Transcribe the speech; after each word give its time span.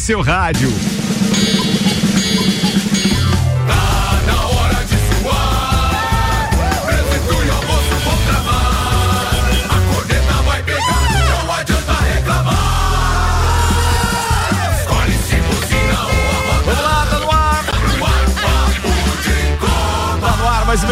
seu 0.00 0.22
rádio. 0.22 0.70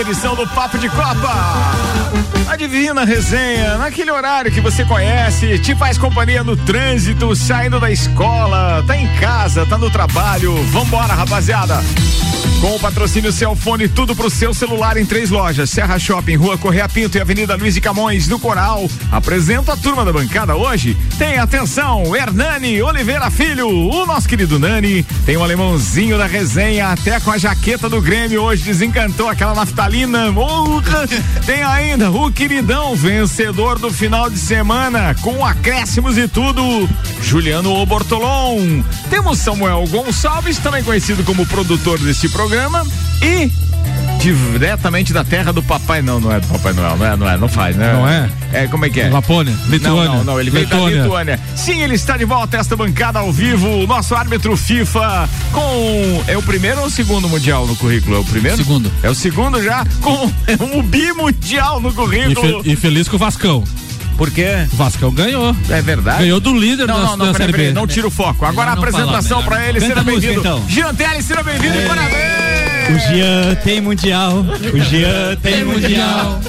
Edição 0.00 0.34
do 0.34 0.46
Papo 0.48 0.78
de 0.78 0.88
Copa. 0.88 1.32
A 2.48 2.56
divina 2.56 3.04
resenha, 3.04 3.76
naquele 3.78 4.10
horário 4.10 4.50
que 4.50 4.60
você 4.60 4.84
conhece, 4.84 5.58
te 5.58 5.74
faz 5.74 5.98
companhia 5.98 6.44
no 6.44 6.56
trânsito, 6.56 7.34
saindo 7.34 7.80
da 7.80 7.90
escola, 7.90 8.82
tá 8.86 8.96
em 8.96 9.06
casa, 9.18 9.66
tá 9.66 9.76
no 9.76 9.90
trabalho. 9.90 10.54
Vambora, 10.66 11.14
rapaziada. 11.14 11.82
Com 12.60 12.74
o 12.74 12.80
patrocínio 12.80 13.30
Celfone, 13.30 13.88
tudo 13.88 14.16
pro 14.16 14.28
seu 14.28 14.52
celular 14.52 14.96
em 14.96 15.06
três 15.06 15.30
lojas: 15.30 15.70
Serra 15.70 15.96
Shopping, 15.96 16.34
Rua 16.34 16.58
Correia 16.58 16.88
Pinto 16.88 17.16
e 17.16 17.20
Avenida 17.20 17.54
Luiz 17.54 17.72
de 17.74 17.80
Camões, 17.80 18.26
no 18.26 18.36
Coral. 18.36 18.90
Apresenta 19.12 19.74
a 19.74 19.76
turma 19.76 20.04
da 20.04 20.12
bancada 20.12 20.56
hoje. 20.56 20.96
Tem 21.16 21.38
atenção, 21.38 22.16
Hernani 22.16 22.82
Oliveira 22.82 23.30
Filho, 23.30 23.68
o 23.68 24.04
nosso 24.04 24.28
querido 24.28 24.58
Nani. 24.58 25.04
Tem 25.24 25.36
o 25.36 25.40
um 25.40 25.44
alemãozinho 25.44 26.18
da 26.18 26.26
resenha, 26.26 26.88
até 26.88 27.20
com 27.20 27.30
a 27.30 27.38
jaqueta 27.38 27.88
do 27.88 28.02
Grêmio 28.02 28.42
hoje 28.42 28.64
desencantou 28.64 29.28
aquela 29.28 29.54
naftalina. 29.54 30.32
Morra. 30.32 31.06
Tem 31.46 31.62
ainda 31.62 32.10
o 32.10 32.30
queridão 32.32 32.96
vencedor 32.96 33.78
do 33.78 33.92
final 33.92 34.28
de 34.28 34.38
semana, 34.38 35.14
com 35.22 35.46
acréscimos 35.46 36.18
e 36.18 36.26
tudo, 36.26 36.88
Juliano 37.22 37.72
Obortolon. 37.72 38.82
Temos 39.08 39.38
Samuel 39.38 39.84
Gonçalves, 39.88 40.58
também 40.58 40.82
conhecido 40.82 41.22
como 41.22 41.46
produtor 41.46 41.98
deste 42.00 42.28
programa 42.28 42.47
programa 42.48 42.82
e 43.22 43.50
diretamente 44.20 45.12
da 45.12 45.22
terra 45.22 45.52
do 45.52 45.62
Papai 45.62 46.00
Não, 46.00 46.18
não 46.18 46.32
é 46.32 46.40
do 46.40 46.46
Papai 46.46 46.72
Noel, 46.72 46.96
não 46.96 47.06
é, 47.06 47.16
não 47.16 47.28
é, 47.28 47.36
não 47.36 47.48
faz, 47.48 47.76
né? 47.76 47.92
Não 47.92 48.08
é? 48.08 48.30
É, 48.54 48.66
como 48.66 48.86
é 48.86 48.90
que 48.90 49.02
é? 49.02 49.10
Lapônia, 49.10 49.54
Lituânia. 49.68 50.04
Não, 50.04 50.16
não, 50.16 50.24
não 50.24 50.40
ele 50.40 50.50
veio 50.50 50.64
Letônia. 50.64 50.96
da 50.96 51.02
Lituânia. 51.02 51.40
Sim, 51.54 51.82
ele 51.82 51.94
está 51.94 52.16
de 52.16 52.24
volta 52.24 52.56
esta 52.56 52.74
bancada 52.74 53.18
ao 53.18 53.30
vivo, 53.30 53.68
o 53.68 53.86
nosso 53.86 54.14
árbitro 54.14 54.56
FIFA 54.56 55.28
com 55.52 56.24
é 56.26 56.38
o 56.38 56.42
primeiro 56.42 56.80
ou 56.80 56.86
o 56.86 56.90
segundo 56.90 57.28
mundial 57.28 57.66
no 57.66 57.76
currículo? 57.76 58.16
É 58.16 58.18
o 58.18 58.24
primeiro? 58.24 58.56
Segundo. 58.56 58.90
É 59.02 59.10
o 59.10 59.14
segundo 59.14 59.62
já 59.62 59.84
com 60.00 60.32
um 60.74 60.82
bimundial 60.82 61.78
no 61.78 61.92
currículo. 61.92 62.60
E, 62.60 62.62
fe, 62.62 62.72
e 62.72 62.76
feliz 62.76 63.08
com 63.08 63.16
o 63.16 63.18
Vascão. 63.18 63.62
Por 64.18 64.32
quê? 64.32 64.66
O 64.72 64.76
Vascão 64.76 65.12
ganhou. 65.12 65.54
É 65.70 65.80
verdade? 65.80 66.24
Ganhou 66.24 66.40
do 66.40 66.52
líder 66.52 66.88
não, 66.88 66.96
da, 66.96 67.00
não, 67.02 67.16
não, 67.16 67.26
da 67.26 67.32
peraí, 67.32 67.36
Série 67.36 67.52
peraí, 67.52 67.66
B. 67.68 67.72
não 67.72 67.86
tira 67.86 68.08
o 68.08 68.10
foco. 68.10 68.44
Agora 68.44 68.70
a 68.70 68.74
apresentação 68.74 69.44
para 69.44 69.68
ele, 69.68 69.80
seja 69.80 70.02
bem-vindo. 70.02 70.40
Então. 70.40 70.64
Jean 70.68 70.92
Telly, 70.92 71.22
seja 71.22 71.42
bem-vindo 71.44 71.78
e 71.78 71.86
parabéns! 71.86 72.48
O 72.88 72.98
Jean 72.98 73.54
tem 73.62 73.80
mundial. 73.80 74.38
O 74.40 74.80
Jean 74.80 75.36
tem 75.40 75.64
mundial. 75.64 76.40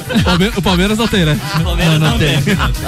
O 0.58 0.62
Palmeiras 0.64 0.98
não 0.98 1.08
tem, 1.08 1.26
né? 1.26 1.40
O 1.60 1.64
Palmeiras 1.64 2.00
não, 2.00 2.12
não 2.12 2.18
tem. 2.18 2.38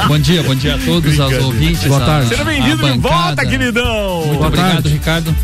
bom 0.08 0.18
dia, 0.18 0.42
bom 0.42 0.56
dia 0.56 0.76
a 0.76 0.78
todos, 0.80 1.20
aos 1.20 1.34
ouvintes. 1.38 1.84
Boa 1.84 2.00
tarde. 2.00 2.30
Seja 2.30 2.44
bem-vindo 2.44 2.92
de 2.92 2.98
volta, 2.98 3.46
queridão. 3.46 4.24
Muito 4.26 4.38
Boa 4.38 4.48
obrigado, 4.48 4.74
tarde. 4.74 4.90
Ricardo. 4.90 5.36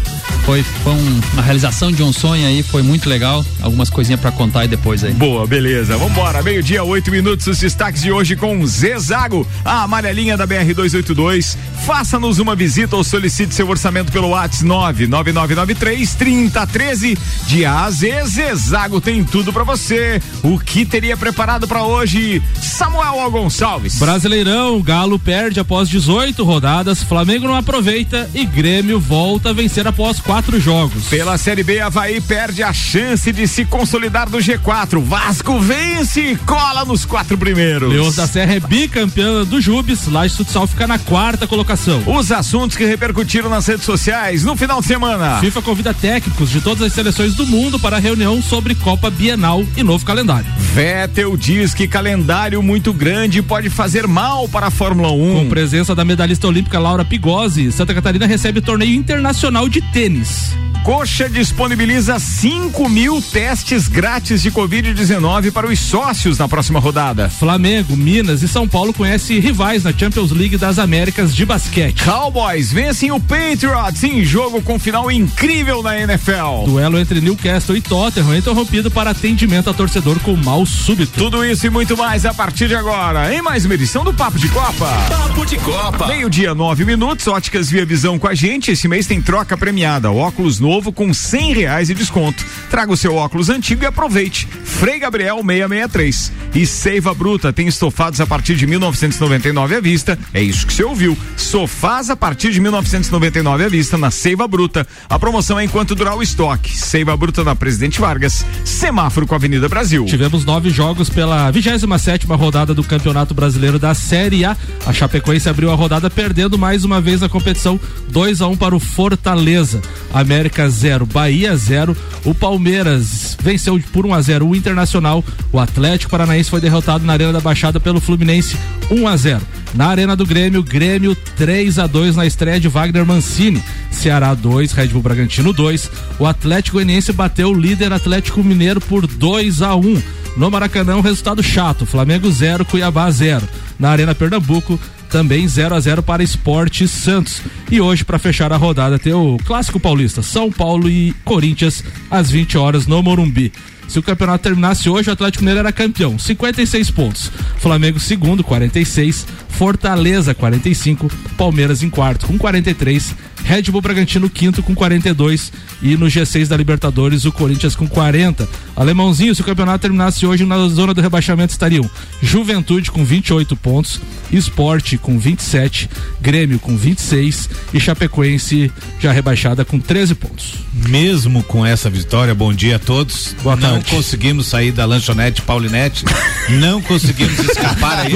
Foi, 0.48 0.64
foi 0.64 0.94
um, 0.94 1.22
uma 1.34 1.42
realização 1.42 1.92
de 1.92 2.02
um 2.02 2.14
sonho 2.14 2.48
aí, 2.48 2.64
foi 2.64 2.82
muito 2.82 3.10
legal. 3.10 3.46
Algumas 3.62 3.90
coisinhas 3.90 4.22
para 4.22 4.32
contar 4.32 4.62
aí 4.62 4.68
depois 4.70 5.04
aí. 5.04 5.12
Boa, 5.12 5.46
beleza. 5.46 5.98
Vambora. 5.98 6.42
Meio-dia, 6.42 6.86
oito 6.86 7.12
minutos, 7.12 7.48
os 7.48 7.60
destaques 7.60 8.02
de 8.02 8.14
hoje 8.14 8.38
com 8.38 8.66
Zezago, 8.66 9.46
a 9.66 9.84
amarelinha 9.84 10.38
da 10.38 10.48
BR-282. 10.48 11.58
Faça-nos 11.86 12.40
uma 12.40 12.56
visita 12.56 12.96
ou 12.96 13.04
solicite 13.04 13.54
seu 13.54 13.68
orçamento 13.68 14.10
pelo 14.10 14.30
WhatsApp 14.30 14.64
99993 14.64 16.16
3013 16.16 17.18
de 17.46 17.66
A 17.66 17.92
Z. 17.92 18.24
Zezago 18.28 19.02
tem 19.02 19.26
tudo 19.26 19.52
para 19.52 19.66
você. 19.66 20.22
O 20.44 20.58
que 20.58 20.86
teria 20.86 21.18
preparado 21.18 21.68
para 21.68 21.84
hoje? 21.84 22.42
Samuel 22.56 23.30
Gonçalves. 23.30 24.00
Brasileirão, 24.00 24.82
Galo 24.82 25.20
perde 25.20 25.60
após 25.60 25.90
18 25.90 26.42
rodadas, 26.46 27.04
Flamengo 27.04 27.50
não 27.50 27.56
aproveita 27.56 28.30
e 28.34 28.46
Grêmio 28.46 28.98
volta 28.98 29.50
a 29.50 29.54
vencer 29.54 29.86
após 29.86 30.22
quatro 30.22 30.37
quatro 30.38 30.60
jogos. 30.60 31.06
Pela 31.06 31.36
Série 31.36 31.64
B, 31.64 31.80
Havaí 31.80 32.22
perde 32.22 32.62
a 32.62 32.72
chance 32.72 33.32
de 33.32 33.48
se 33.48 33.66
consolidar 33.66 34.30
no 34.30 34.38
G4. 34.38 35.02
Vasco 35.02 35.60
vence 35.60 36.22
e 36.22 36.36
cola 36.36 36.86
nos 36.86 37.06
quatro 37.06 37.36
primeiros. 37.36 37.92
Leões 37.92 38.18
da 38.18 38.28
Serra 38.28 38.54
é 38.54 38.60
bicampeã 38.60 39.44
do 39.44 39.60
Jubes. 39.60 40.08
Laje 40.08 40.38
Futsal 40.38 40.68
fica 40.68 40.86
na 40.86 41.00
quarta 41.00 41.48
colocação. 41.48 42.04
Os 42.06 42.32
assuntos 42.32 42.78
que 42.78 42.86
repercutiram 42.86 43.50
nas 43.50 43.66
redes 43.66 43.84
sociais 43.84 44.44
no 44.44 44.56
final 44.56 44.80
de 44.80 44.86
semana. 44.86 45.40
FIFA 45.40 45.62
convida 45.64 45.92
técnicos 45.92 46.52
de 46.52 46.62
todas 46.62 46.84
as 46.84 46.94
seleções 46.94 47.34
do 47.34 47.48
mundo 47.48 47.80
para 47.80 47.98
a 47.98 48.00
reunião 48.00 48.40
sobre 48.40 48.76
Copa 48.76 49.10
Bienal 49.10 49.66
e 49.76 49.82
novo 49.82 50.06
calendário. 50.06 50.46
Vettel 50.76 51.36
diz 51.36 51.74
que 51.74 51.88
calendário 51.88 52.62
muito 52.62 52.94
grande 52.94 53.42
pode 53.42 53.72
fazer 53.72 54.06
mal 54.06 54.48
para 54.48 54.68
a 54.68 54.72
Fórmula 54.72 55.12
1. 55.12 55.34
Com 55.34 55.50
presença 55.50 55.96
da 55.96 56.06
medalhista 56.06 56.46
olímpica 56.48 56.78
Laura 56.78 57.04
Pigozzi, 57.04 57.72
Santa 57.72 57.96
Catarina 57.96 58.28
recebe 58.28 58.62
torneio 58.62 58.94
internacional 58.94 59.68
de 59.68 59.82
tênis. 59.82 60.27
peace. 60.28 60.67
Coxa 60.84 61.30
disponibiliza 61.30 62.18
5 62.20 62.90
mil 62.90 63.22
testes 63.22 63.88
grátis 63.88 64.42
de 64.42 64.52
Covid-19 64.52 65.52
para 65.52 65.68
os 65.68 65.80
sócios 65.80 66.38
na 66.38 66.48
próxima 66.48 66.80
rodada. 66.80 67.30
Flamengo, 67.30 67.96
Minas 67.96 68.42
e 68.42 68.48
São 68.48 68.68
Paulo 68.68 68.94
conhecem 68.94 69.40
rivais 69.40 69.84
na 69.84 69.92
Champions 69.92 70.32
League 70.32 70.58
das 70.58 70.80
Américas 70.80 71.36
de 71.36 71.46
basquete. 71.46 72.04
Cowboys 72.04 72.72
vencem 72.72 73.12
o 73.12 73.20
Patriots 73.20 74.04
em 74.04 74.24
jogo 74.24 74.62
com 74.62 74.80
final 74.80 75.12
incrível 75.12 75.84
na 75.84 76.00
NFL. 76.00 76.66
Duelo 76.66 77.00
entre 77.00 77.22
Newcastle 77.22 77.76
e 77.76 77.82
Tottenham 77.82 78.38
interrompido 78.38 78.90
para 78.90 79.12
atendimento 79.12 79.70
a 79.70 79.74
torcedor 79.74 80.20
com 80.20 80.36
mal 80.36 80.66
súbito. 80.66 81.18
Tudo 81.18 81.44
isso 81.44 81.68
e 81.68 81.70
muito 81.70 81.98
mais 81.98 82.26
a 82.26 82.34
partir 82.34 82.68
de 82.68 82.76
agora 82.76 83.34
em 83.34 83.42
mais 83.42 83.66
uma 83.66 83.74
edição 83.74 84.04
do 84.04 84.14
Papo 84.14 84.40
de 84.40 84.48
Copa. 84.50 84.88
Papo 85.10 85.46
de 85.46 85.58
Copa. 85.58 86.08
Meio-dia, 86.08 86.56
nove 86.56 86.86
minutos. 86.86 87.28
Óticas 87.28 87.70
Via 87.70 87.86
Visão 87.86 88.18
com 88.18 88.28
a 88.28 88.34
gente. 88.34 88.72
Esse 88.72 88.88
mês 88.88 89.06
tem 89.06 89.22
troca 89.22 89.58
premiada. 89.58 90.12
Óculos 90.12 90.60
novo 90.68 90.92
com 90.92 91.14
cem 91.14 91.54
reais 91.54 91.88
de 91.88 91.94
desconto. 91.94 92.46
Traga 92.70 92.92
o 92.92 92.98
seu 92.98 93.16
óculos 93.16 93.50
antigo 93.50 93.84
e 93.84 93.86
aproveite. 93.86 94.46
Frei 94.66 95.00
Gabriel 95.00 95.38
663. 95.38 96.32
E 96.54 96.66
Seiva 96.66 97.14
Bruta 97.14 97.54
tem 97.54 97.68
estofados 97.68 98.20
a 98.20 98.28
partir 98.28 98.56
de 98.56 98.68
1999 98.68 99.76
à 99.76 99.80
vista. 99.80 100.20
É 100.34 100.42
isso 100.42 100.68
que 100.68 100.74
você 100.74 100.84
ouviu. 100.84 101.18
Sofás 101.38 102.10
a 102.10 102.18
partir 102.18 102.52
de 102.52 102.60
1999 102.60 103.64
à 103.64 103.70
vista 103.70 103.98
na 103.98 104.12
Seiva 104.12 104.46
Bruta. 104.46 104.86
A 105.10 105.18
promoção 105.18 105.58
é 105.58 105.64
enquanto 105.64 105.96
durar 105.96 106.18
o 106.18 106.22
estoque. 106.22 106.78
Seiva 106.78 107.16
Bruta 107.16 107.46
na 107.46 107.56
Presidente 107.56 108.02
Vargas. 108.02 108.46
Semáforo 108.66 109.26
com 109.26 109.36
a 109.36 109.38
Avenida 109.38 109.70
Brasil. 109.70 110.04
Tivemos 110.06 110.44
nove 110.44 110.70
jogos 110.70 111.10
pela 111.10 111.50
27 111.50 111.88
sétima 112.00 112.36
rodada 112.36 112.74
do 112.74 112.84
Campeonato 112.84 113.34
Brasileiro 113.34 113.80
da 113.80 113.94
Série 113.94 114.44
A. 114.44 114.58
A 114.86 114.92
Chapecoense 114.92 115.48
abriu 115.48 115.72
a 115.72 115.76
rodada 115.76 116.10
perdendo 116.10 116.58
mais 116.58 116.84
uma 116.84 117.00
vez 117.00 117.24
a 117.24 117.30
competição 117.30 117.80
2 118.10 118.42
a 118.42 118.48
1 118.48 118.52
um 118.52 118.58
para 118.58 118.76
o 118.76 118.80
Fortaleza. 118.80 119.82
América 120.14 120.57
0, 120.66 121.06
Bahia 121.06 121.56
0. 121.56 121.96
O 122.24 122.34
Palmeiras 122.34 123.38
venceu 123.42 123.80
por 123.92 124.06
1 124.06 124.10
um 124.10 124.14
a 124.14 124.22
0 124.22 124.48
o 124.48 124.56
Internacional. 124.56 125.24
O 125.52 125.60
Atlético 125.60 126.12
Paranaense 126.12 126.50
foi 126.50 126.62
derrotado 126.62 127.06
na 127.06 127.14
Arena 127.14 127.34
da 127.34 127.40
Baixada 127.40 127.80
pelo 127.80 128.00
Fluminense 128.00 128.58
1 128.90 129.02
um 129.02 129.08
a 129.08 129.18
0. 129.18 129.42
Na 129.74 129.88
Arena 129.88 130.16
do 130.16 130.26
Grêmio, 130.26 130.64
Grêmio 130.64 131.16
3 131.36 131.78
a 131.80 131.88
2 131.88 132.16
na 132.16 132.26
estreia 132.26 132.60
de 132.60 132.68
Wagner 132.68 133.06
Mancini. 133.06 133.62
Ceará 133.92 134.34
2, 134.34 134.72
Red 134.72 134.88
Bull 134.88 135.02
Bragantino 135.02 135.52
2. 135.52 135.92
O 136.20 136.26
Atlético 136.26 136.78
Goianiense 136.78 137.12
bateu 137.12 137.50
o 137.50 137.60
líder 137.60 137.92
Atlético 137.92 138.44
Mineiro 138.44 138.80
por 138.80 139.06
2 139.06 139.62
a 139.62 139.76
1. 139.76 140.02
No 140.38 140.52
Maracanã, 140.52 140.96
um 140.96 141.02
resultado 141.02 141.42
chato. 141.42 141.86
Flamengo 141.86 142.32
0, 142.32 142.64
Cuiabá 142.64 143.10
0. 143.10 143.48
Na 143.80 143.90
Arena 143.90 144.14
Pernambuco, 144.14 144.80
também 145.10 145.48
0 145.48 145.76
a 145.76 145.80
0 145.80 146.04
para 146.04 146.24
Esporte 146.24 146.88
Santos. 146.88 147.42
E 147.72 147.82
hoje, 147.82 148.06
para 148.06 148.20
fechar 148.20 148.52
a 148.52 148.58
rodada, 148.58 149.00
tem 149.00 149.14
o 149.14 149.38
Clássico 149.46 149.80
Paulista, 149.80 150.22
São 150.22 150.52
Paulo 150.52 150.90
e 150.90 151.14
Corinthians, 151.24 151.84
às 152.10 152.30
20 152.30 152.58
horas 152.58 152.88
no 152.88 153.02
Morumbi. 153.02 153.52
Se 153.88 154.00
o 154.00 154.04
campeonato 154.04 154.44
terminasse 154.44 154.90
hoje, 154.90 155.10
o 155.10 155.14
Atlético 155.14 155.44
Mineiro 155.44 155.60
era 155.60 155.72
campeão, 155.72 156.20
56 156.20 156.92
pontos. 156.92 157.32
Flamengo 157.60 158.00
segundo, 158.00 158.44
46. 158.44 159.26
Fortaleza, 159.50 160.36
45. 160.36 161.10
Palmeiras 161.38 161.82
em 161.82 161.90
quarto, 161.90 162.28
com 162.28 162.38
43. 162.38 163.16
Red 163.44 163.64
Bull 163.72 163.82
Bragantino 163.82 164.30
quinto 164.30 164.62
com 164.62 164.76
42 164.76 165.54
e 165.82 165.96
no 165.96 166.08
G6 166.08 166.48
da 166.48 166.58
Libertadores 166.58 167.24
o 167.24 167.32
Corinthians 167.32 167.78
com 167.78 167.88
40. 167.88 168.48
Alemãozinho, 168.76 169.34
se 169.34 169.42
o 169.42 169.46
campeonato 169.46 169.80
terminasse 169.80 170.26
hoje 170.26 170.46
na 170.46 170.68
zona 170.68 170.94
do 170.94 171.00
rebaixamento 171.00 171.54
estariam 171.54 171.90
Juventude 172.22 172.92
com 172.92 173.06
28 173.06 173.56
pontos, 173.56 174.02
Esporte 174.32 174.98
com 174.98 175.18
27, 175.18 175.90
Grêmio 176.20 176.60
com 176.60 176.76
26 176.76 177.50
e 177.74 177.80
Chapecoense 177.80 178.70
já 179.00 179.14
rebaixada 179.14 179.64
com 179.64 179.80
13 179.80 180.16
pontos. 180.16 180.56
Mesmo 180.74 181.42
com 181.44 181.66
essa 181.66 181.90
vitória, 181.90 182.36
bom 182.36 182.54
dia 182.54 182.76
a 182.76 182.80
todos. 182.80 183.34
Boa 183.42 183.56
tarde. 183.56 183.76
não 183.76 183.77
conseguimos 183.82 184.48
sair 184.48 184.72
da 184.72 184.86
lanchonete 184.86 185.42
Paulinete, 185.42 186.06
não 186.50 186.82
conseguimos 186.82 187.38
escapar 187.40 188.00
aí. 188.00 188.14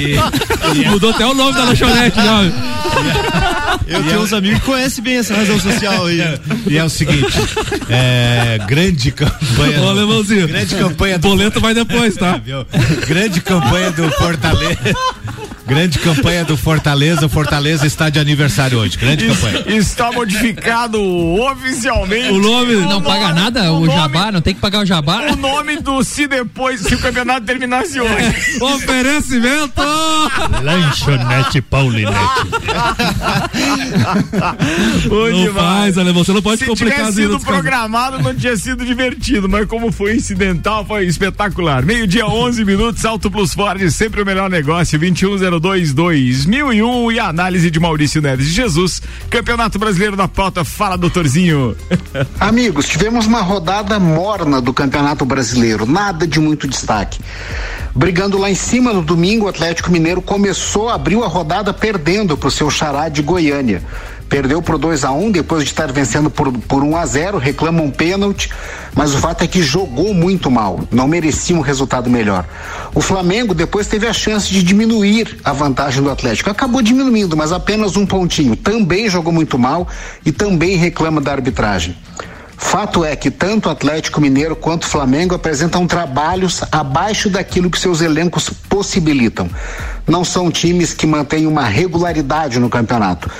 E, 0.00 0.80
e, 0.80 0.88
Mudou 0.88 1.10
até 1.10 1.26
o 1.26 1.34
nome 1.34 1.52
da 1.52 1.64
lanchonete, 1.64 2.16
já. 2.16 2.42
Eu 3.86 4.02
tenho 4.04 4.22
uns 4.22 4.32
amigos 4.32 4.60
que 4.60 4.66
conhecem 4.66 5.02
bem 5.02 5.16
essa 5.16 5.34
razão 5.34 5.58
social 5.60 6.06
aí. 6.06 6.20
E 6.66 6.78
é 6.78 6.84
o 6.84 6.88
seguinte, 6.88 7.32
é, 7.88 8.58
grande 8.66 9.10
campanha. 9.12 9.80
Ô, 9.80 9.88
alemãozinho. 9.88 10.48
Grande 10.48 10.74
campanha 10.74 11.18
do. 11.18 11.28
Boleto 11.28 11.60
vai 11.60 11.74
depois, 11.74 12.14
tá? 12.14 12.40
grande 13.06 13.40
campanha 13.40 13.90
do 13.90 14.10
Fortaleza. 14.12 14.78
Grande 15.72 15.98
campanha 16.00 16.44
do 16.44 16.54
Fortaleza. 16.54 17.24
O 17.24 17.28
Fortaleza 17.30 17.86
está 17.86 18.10
de 18.10 18.18
aniversário 18.18 18.78
hoje. 18.78 18.98
Grande 18.98 19.26
campanha. 19.26 19.64
Está 19.68 20.12
modificado 20.12 21.02
oficialmente. 21.02 22.28
O 22.28 22.38
nome. 22.38 22.74
Não 22.74 22.98
o 22.98 23.02
paga 23.02 23.28
nome, 23.28 23.40
nada? 23.40 23.72
O, 23.72 23.76
o 23.76 23.86
nome, 23.86 23.98
jabá? 23.98 24.30
Não 24.30 24.42
tem 24.42 24.54
que 24.54 24.60
pagar 24.60 24.80
o 24.80 24.84
jabá? 24.84 25.32
O 25.32 25.36
nome 25.36 25.78
do 25.78 26.04
se 26.04 26.26
depois, 26.26 26.80
se 26.80 26.94
o 26.94 26.98
campeonato 26.98 27.46
terminasse 27.46 27.98
hoje. 27.98 28.58
Oferecimento! 28.60 29.80
Lanchonete 30.62 31.62
Paulinete. 31.62 32.12
não 35.08 35.54
faz, 35.54 35.96
Alemão. 35.96 36.22
Você 36.22 36.32
não 36.32 36.42
pode 36.42 36.58
se 36.58 36.66
complicar 36.66 37.06
Se 37.06 37.12
tivesse 37.12 37.22
sido 37.22 37.40
programado, 37.40 38.18
não 38.18 38.34
tinha 38.34 38.58
sido 38.58 38.84
divertido. 38.84 39.48
Mas 39.48 39.66
como 39.66 39.90
foi 39.90 40.16
incidental, 40.16 40.84
foi 40.84 41.06
espetacular. 41.06 41.82
Meio-dia, 41.82 42.26
11 42.26 42.62
minutos. 42.62 43.06
Alto 43.06 43.30
Plus 43.30 43.54
Ford, 43.54 43.80
sempre 43.90 44.20
o 44.20 44.26
melhor 44.26 44.50
negócio. 44.50 44.98
21 44.98 45.38
02 45.62 45.94
2001 45.94 47.12
e 47.12 47.20
a 47.20 47.28
análise 47.28 47.70
de 47.70 47.78
Maurício 47.78 48.20
Neves 48.20 48.46
de 48.46 48.52
Jesus. 48.52 49.00
Campeonato 49.30 49.78
Brasileiro 49.78 50.16
da 50.16 50.26
Pauta. 50.26 50.64
Fala, 50.64 50.98
doutorzinho. 50.98 51.76
Amigos, 52.40 52.88
tivemos 52.88 53.26
uma 53.26 53.40
rodada 53.40 54.00
morna 54.00 54.60
do 54.60 54.74
Campeonato 54.74 55.24
Brasileiro. 55.24 55.86
Nada 55.86 56.26
de 56.26 56.40
muito 56.40 56.66
destaque. 56.66 57.20
Brigando 57.94 58.38
lá 58.38 58.50
em 58.50 58.54
cima 58.56 58.92
no 58.92 59.02
domingo, 59.02 59.46
o 59.46 59.48
Atlético 59.48 59.92
Mineiro 59.92 60.20
começou, 60.20 60.88
abriu 60.88 61.22
a 61.22 61.28
rodada 61.28 61.72
perdendo 61.72 62.36
para 62.36 62.48
o 62.48 62.50
seu 62.50 62.68
xará 62.68 63.08
de 63.08 63.22
Goiânia. 63.22 63.82
Perdeu 64.32 64.62
por 64.62 64.78
2 64.78 65.04
a 65.04 65.12
1 65.12 65.26
um, 65.26 65.30
depois 65.30 65.62
de 65.62 65.68
estar 65.68 65.92
vencendo 65.92 66.30
por, 66.30 66.50
por 66.50 66.82
1 66.82 66.88
um 66.88 66.96
a 66.96 67.04
0 67.04 67.36
reclama 67.36 67.82
um 67.82 67.90
pênalti, 67.90 68.48
mas 68.94 69.14
o 69.14 69.18
fato 69.18 69.44
é 69.44 69.46
que 69.46 69.62
jogou 69.62 70.14
muito 70.14 70.50
mal, 70.50 70.80
não 70.90 71.06
merecia 71.06 71.54
um 71.54 71.60
resultado 71.60 72.08
melhor. 72.08 72.46
O 72.94 73.02
Flamengo 73.02 73.52
depois 73.52 73.86
teve 73.88 74.06
a 74.06 74.12
chance 74.14 74.50
de 74.50 74.62
diminuir 74.62 75.38
a 75.44 75.52
vantagem 75.52 76.02
do 76.02 76.10
Atlético. 76.10 76.48
Acabou 76.48 76.80
diminuindo, 76.80 77.36
mas 77.36 77.52
apenas 77.52 77.94
um 77.94 78.06
pontinho. 78.06 78.56
Também 78.56 79.06
jogou 79.06 79.34
muito 79.34 79.58
mal 79.58 79.86
e 80.24 80.32
também 80.32 80.78
reclama 80.78 81.20
da 81.20 81.32
arbitragem. 81.32 81.94
Fato 82.56 83.04
é 83.04 83.14
que 83.16 83.30
tanto 83.30 83.68
Atlético 83.68 84.20
Mineiro 84.20 84.56
quanto 84.56 84.86
Flamengo 84.86 85.34
apresentam 85.34 85.86
trabalhos 85.86 86.62
abaixo 86.70 87.28
daquilo 87.28 87.68
que 87.68 87.78
seus 87.78 88.00
elencos 88.00 88.48
possibilitam. 88.48 89.50
Não 90.06 90.24
são 90.24 90.50
times 90.50 90.94
que 90.94 91.06
mantêm 91.06 91.46
uma 91.46 91.64
regularidade 91.64 92.58
no 92.58 92.70
campeonato. 92.70 93.30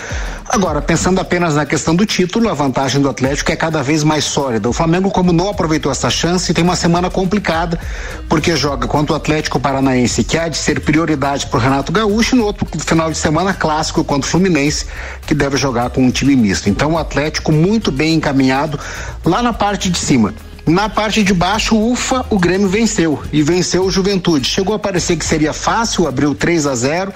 Agora, 0.54 0.82
pensando 0.82 1.18
apenas 1.18 1.54
na 1.54 1.64
questão 1.64 1.96
do 1.96 2.04
título, 2.04 2.46
a 2.50 2.52
vantagem 2.52 3.00
do 3.00 3.08
Atlético 3.08 3.50
é 3.50 3.56
cada 3.56 3.82
vez 3.82 4.04
mais 4.04 4.24
sólida. 4.24 4.68
O 4.68 4.72
Flamengo, 4.74 5.10
como 5.10 5.32
não 5.32 5.48
aproveitou 5.48 5.90
essa 5.90 6.10
chance, 6.10 6.52
tem 6.52 6.62
uma 6.62 6.76
semana 6.76 7.08
complicada, 7.08 7.80
porque 8.28 8.54
joga 8.54 8.86
contra 8.86 9.14
o 9.14 9.16
Atlético 9.16 9.58
Paranaense, 9.58 10.22
que 10.22 10.36
há 10.36 10.48
de 10.48 10.58
ser 10.58 10.80
prioridade 10.80 11.46
para 11.46 11.56
o 11.56 11.60
Renato 11.60 11.90
Gaúcho, 11.90 12.36
e 12.36 12.38
no 12.38 12.44
outro 12.44 12.66
final 12.80 13.10
de 13.10 13.16
semana 13.16 13.54
clássico 13.54 14.04
contra 14.04 14.28
o 14.28 14.30
Fluminense, 14.30 14.84
que 15.26 15.34
deve 15.34 15.56
jogar 15.56 15.88
com 15.88 16.04
um 16.04 16.10
time 16.10 16.36
misto. 16.36 16.68
Então, 16.68 16.92
o 16.92 16.98
Atlético 16.98 17.50
muito 17.50 17.90
bem 17.90 18.16
encaminhado 18.16 18.78
lá 19.24 19.40
na 19.42 19.54
parte 19.54 19.88
de 19.88 19.96
cima. 19.96 20.34
Na 20.66 20.88
parte 20.88 21.24
de 21.24 21.34
baixo, 21.34 21.76
ufa, 21.76 22.24
o 22.30 22.38
Grêmio 22.38 22.68
venceu 22.68 23.20
e 23.32 23.42
venceu 23.42 23.84
o 23.84 23.90
Juventude. 23.90 24.48
Chegou 24.48 24.76
a 24.76 24.78
parecer 24.78 25.16
que 25.16 25.24
seria 25.24 25.52
fácil, 25.52 26.06
abriu 26.06 26.34
3 26.34 26.66
a 26.66 26.74
0 26.74 27.12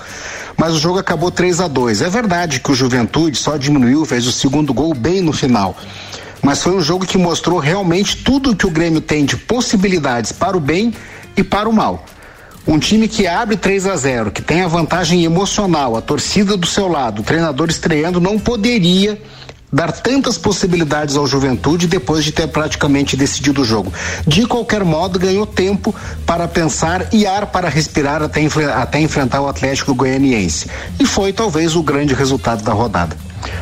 mas 0.56 0.74
o 0.74 0.78
jogo 0.78 0.98
acabou 0.98 1.30
3 1.30 1.60
a 1.60 1.68
2 1.68 2.00
É 2.00 2.08
verdade 2.08 2.60
que 2.60 2.72
o 2.72 2.74
Juventude 2.74 3.36
só 3.36 3.56
diminuiu, 3.56 4.04
fez 4.04 4.26
o 4.26 4.32
segundo 4.32 4.72
gol 4.72 4.94
bem 4.94 5.20
no 5.20 5.32
final. 5.32 5.76
Mas 6.42 6.62
foi 6.62 6.74
um 6.74 6.80
jogo 6.80 7.06
que 7.06 7.18
mostrou 7.18 7.58
realmente 7.58 8.16
tudo 8.16 8.56
que 8.56 8.66
o 8.66 8.70
Grêmio 8.70 9.00
tem 9.00 9.24
de 9.24 9.36
possibilidades 9.36 10.32
para 10.32 10.56
o 10.56 10.60
bem 10.60 10.92
e 11.36 11.44
para 11.44 11.68
o 11.68 11.72
mal. 11.72 12.04
Um 12.66 12.80
time 12.80 13.06
que 13.06 13.28
abre 13.28 13.56
3 13.56 13.86
a 13.86 13.96
0, 13.96 14.32
que 14.32 14.42
tem 14.42 14.62
a 14.62 14.68
vantagem 14.68 15.22
emocional, 15.22 15.96
a 15.96 16.00
torcida 16.00 16.56
do 16.56 16.66
seu 16.66 16.88
lado, 16.88 17.20
o 17.20 17.24
treinador 17.24 17.68
estreando, 17.68 18.20
não 18.20 18.40
poderia 18.40 19.20
dar 19.76 19.92
tantas 19.92 20.38
possibilidades 20.38 21.18
ao 21.18 21.26
Juventude 21.26 21.86
depois 21.86 22.24
de 22.24 22.32
ter 22.32 22.46
praticamente 22.48 23.14
decidido 23.14 23.60
o 23.60 23.64
jogo. 23.64 23.92
De 24.26 24.46
qualquer 24.46 24.82
modo, 24.82 25.18
ganhou 25.18 25.44
tempo 25.44 25.94
para 26.24 26.48
pensar 26.48 27.12
e 27.12 27.26
ar 27.26 27.48
para 27.48 27.68
respirar 27.68 28.22
até, 28.22 28.40
até 28.74 29.00
enfrentar 29.00 29.42
o 29.42 29.48
Atlético 29.48 29.94
Goianiense. 29.94 30.70
E 30.98 31.04
foi 31.04 31.30
talvez 31.30 31.76
o 31.76 31.82
grande 31.82 32.14
resultado 32.14 32.64
da 32.64 32.72
rodada. 32.72 33.14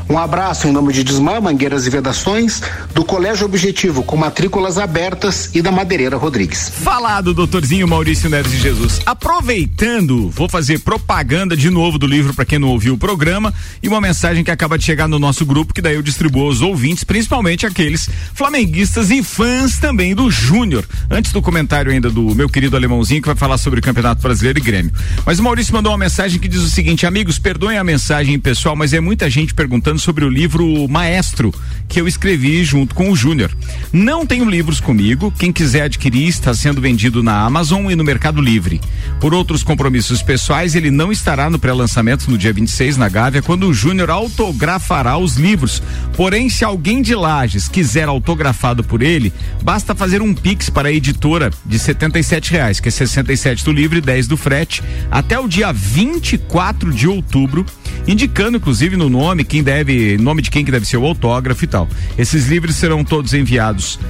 Um 0.08 0.18
abraço 0.18 0.66
em 0.66 0.72
nome 0.72 0.92
de 0.92 1.04
Desmã, 1.04 1.40
Mangueiras 1.40 1.86
e 1.86 1.90
Vedações, 1.90 2.62
do 2.94 3.04
Colégio 3.04 3.46
Objetivo, 3.46 4.02
com 4.02 4.16
matrículas 4.16 4.78
abertas 4.78 5.50
e 5.54 5.62
da 5.62 5.70
Madeireira 5.70 6.16
Rodrigues. 6.16 6.68
Falado, 6.68 7.34
doutorzinho 7.34 7.86
Maurício 7.86 8.28
Neves 8.28 8.52
de 8.52 8.58
Jesus. 8.58 9.00
Aproveitando, 9.06 10.30
vou 10.30 10.48
fazer 10.48 10.80
propaganda 10.80 11.56
de 11.56 11.70
novo 11.70 11.98
do 11.98 12.06
livro 12.06 12.34
para 12.34 12.44
quem 12.44 12.58
não 12.58 12.68
ouviu 12.68 12.94
o 12.94 12.98
programa 12.98 13.52
e 13.82 13.88
uma 13.88 14.00
mensagem 14.00 14.42
que 14.42 14.50
acaba 14.50 14.78
de 14.78 14.84
chegar 14.84 15.06
no 15.06 15.18
nosso 15.18 15.44
grupo, 15.44 15.74
que 15.74 15.82
daí 15.82 15.94
eu 15.94 16.02
distribuo 16.02 16.46
aos 16.46 16.60
ouvintes, 16.60 17.04
principalmente 17.04 17.66
aqueles 17.66 18.08
flamenguistas 18.34 19.10
e 19.10 19.22
fãs 19.22 19.78
também 19.78 20.14
do 20.14 20.30
Júnior. 20.30 20.84
Antes 21.10 21.32
do 21.32 21.42
comentário 21.42 21.92
ainda 21.92 22.10
do 22.10 22.34
meu 22.34 22.48
querido 22.48 22.76
alemãozinho, 22.76 23.20
que 23.20 23.28
vai 23.28 23.36
falar 23.36 23.58
sobre 23.58 23.80
o 23.80 23.82
Campeonato 23.82 24.22
Brasileiro 24.22 24.58
e 24.58 24.62
Grêmio. 24.62 24.92
Mas 25.26 25.38
o 25.38 25.42
Maurício 25.42 25.72
mandou 25.74 25.92
uma 25.92 25.98
mensagem 25.98 26.40
que 26.40 26.48
diz 26.48 26.60
o 26.60 26.70
seguinte: 26.70 27.06
amigos, 27.06 27.38
perdoem 27.38 27.78
a 27.78 27.84
mensagem 27.84 28.38
pessoal, 28.38 28.74
mas 28.74 28.92
é 28.92 29.00
muita 29.00 29.28
gente 29.28 29.52
perguntando 29.52 29.73
sobre 29.98 30.24
o 30.24 30.28
livro 30.28 30.86
Maestro, 30.88 31.52
que 31.88 32.00
eu 32.00 32.06
escrevi 32.06 32.64
junto 32.64 32.94
com 32.94 33.10
o 33.10 33.16
Júnior. 33.16 33.50
Não 33.92 34.26
tenho 34.26 34.48
livros 34.48 34.80
comigo, 34.80 35.32
quem 35.38 35.52
quiser 35.52 35.82
adquirir 35.82 36.28
está 36.28 36.52
sendo 36.52 36.80
vendido 36.80 37.22
na 37.22 37.40
Amazon 37.40 37.90
e 37.90 37.96
no 37.96 38.04
Mercado 38.04 38.40
Livre. 38.40 38.80
Por 39.20 39.32
outros 39.32 39.62
compromissos 39.62 40.22
pessoais, 40.22 40.74
ele 40.74 40.90
não 40.90 41.10
estará 41.10 41.48
no 41.48 41.58
pré-lançamento 41.58 42.30
no 42.30 42.36
dia 42.36 42.52
26 42.52 42.96
na 42.96 43.08
Gávea, 43.08 43.42
quando 43.42 43.68
o 43.68 43.74
Júnior 43.74 44.10
autografará 44.10 45.16
os 45.16 45.36
livros. 45.36 45.82
Porém, 46.16 46.48
se 46.48 46.64
alguém 46.64 47.00
de 47.02 47.14
Lages 47.14 47.68
quiser 47.68 48.08
autografado 48.08 48.84
por 48.84 49.02
ele, 49.02 49.32
basta 49.62 49.94
fazer 49.94 50.20
um 50.20 50.34
pix 50.34 50.68
para 50.68 50.88
a 50.88 50.92
editora 50.92 51.50
de 51.64 51.76
R$ 51.78 51.94
reais, 52.50 52.80
que 52.80 52.88
é 52.88 52.92
67 52.92 53.64
do 53.64 53.72
livro 53.72 53.98
e 53.98 54.00
10 54.00 54.28
do 54.28 54.36
frete, 54.36 54.82
até 55.10 55.38
o 55.38 55.48
dia 55.48 55.72
24 55.72 56.92
de 56.92 57.06
outubro, 57.08 57.64
indicando 58.06 58.56
inclusive 58.56 58.96
no 58.96 59.08
nome 59.08 59.44
quem 59.54 59.62
deve, 59.62 60.18
nome 60.18 60.42
de 60.42 60.50
quem 60.50 60.64
que 60.64 60.72
deve 60.72 60.84
ser 60.84 60.96
o 60.96 61.06
autógrafo 61.06 61.62
e 61.62 61.68
tal. 61.68 61.88
Esses 62.18 62.48
livros 62.48 62.74
serão 62.74 63.04
todos 63.04 63.32
enviados 63.34 64.00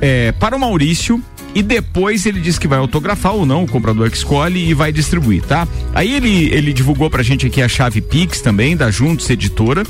é, 0.00 0.30
para 0.30 0.54
o 0.54 0.60
Maurício 0.60 1.20
e 1.52 1.64
depois 1.64 2.26
ele 2.26 2.40
diz 2.40 2.60
que 2.60 2.68
vai 2.68 2.78
autografar 2.78 3.34
ou 3.34 3.44
não, 3.44 3.64
o 3.64 3.66
comprador 3.66 4.08
que 4.08 4.16
escolhe 4.16 4.68
e 4.68 4.74
vai 4.74 4.92
distribuir, 4.92 5.42
tá? 5.42 5.66
Aí 5.92 6.14
ele, 6.14 6.48
ele 6.52 6.72
divulgou 6.72 7.10
pra 7.10 7.24
gente 7.24 7.44
aqui 7.44 7.60
a 7.60 7.68
chave 7.68 8.00
Pix 8.00 8.40
também, 8.40 8.76
da 8.76 8.88
Juntos 8.88 9.28
Editora, 9.28 9.82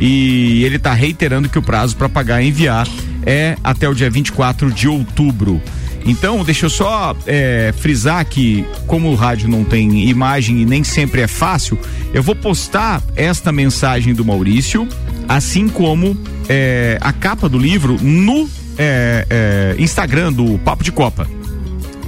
e 0.00 0.62
ele 0.62 0.78
tá 0.78 0.94
reiterando 0.94 1.48
que 1.48 1.58
o 1.58 1.62
prazo 1.62 1.96
para 1.96 2.08
pagar 2.08 2.40
e 2.40 2.48
enviar 2.48 2.86
é 3.24 3.56
até 3.64 3.88
o 3.88 3.94
dia 3.94 4.08
24 4.08 4.70
de 4.70 4.86
outubro. 4.86 5.60
Então, 6.06 6.44
deixa 6.44 6.66
eu 6.66 6.70
só 6.70 7.16
é, 7.26 7.74
frisar 7.76 8.24
que, 8.24 8.64
como 8.86 9.10
o 9.10 9.14
rádio 9.16 9.48
não 9.48 9.64
tem 9.64 10.08
imagem 10.08 10.62
e 10.62 10.64
nem 10.64 10.84
sempre 10.84 11.20
é 11.20 11.26
fácil, 11.26 11.78
eu 12.14 12.22
vou 12.22 12.36
postar 12.36 13.02
esta 13.16 13.50
mensagem 13.50 14.14
do 14.14 14.24
Maurício, 14.24 14.88
assim 15.28 15.68
como 15.68 16.16
é, 16.48 16.96
a 17.00 17.12
capa 17.12 17.48
do 17.48 17.58
livro 17.58 17.96
no 18.00 18.48
é, 18.78 19.26
é 19.28 19.76
Instagram 19.82 20.32
do 20.32 20.58
Papo 20.58 20.84
de 20.84 20.92
Copa. 20.92 21.26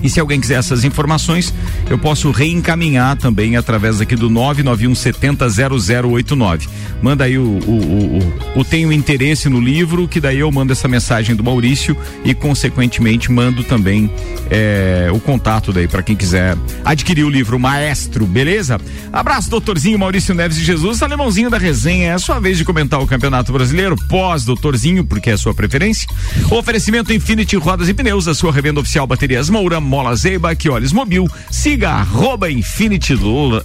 E 0.02 0.08
se 0.08 0.20
alguém 0.20 0.40
quiser 0.40 0.58
essas 0.58 0.84
informações, 0.84 1.52
eu 1.88 1.98
posso 1.98 2.30
reencaminhar 2.30 3.16
também 3.16 3.56
através 3.56 4.00
aqui 4.00 4.14
do 4.14 4.28
991 4.28 4.94
70 4.94 5.46
0089. 5.48 6.68
Manda 7.02 7.24
aí 7.24 7.38
o, 7.38 7.42
o, 7.42 8.18
o, 8.56 8.60
o, 8.60 8.64
tenho 8.64 8.92
interesse 8.92 9.48
no 9.48 9.60
livro, 9.60 10.08
que 10.08 10.20
daí 10.20 10.38
eu 10.38 10.50
mando 10.50 10.72
essa 10.72 10.88
mensagem 10.88 11.34
do 11.34 11.44
Maurício 11.44 11.96
e, 12.24 12.34
consequentemente, 12.34 13.30
mando 13.30 13.62
também 13.62 14.10
é, 14.50 15.08
o 15.12 15.20
contato 15.20 15.72
daí 15.72 15.86
para 15.86 16.02
quem 16.02 16.16
quiser 16.16 16.56
adquirir 16.84 17.24
o 17.24 17.30
livro 17.30 17.58
Maestro, 17.58 18.26
beleza? 18.26 18.80
Abraço, 19.12 19.50
doutorzinho 19.50 19.98
Maurício 19.98 20.34
Neves 20.34 20.56
de 20.56 20.64
Jesus, 20.64 21.02
alemãozinho 21.02 21.50
da 21.50 21.58
resenha. 21.58 22.08
É 22.08 22.12
a 22.14 22.18
sua 22.18 22.40
vez 22.40 22.58
de 22.58 22.64
comentar 22.64 23.00
o 23.00 23.06
Campeonato 23.06 23.52
Brasileiro, 23.52 23.96
pós 24.08 24.44
doutorzinho, 24.44 25.04
porque 25.04 25.30
é 25.30 25.34
a 25.34 25.38
sua 25.38 25.54
preferência. 25.54 26.08
Oferecimento 26.50 27.12
Infinity 27.12 27.56
Rodas 27.56 27.88
e 27.88 27.94
Pneus, 27.94 28.28
a 28.28 28.34
sua 28.34 28.52
revenda 28.52 28.80
oficial 28.80 29.06
Baterias 29.06 29.48
Moura 29.48 29.80
Mola 29.88 30.14
Zeiba, 30.14 30.54
que 30.54 30.68
olhos 30.68 30.92
mobil, 30.92 31.26
siga 31.50 31.90
arroba 31.90 32.50
Infinity, 32.50 33.14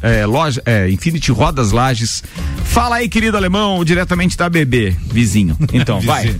é, 0.01 0.25
loja, 0.25 0.61
é, 0.65 0.89
Infinity 0.89 1.31
Rodas 1.31 1.71
Lages, 1.71 2.23
Fala 2.73 2.95
aí, 2.95 3.07
querido 3.07 3.37
alemão, 3.37 3.85
diretamente 3.85 4.35
da 4.35 4.49
BB, 4.49 4.95
vizinho. 5.11 5.55
Então, 5.73 6.01
vai. 6.01 6.35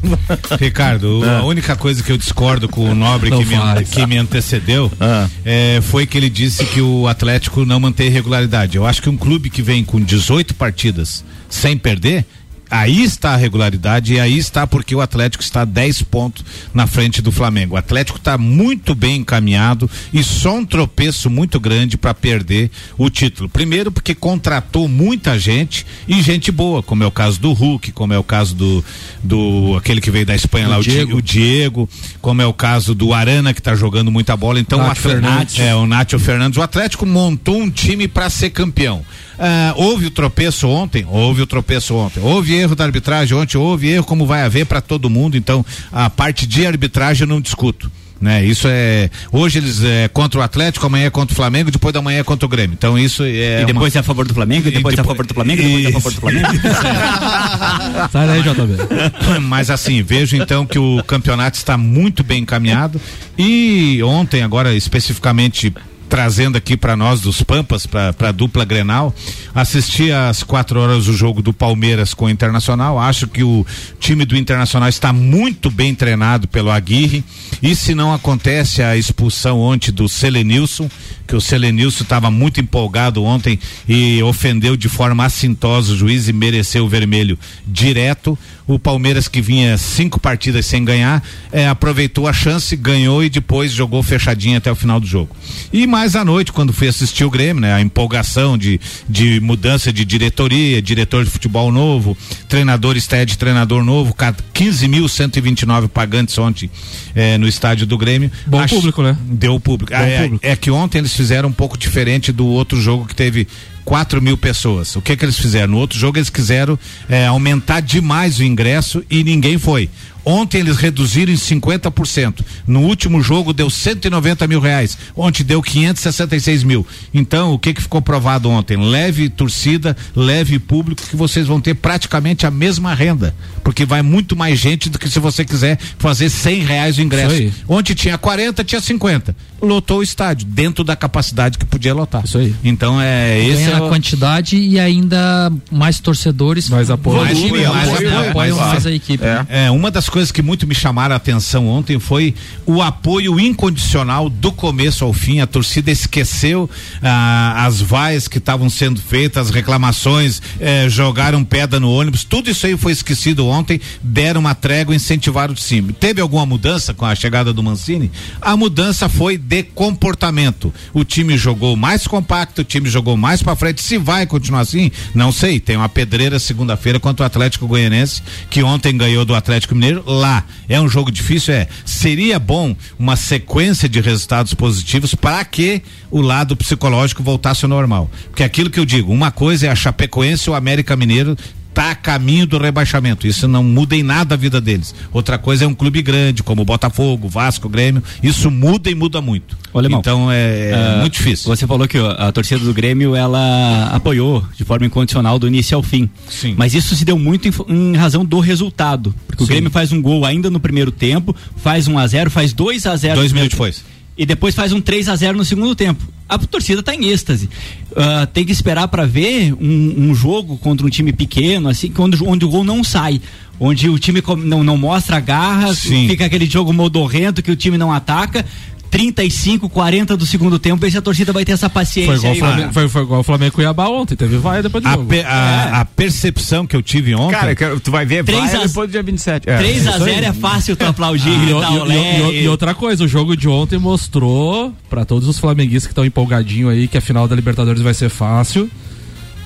Ricardo, 0.60 1.22
Ah. 1.30 1.40
a 1.40 1.46
única 1.46 1.76
coisa 1.76 2.02
que 2.02 2.12
eu 2.12 2.18
discordo 2.18 2.68
com 2.68 2.90
o 2.90 2.96
Nobre 2.96 3.30
que 3.30 3.46
me, 3.46 3.86
que 3.86 4.06
me 4.08 4.18
antecedeu 4.18 4.92
Ah. 5.00 5.28
é, 5.46 5.80
foi 5.82 6.08
que 6.08 6.18
ele 6.18 6.30
disse 6.30 6.66
que 6.66 6.82
o 6.82 7.08
Atlético 7.08 7.66
não 7.66 7.80
mantém 7.80 8.10
regularidade. 8.10 8.78
Eu 8.78 8.86
acho 8.86 9.00
que 9.02 9.10
um 9.10 9.18
clube 9.18 9.50
que 9.52 9.62
vem 9.62 9.84
com 9.84 10.00
18 10.02 10.56
partidas 10.56 11.24
sem 11.50 11.78
perder. 11.78 12.26
Aí 12.74 13.04
está 13.04 13.34
a 13.34 13.36
regularidade 13.36 14.16
e 14.16 14.20
aí 14.20 14.36
está 14.36 14.66
porque 14.66 14.96
o 14.96 15.02
Atlético 15.02 15.44
está 15.44 15.64
10 15.64 16.02
pontos 16.02 16.44
na 16.74 16.88
frente 16.88 17.22
do 17.22 17.32
Flamengo. 17.32 17.76
O 17.76 17.78
Atlético 17.78 18.18
está 18.18 18.36
muito 18.36 18.96
bem 18.96 19.18
encaminhado 19.18 19.88
e 20.12 20.24
só 20.24 20.56
um 20.56 20.66
tropeço 20.66 21.30
muito 21.30 21.60
grande 21.60 22.00
para 22.00 22.16
perder 22.16 22.72
o 22.98 23.12
título. 23.12 23.48
Primeiro 23.48 23.92
porque 23.92 24.16
contratou 24.16 24.88
muita 24.88 25.38
gente 25.38 25.86
e 26.08 26.20
gente 26.24 26.52
boa, 26.52 26.82
como 26.82 27.04
é 27.04 27.06
o 27.06 27.12
caso 27.12 27.40
do 27.40 27.54
Hulk, 27.54 27.92
como 27.92 28.12
é 28.12 28.18
o 28.18 28.24
caso 28.24 28.56
do, 28.56 28.84
do 29.24 29.76
aquele 29.78 30.02
que 30.02 30.10
veio 30.10 30.26
da 30.26 30.34
Espanha 30.34 30.68
lá, 30.68 30.80
o 30.80 30.82
Diego. 30.82 31.18
o 31.18 31.22
Diego, 31.22 31.88
como 32.22 32.42
é 32.42 32.46
o 32.48 32.54
caso 32.56 32.96
do 32.96 33.14
Arana 33.14 33.54
que 33.54 33.60
está 33.60 33.76
jogando 33.76 34.10
muita 34.10 34.36
bola. 34.36 34.60
Então 34.60 34.80
Nacho 34.80 34.90
o 34.90 34.92
Atlético, 35.12 35.22
Fernandes. 35.22 35.60
é 35.60 35.76
o 35.76 35.86
Nátio 35.86 36.18
Fernandes, 36.18 36.58
o 36.58 36.64
Atlético 36.64 37.06
montou 37.06 37.62
um 37.62 37.70
time 37.70 38.08
para 38.08 38.32
ser 38.32 38.50
campeão. 38.50 39.06
Ah, 39.46 39.74
houve 39.76 40.06
o 40.06 40.10
tropeço 40.10 40.70
ontem, 40.70 41.06
houve 41.06 41.42
o 41.42 41.46
tropeço 41.46 41.94
ontem, 41.96 42.22
houve 42.24 42.54
erro 42.54 42.76
da 42.78 42.86
arbitragem 42.86 43.38
ontem, 43.38 43.58
houve 43.58 43.90
erro 43.90 44.06
como 44.06 44.26
vai 44.26 44.42
haver 44.42 44.66
para 44.66 44.80
todo 44.80 45.10
mundo. 45.10 45.36
Então 45.36 45.66
a 45.92 46.10
parte 46.10 46.48
de 46.48 46.66
arbitragem 46.66 47.24
eu 47.24 47.28
não 47.28 47.42
discuto. 47.42 47.92
Né, 48.22 48.46
isso 48.46 48.70
é. 48.70 49.10
Hoje 49.34 49.60
eles 49.60 49.84
é 49.84 50.08
contra 50.08 50.40
o 50.40 50.44
Atlético, 50.44 50.86
amanhã 50.86 51.08
é 51.08 51.10
contra 51.10 51.34
o 51.34 51.36
Flamengo, 51.36 51.70
depois 51.70 51.94
da 51.94 52.02
manhã 52.02 52.20
é 52.20 52.24
contra 52.24 52.46
o 52.46 52.50
Grêmio. 52.50 52.74
Então 52.74 52.98
isso 52.98 53.22
é. 53.24 53.64
E 53.64 53.66
depois 53.66 53.94
uma... 53.94 54.00
é 54.00 54.00
a 54.00 54.04
favor 54.04 54.26
do 54.26 54.34
Flamengo, 54.34 54.70
e 54.70 54.72
depois 54.72 54.96
E 54.96 54.98
é 54.98 55.02
a 55.02 55.04
favor 55.04 55.26
do 55.26 55.34
Flamengo, 55.34 55.62
e 55.62 55.66
depois 55.66 55.86
é 55.86 55.90
a 55.90 55.92
favor 56.00 56.14
do 56.14 56.22
Flamengo. 56.22 56.48
Sai 58.14 58.28
daí, 58.28 58.42
JB. 58.42 59.40
Mas 59.44 59.70
assim, 59.70 60.02
vejo 60.02 60.38
então 60.38 60.66
que 60.66 60.80
o 60.80 61.04
campeonato 61.04 61.58
está 61.58 61.76
muito 61.78 62.24
bem 62.24 62.44
encaminhado 62.44 63.02
e 63.38 64.02
ontem, 64.04 64.42
agora 64.42 64.74
especificamente 64.74 65.74
trazendo 66.10 66.58
aqui 66.58 66.78
para 66.78 66.96
nós 66.96 67.22
dos 67.22 67.42
Pampas, 67.42 67.86
para 67.86 68.14
a 68.20 68.32
dupla 68.32 68.66
Grenal, 68.66 69.14
assisti 69.54 70.12
às 70.12 70.44
quatro 70.44 70.80
horas 70.80 71.08
o 71.08 71.14
jogo 71.14 71.42
do 71.42 71.54
Palmeiras 71.54 72.14
com 72.14 72.26
o 72.26 72.30
Internacional. 72.30 73.00
Acho 73.00 73.28
que 73.28 73.44
o 73.44 73.66
time 74.00 74.26
do 74.26 74.38
Internacional 74.38 74.90
está 74.90 75.12
muito 75.12 75.72
bem 75.72 75.96
treinado 75.96 76.48
pelo 76.48 76.72
Aguirre. 76.72 77.24
E 77.62 77.76
se 77.76 77.96
não 77.96 78.14
acontece 78.14 78.82
a 78.84 78.96
expulsão 78.96 79.60
ontem 79.60 79.92
do 79.92 80.08
Selenilson, 80.08 80.90
que 81.28 81.36
o 81.36 81.42
Selenilson 81.42 82.04
estava 82.04 82.30
muito 82.30 82.60
empolgado 82.60 83.24
ontem 83.24 83.58
e 83.88 84.22
ofendeu 84.24 84.76
de 84.76 84.90
forma 84.90 85.26
assintosa 85.26 85.94
o 85.94 85.98
juiz 85.98 86.28
e 86.28 86.34
mereceu 86.34 86.86
o 86.86 86.90
vermelho 86.90 87.38
direto. 87.66 88.38
O 88.66 88.80
Palmeiras 88.80 89.28
que 89.28 89.42
vinha 89.42 89.78
cinco 89.78 90.18
partidas 90.20 90.66
sem 90.66 90.86
ganhar, 90.86 91.22
eh, 91.52 91.68
aproveitou 91.68 92.30
a 92.30 92.34
chance, 92.34 92.74
ganhou 92.78 93.22
e 93.22 93.30
depois 93.30 93.74
jogou 93.74 94.02
fechadinho 94.02 94.58
até 94.58 94.72
o 94.72 94.76
final 94.76 95.02
do 95.02 95.06
jogo. 95.06 95.36
E 95.74 95.86
mais 95.86 96.16
à 96.16 96.24
noite, 96.24 96.54
quando 96.54 96.72
fui 96.72 96.88
assistir 96.88 97.26
o 97.26 97.30
Grêmio, 97.30 97.60
né? 97.62 97.74
A 97.74 97.82
empolgação 97.82 98.58
de, 98.58 98.80
de 99.10 99.42
mudança 99.42 99.92
de 99.92 100.06
diretoria, 100.06 100.82
diretor 100.82 101.26
de 101.26 101.30
futebol 101.30 101.74
novo, 101.74 102.18
treinador 102.48 102.96
de 102.96 103.38
treinador 103.38 103.84
novo, 103.84 104.14
ca- 104.14 104.34
15.129 104.54 105.88
pagantes 105.90 106.38
ontem 106.38 106.70
eh, 107.16 107.38
no 107.38 107.48
estádio 107.48 107.86
do 107.86 107.98
Grêmio. 107.98 108.32
Bom 108.48 108.66
público, 108.68 109.04
né? 109.04 109.18
Deu 109.26 109.60
público. 109.60 109.92
Ah, 109.94 110.04
é, 110.04 110.24
público. 110.24 110.46
é 110.46 110.56
que 110.56 110.72
ontem 110.72 111.00
eles 111.00 111.13
fizeram 111.16 111.50
um 111.50 111.54
pouco 111.54 111.78
diferente 111.78 112.32
do 112.32 112.46
outro 112.46 112.80
jogo 112.80 113.06
que 113.06 113.16
teve 113.16 113.48
4 113.86 114.22
mil 114.22 114.38
pessoas. 114.38 114.96
O 114.96 115.02
que 115.02 115.16
que 115.16 115.26
eles 115.26 115.38
fizeram? 115.38 115.74
No 115.74 115.78
outro 115.78 115.98
jogo 115.98 116.18
eles 116.18 116.30
quiseram 116.30 116.78
eh, 117.10 117.26
aumentar 117.26 117.82
demais 117.82 118.40
o 118.40 118.44
ingresso 118.44 119.04
e 119.10 119.24
ninguém 119.24 119.58
foi. 119.58 119.90
Ontem 120.26 120.60
eles 120.60 120.78
reduziram 120.78 121.34
em 121.34 121.36
50%. 121.36 122.46
No 122.66 122.82
último 122.82 123.22
jogo 123.22 123.52
deu 123.52 123.70
190 123.70 124.48
mil 124.48 124.62
reais. 124.62 124.98
Ontem 125.16 125.44
deu 125.44 125.62
566 125.62 126.64
mil. 126.64 126.88
Então, 127.14 127.54
o 127.54 127.60
que 127.60 127.74
que 127.74 127.82
ficou 127.82 128.02
provado 128.02 128.50
ontem? 128.50 128.78
Leve 128.78 129.28
torcida, 129.28 129.98
leve 130.16 130.60
público, 130.60 131.02
que 131.02 131.16
vocês 131.16 131.46
vão 131.46 131.60
ter 131.60 131.74
praticamente 131.76 132.46
a 132.46 132.52
mesma 132.52 132.94
renda. 132.94 133.36
Porque 133.64 133.86
vai 133.86 134.02
muito 134.02 134.34
mais 134.36 134.58
gente 134.60 134.90
do 134.90 134.98
que 134.98 135.10
se 135.10 135.20
você 135.20 135.44
quiser 135.44 135.78
fazer 135.98 136.30
100 136.30 136.60
reais 136.62 136.98
o 136.98 137.02
ingresso. 137.02 137.52
Ontem 137.68 137.94
tinha 137.94 138.18
40, 138.18 138.64
tinha 138.64 138.80
50. 138.80 139.36
Lotou 139.64 140.00
o 140.00 140.04
estádio, 140.04 140.46
dentro 140.46 140.84
da 140.84 140.94
capacidade 140.96 141.58
que 141.58 141.66
podia 141.66 141.94
lotar. 141.94 142.24
Isso 142.26 142.38
aí. 142.38 142.54
Então, 142.64 143.00
é 143.00 143.40
esse 143.48 143.64
Ganha 143.64 143.78
é 143.78 143.82
o- 143.82 143.88
quantidade 143.88 144.58
e 144.58 144.78
ainda 144.78 145.52
mais 145.72 146.00
torcedores. 146.02 146.70
Mais 146.70 146.90
apoio. 146.90 147.18
Mais 147.22 147.38
Volume, 147.38 147.54
time, 147.60 147.68
mais 147.68 147.90
apoio, 147.90 148.20
apoio, 148.30 148.56
mais- 148.58 148.72
mais 148.74 148.86
a 148.88 148.92
equipe. 148.92 149.24
né? 149.24 149.48
É, 149.50 149.72
uma 149.72 149.90
das 149.90 150.10
coisas 150.10 150.32
que 150.34 150.42
muito 150.42 150.68
me 150.68 150.76
chamaram 150.76 151.14
a 151.14 151.18
atenção 151.18 151.68
ontem 151.68 151.98
foi 151.98 152.36
o 152.66 152.82
apoio 152.82 153.40
incondicional 153.40 154.30
do 154.30 154.52
começo 154.52 155.06
ao 155.06 155.14
fim. 155.14 155.40
A 155.40 155.48
torcida 155.48 155.90
esqueceu 155.92 156.70
ah, 157.02 157.66
as 157.66 157.80
vaias 157.80 158.28
que 158.28 158.40
estavam 158.40 158.70
sendo 158.70 159.00
feitas, 159.00 159.48
as 159.48 159.54
reclamações, 159.54 160.42
eh, 160.60 160.88
jogaram 160.90 161.44
pedra 161.44 161.80
no 161.80 161.90
ônibus. 161.92 162.24
Tudo 162.24 162.50
isso 162.50 162.66
aí 162.66 162.76
foi 162.78 162.92
esquecido 162.92 163.46
ontem. 163.48 163.80
Deram 164.02 164.42
uma 164.42 164.54
trégua, 164.56 164.94
incentivaram 164.94 165.54
o 165.54 165.56
time. 165.56 165.94
Teve 165.94 166.20
alguma 166.22 166.46
mudança 166.46 166.94
com 166.94 167.06
a 167.06 167.16
chegada 167.16 167.54
do 167.54 167.64
Mancini? 167.64 168.12
A 168.42 168.58
mudança 168.58 169.08
foi 169.08 169.38
de 169.54 169.62
comportamento. 169.62 170.74
O 170.92 171.04
time 171.04 171.38
jogou 171.38 171.76
mais 171.76 172.08
compacto, 172.08 172.62
o 172.62 172.64
time 172.64 172.90
jogou 172.90 173.16
mais 173.16 173.44
para 173.44 173.56
frente. 173.56 173.84
Se 173.84 174.00
vai 174.00 174.26
continuar 174.26 174.62
assim, 174.62 174.92
não 175.14 175.32
sei. 175.32 175.60
Tem 175.60 175.78
uma 175.78 175.88
pedreira 175.88 176.40
segunda-feira 176.40 177.00
contra 177.00 177.24
o 177.24 177.28
Atlético 177.28 177.68
Goianense, 177.68 178.24
que 178.50 178.64
ontem 178.64 178.98
ganhou 178.98 179.24
do 179.24 179.36
Atlético 179.36 179.76
Mineiro 179.76 180.04
lá. 180.08 180.44
É 180.68 180.82
um 180.82 180.90
jogo 180.90 181.12
difícil, 181.12 181.54
é. 181.54 181.68
Seria 181.86 182.40
bom 182.40 182.76
uma 182.98 183.16
sequência 183.16 183.88
de 183.88 184.02
resultados 184.02 184.56
positivos 184.56 185.14
para 185.14 185.46
que 185.46 185.84
o 186.10 186.20
lado 186.20 186.58
psicológico 186.58 187.22
voltasse 187.22 187.64
ao 187.64 187.70
normal. 187.70 188.10
Porque 188.30 188.42
aquilo 188.42 188.72
que 188.72 188.80
eu 188.80 188.86
digo, 188.86 189.14
uma 189.14 189.30
coisa 189.30 189.68
é 189.68 189.70
a 189.70 189.76
Chapecoense 189.76 190.50
ou 190.50 190.56
América 190.56 190.96
Mineiro 190.96 191.38
tá 191.74 191.92
a 191.92 191.96
caminho 191.96 192.46
do 192.46 192.58
rebaixamento. 192.58 193.26
Isso 193.28 193.48
não 193.48 193.64
muda 193.64 193.96
em 193.96 194.04
nada 194.04 194.36
a 194.36 194.38
vida 194.38 194.62
deles. 194.62 194.94
Outra 195.12 195.38
coisa 195.38 195.66
é 195.66 195.68
um 195.68 195.74
clube 195.74 196.02
grande, 196.02 196.44
como 196.44 196.62
o 196.62 196.66
Botafogo, 196.66 197.28
Vasco, 197.28 197.68
Grêmio. 197.68 198.04
Isso 198.22 198.52
muda 198.52 198.90
e 198.90 198.96
muda 198.96 199.22
muito. 199.22 199.58
Alemão, 199.74 200.00
então 200.00 200.32
é, 200.32 200.70
é 200.70 200.74
Ah, 200.74 200.98
muito 201.02 201.14
difícil. 201.14 201.48
Você 201.48 201.66
falou 201.66 201.88
que 201.88 201.98
a 201.98 202.32
torcida 202.32 202.64
do 202.64 202.74
Grêmio 202.74 203.16
ela 203.16 203.90
apoiou 203.92 204.46
de 204.56 204.64
forma 204.64 204.86
incondicional 204.86 205.40
do 205.40 205.48
início 205.48 205.76
ao 205.76 205.82
fim. 205.82 206.08
Sim. 206.30 206.54
Mas 206.56 206.74
isso 206.76 206.96
se 206.96 207.04
deu 207.04 207.18
muito 207.18 207.48
em, 207.48 207.54
em 207.70 207.96
razão 207.96 208.24
do 208.24 208.40
resultado. 208.40 209.14
Porque 209.26 209.44
o 209.44 209.48
Sim. 209.48 209.54
Grêmio 209.54 209.72
faz 209.72 209.92
um 209.92 210.02
gol 210.02 210.26
ainda 210.26 210.50
no 210.50 210.60
primeiro 210.60 210.92
tempo, 210.92 211.36
faz 211.58 211.88
1 211.88 211.98
a 211.98 212.06
0 212.06 212.30
faz 212.30 212.54
2 212.54 212.86
a 212.86 212.96
0 212.96 213.16
Dois 213.16 213.32
minutos 213.34 213.54
depois. 213.54 213.84
E 214.18 214.26
depois 214.26 214.54
faz 214.54 214.72
um 214.72 214.80
3 214.80 215.10
a 215.10 215.16
0 215.16 215.38
no 215.38 215.46
segundo 215.46 215.76
tempo. 215.76 216.04
A 216.30 216.38
torcida 216.38 216.80
está 216.80 216.96
em 216.96 217.06
êxtase. 217.06 217.50
Ah, 217.96 218.28
tem 218.32 218.46
que 218.46 218.52
esperar 218.52 218.88
para 218.88 219.06
ver 219.06 219.54
um, 219.54 220.10
um 220.10 220.16
jogo 220.16 220.58
contra 220.58 220.86
um 220.86 220.90
time 220.90 221.12
pequeno, 221.12 221.70
assim, 221.70 221.92
onde, 221.98 222.24
onde 222.24 222.46
o 222.46 222.50
gol 222.50 222.64
não 222.64 222.84
sai. 222.84 223.22
Onde 223.60 223.88
o 223.88 224.00
time 224.00 224.22
não, 224.44 224.64
não 224.64 224.78
mostra 224.78 225.20
garra, 225.20 225.74
Sim. 225.74 226.08
fica 226.08 226.26
aquele 226.26 226.46
jogo 226.46 226.74
modorrento 226.74 227.42
que 227.42 227.52
o 227.52 227.56
time 227.56 227.78
não 227.78 227.92
ataca. 227.92 228.46
35, 228.94 229.68
40 229.70 230.16
do 230.16 230.24
segundo 230.26 230.60
tempo, 230.60 230.78
ver 230.78 230.92
se 230.92 230.98
a 231.00 231.02
torcida 231.02 231.34
vai 231.34 231.44
ter 231.44 231.54
essa 231.54 231.68
paciência. 231.68 232.16
Foi 232.16 232.18
igual, 232.18 232.32
o 232.32 232.36
aí, 232.36 232.40
Flamengo, 232.40 232.74
foi, 232.74 232.88
foi 232.90 233.02
igual 233.02 233.20
o 233.22 233.24
Flamengo 233.24 233.48
e 233.50 233.56
Cuiabá 233.56 233.88
ontem, 233.90 234.16
teve 234.16 234.38
vai 234.38 234.62
depois 234.62 234.84
do 234.84 234.88
A, 234.88 234.92
jogo. 234.94 235.06
pe- 235.06 235.22
a- 235.24 235.80
a 235.82 235.86
percepção 235.86 236.68
que 236.68 236.76
eu 236.76 236.82
tive 236.84 237.16
ontem. 237.16 237.32
Cara, 237.32 237.56
que- 237.56 237.80
tu 237.80 237.90
vai 237.90 238.06
ver, 238.06 238.22
vai 238.22 238.36
a- 238.56 238.68
depois 238.68 238.88
do 238.88 238.92
dia 238.92 239.02
27. 239.02 239.50
É. 239.50 239.58
3 239.58 239.88
a 239.88 239.92
isso 239.96 240.04
aí. 240.04 240.14
0 240.14 240.26
é 240.28 240.34
fácil 240.34 240.76
tu 240.76 240.86
aplaudir, 240.86 241.30
E, 241.34 241.38
gritar 241.46 241.72
e- 241.74 241.80
olé, 241.80 241.96
e- 241.96 242.22
e- 242.22 242.44
e 242.44 242.48
outra 242.48 242.76
coisa, 242.76 243.04
o 243.04 243.08
jogo 243.08 243.36
de 243.36 243.48
ontem 243.50 243.80
mostrou 243.80 244.72
pra 244.90 245.04
todos 245.04 245.28
os 245.28 245.40
flamenguistas 245.40 245.88
que 245.88 245.92
estão 245.92 246.06
empolgadinho 246.06 246.70
aí 246.70 246.88
que 246.88 246.98
a 246.98 247.02
final 247.02 247.28
da 247.28 247.36
Libertadores 247.36 247.82
vai 247.82 247.96
ser 247.96 248.10
fácil. 248.10 248.70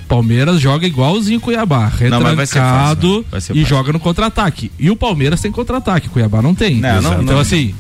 Palmeiras 0.10 0.60
joga 0.62 0.86
igualzinho 0.88 1.40
Cuiabá, 1.40 1.92
Não, 2.10 2.22
mas 2.22 2.36
vai 2.36 2.46
ser 2.46 2.60
retrancado 2.60 3.08
fácil, 3.08 3.26
vai 3.32 3.42
ser 3.42 3.54
e 3.54 3.62
fácil. 3.62 3.66
joga 3.78 3.94
no 3.94 4.00
contra-ataque. 4.00 4.72
E 4.80 4.90
o 4.90 4.96
Palmeiras 4.96 5.42
tem 5.42 5.52
contra-ataque, 5.52 6.08
Cuiabá 6.10 6.42
não 6.42 6.54
tem. 6.56 6.76
Não, 6.76 7.02
não- 7.02 7.14
então 7.22 7.36
não- 7.36 7.40
assim, 7.40 7.74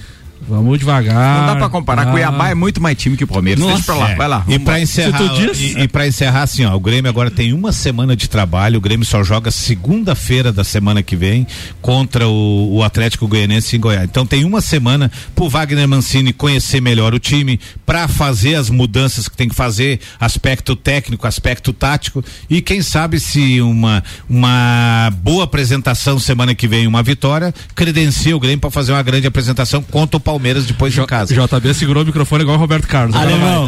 vamos 0.47 0.79
devagar. 0.79 1.39
Não 1.39 1.47
dá 1.47 1.55
pra 1.55 1.69
comparar. 1.69 2.05
tá? 2.05 2.11
Cuiabá 2.11 2.49
é 2.49 2.55
muito 2.55 2.81
mais 2.81 2.97
time 2.97 3.17
que 3.17 3.23
o 3.23 3.27
Palmeiras. 3.27 3.63
Deixa 3.65 3.83
pra 3.83 3.95
lá, 3.95 4.11
É. 4.11 4.15
vai 4.15 4.27
lá. 4.27 4.45
E 4.47 4.57
lá. 4.57 4.79
encerrar, 4.79 5.21
e, 5.55 5.81
e 5.83 5.87
pra 5.87 6.07
encerrar 6.07 6.43
assim, 6.43 6.65
ó, 6.65 6.75
o 6.75 6.79
Grêmio 6.79 7.09
agora 7.09 7.29
tem 7.29 7.53
uma 7.53 7.71
semana 7.71 8.15
de 8.15 8.29
trabalho, 8.29 8.77
o 8.77 8.81
Grêmio 8.81 9.05
só 9.05 9.23
joga 9.23 9.51
segunda-feira 9.51 10.51
da 10.51 10.63
semana 10.63 11.03
que 11.03 11.15
vem 11.15 11.45
contra 11.81 12.27
o, 12.27 12.75
o 12.77 12.83
Atlético 12.83 13.27
Goianense 13.27 13.75
em 13.75 13.79
Goiás. 13.79 14.03
Então 14.05 14.25
tem 14.25 14.43
uma 14.45 14.61
semana 14.61 15.11
pro 15.35 15.49
Wagner 15.49 15.87
Mancini 15.87 16.31
conhecer 16.33 16.81
melhor 16.81 17.13
o 17.13 17.19
time, 17.19 17.59
pra 17.85 18.07
fazer 18.07 18.55
as 18.55 18.69
mudanças 18.69 19.27
que 19.27 19.35
tem 19.35 19.49
que 19.49 19.55
fazer, 19.55 19.99
aspecto 20.19 20.75
técnico, 20.75 21.27
aspecto 21.27 21.73
tático 21.73 22.23
e 22.49 22.61
quem 22.61 22.81
sabe 22.81 23.19
se 23.19 23.59
uma 23.61 24.03
uma 24.29 25.11
boa 25.21 25.43
apresentação 25.43 26.19
semana 26.19 26.53
que 26.55 26.67
vem, 26.67 26.87
uma 26.87 27.03
vitória, 27.03 27.53
credencia 27.75 28.35
o 28.35 28.39
Grêmio 28.39 28.59
pra 28.59 28.69
fazer 28.71 28.91
uma 28.91 29.03
grande 29.03 29.27
apresentação 29.27 29.81
contra 29.81 30.17
o 30.17 30.19
Palmeiras 30.19 30.36
depois 30.65 30.93
de 30.93 31.05
casa. 31.05 31.33
JB 31.33 31.73
segurou 31.73 32.03
o 32.03 32.05
microfone 32.05 32.43
igual 32.43 32.57
o 32.57 32.59
Roberto 32.59 32.87
Carlos. 32.87 33.15
Alemão, 33.15 33.67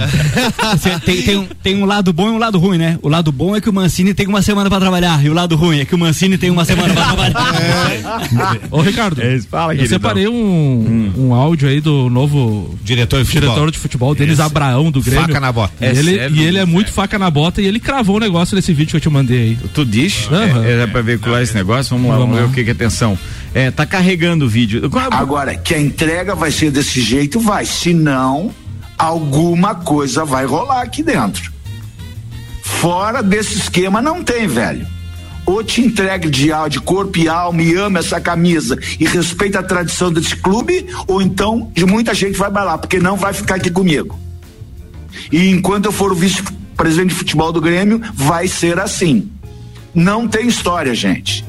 tem, 1.05 1.21
tem, 1.21 1.37
um, 1.37 1.47
tem 1.61 1.83
um 1.83 1.85
lado 1.85 2.11
bom 2.13 2.27
e 2.27 2.31
um 2.31 2.37
lado 2.37 2.57
ruim, 2.57 2.77
né? 2.77 2.97
O 3.01 3.09
lado 3.09 3.31
bom 3.31 3.55
é 3.55 3.61
que 3.61 3.69
o 3.69 3.73
Mancini 3.73 4.13
tem 4.13 4.27
uma 4.27 4.41
semana 4.41 4.69
pra 4.69 4.79
trabalhar. 4.79 5.23
E 5.23 5.29
o 5.29 5.33
lado 5.33 5.55
ruim 5.55 5.79
é 5.79 5.85
que 5.85 5.95
o 5.95 5.97
Mancini 5.97 6.37
tem 6.37 6.49
uma 6.49 6.65
semana 6.65 6.93
pra 6.93 7.05
trabalhar. 7.05 8.57
Ô, 8.71 8.81
Ricardo, 8.81 9.21
É 9.21 9.39
fala, 9.39 9.75
eu 9.75 9.87
separei 9.87 10.27
um, 10.27 11.11
um 11.17 11.33
áudio 11.33 11.67
aí 11.69 11.81
do 11.81 12.09
novo 12.09 12.77
Diretor 12.83 13.19
de 13.19 13.25
futebol. 13.25 13.49
diretor 13.49 13.71
de 13.71 13.77
futebol, 13.79 14.15
Denis 14.15 14.33
Esse. 14.33 14.41
Abraão 14.41 14.91
do 14.91 15.01
Grêmio. 15.01 15.27
Faca 15.27 15.39
na 15.39 15.51
bota. 15.51 15.73
E 15.81 15.85
É 15.85 15.89
ele, 15.95 16.15
sério, 16.15 16.35
e 16.35 16.43
ele 16.43 16.57
é 16.57 16.65
muito 16.65 16.91
faca 16.91 17.17
na 17.17 17.29
bota 17.29 17.61
e 17.61 17.65
ele 17.65 17.79
cravou 17.79 18.17
o 18.17 18.19
negócio 18.19 18.55
nesse 18.55 18.73
vídeo 18.73 18.91
que 18.91 18.97
eu 18.97 19.01
te 19.01 19.09
mandei 19.09 19.39
aí. 19.39 19.57
Tu 19.73 19.85
diz? 19.85 20.27
Aham. 20.31 20.65
É, 20.65 20.83
é 20.83 20.87
pra 20.87 21.01
veicular 21.01 21.41
esse 21.41 21.53
negócio? 21.55 21.95
Vamos 21.95 22.11
lá, 22.11 22.17
vamos, 22.17 22.35
Vamos 22.35 22.47
ver 22.47 22.51
o 22.51 22.55
que 22.55 22.63
que 22.63 22.69
é 22.69 22.73
atenção. 22.73 23.17
É, 23.53 23.71
tá 23.71 23.85
carregando 23.85 24.45
o 24.45 24.49
vídeo. 24.49 24.89
Agora, 25.11 25.55
que 25.55 25.73
a 25.73 25.79
entrega 25.79 26.35
vai 26.35 26.51
ser 26.51 26.71
desse 26.71 27.01
jeito, 27.01 27.39
vai. 27.39 27.65
Senão, 27.65 28.53
alguma 28.97 29.75
coisa 29.75 30.23
vai 30.23 30.45
rolar 30.45 30.81
aqui 30.81 31.01
dentro. 31.01 31.51
Fora 32.61 33.23
desse 33.23 33.57
esquema, 33.57 34.01
não 34.01 34.23
tem, 34.23 34.47
velho. 34.47 34.87
Ou 35.45 35.63
te 35.63 35.81
entrega 35.81 36.29
de, 36.29 36.51
de 36.69 36.79
corpo 36.79 37.17
e 37.17 37.27
alma 37.27 37.61
e 37.63 37.75
ama 37.75 37.99
essa 37.99 38.21
camisa 38.21 38.77
e 38.99 39.05
respeita 39.05 39.59
a 39.59 39.63
tradição 39.63 40.13
desse 40.13 40.35
clube, 40.35 40.85
ou 41.07 41.21
então 41.21 41.71
de 41.73 41.85
muita 41.85 42.13
gente 42.13 42.37
vai 42.37 42.51
bailar, 42.51 42.77
porque 42.77 42.99
não 42.99 43.17
vai 43.17 43.33
ficar 43.33 43.55
aqui 43.55 43.71
comigo. 43.71 44.17
E 45.31 45.49
enquanto 45.49 45.85
eu 45.85 45.91
for 45.91 46.11
o 46.11 46.15
vice-presidente 46.15 47.09
de 47.09 47.15
futebol 47.15 47.51
do 47.51 47.59
Grêmio, 47.59 47.99
vai 48.13 48.47
ser 48.47 48.79
assim. 48.79 49.31
Não 49.93 50.27
tem 50.27 50.47
história, 50.47 50.93
gente. 50.93 51.43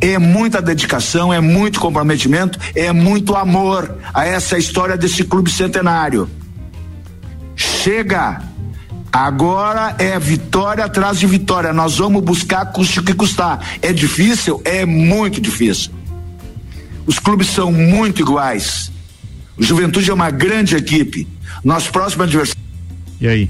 É 0.00 0.18
muita 0.18 0.60
dedicação, 0.60 1.32
é 1.32 1.40
muito 1.40 1.80
comprometimento, 1.80 2.58
é 2.74 2.92
muito 2.92 3.34
amor 3.34 3.96
a 4.12 4.26
essa 4.26 4.58
história 4.58 4.96
desse 4.96 5.24
clube 5.24 5.50
centenário. 5.50 6.28
Chega! 7.54 8.42
Agora 9.12 9.96
é 9.98 10.18
vitória 10.18 10.84
atrás 10.84 11.18
de 11.18 11.26
vitória. 11.26 11.72
Nós 11.72 11.96
vamos 11.96 12.22
buscar 12.22 12.66
custe 12.66 13.00
o 13.00 13.02
que 13.02 13.14
custar. 13.14 13.78
É 13.80 13.90
difícil? 13.90 14.60
É 14.62 14.84
muito 14.84 15.40
difícil. 15.40 15.90
Os 17.06 17.18
clubes 17.18 17.46
são 17.46 17.72
muito 17.72 18.20
iguais. 18.20 18.92
O 19.56 19.62
Juventude 19.62 20.10
é 20.10 20.12
uma 20.12 20.30
grande 20.30 20.76
equipe. 20.76 21.26
Nosso 21.64 21.90
próximo 21.90 22.24
adversário. 22.24 22.60
E 23.18 23.26
aí? 23.26 23.48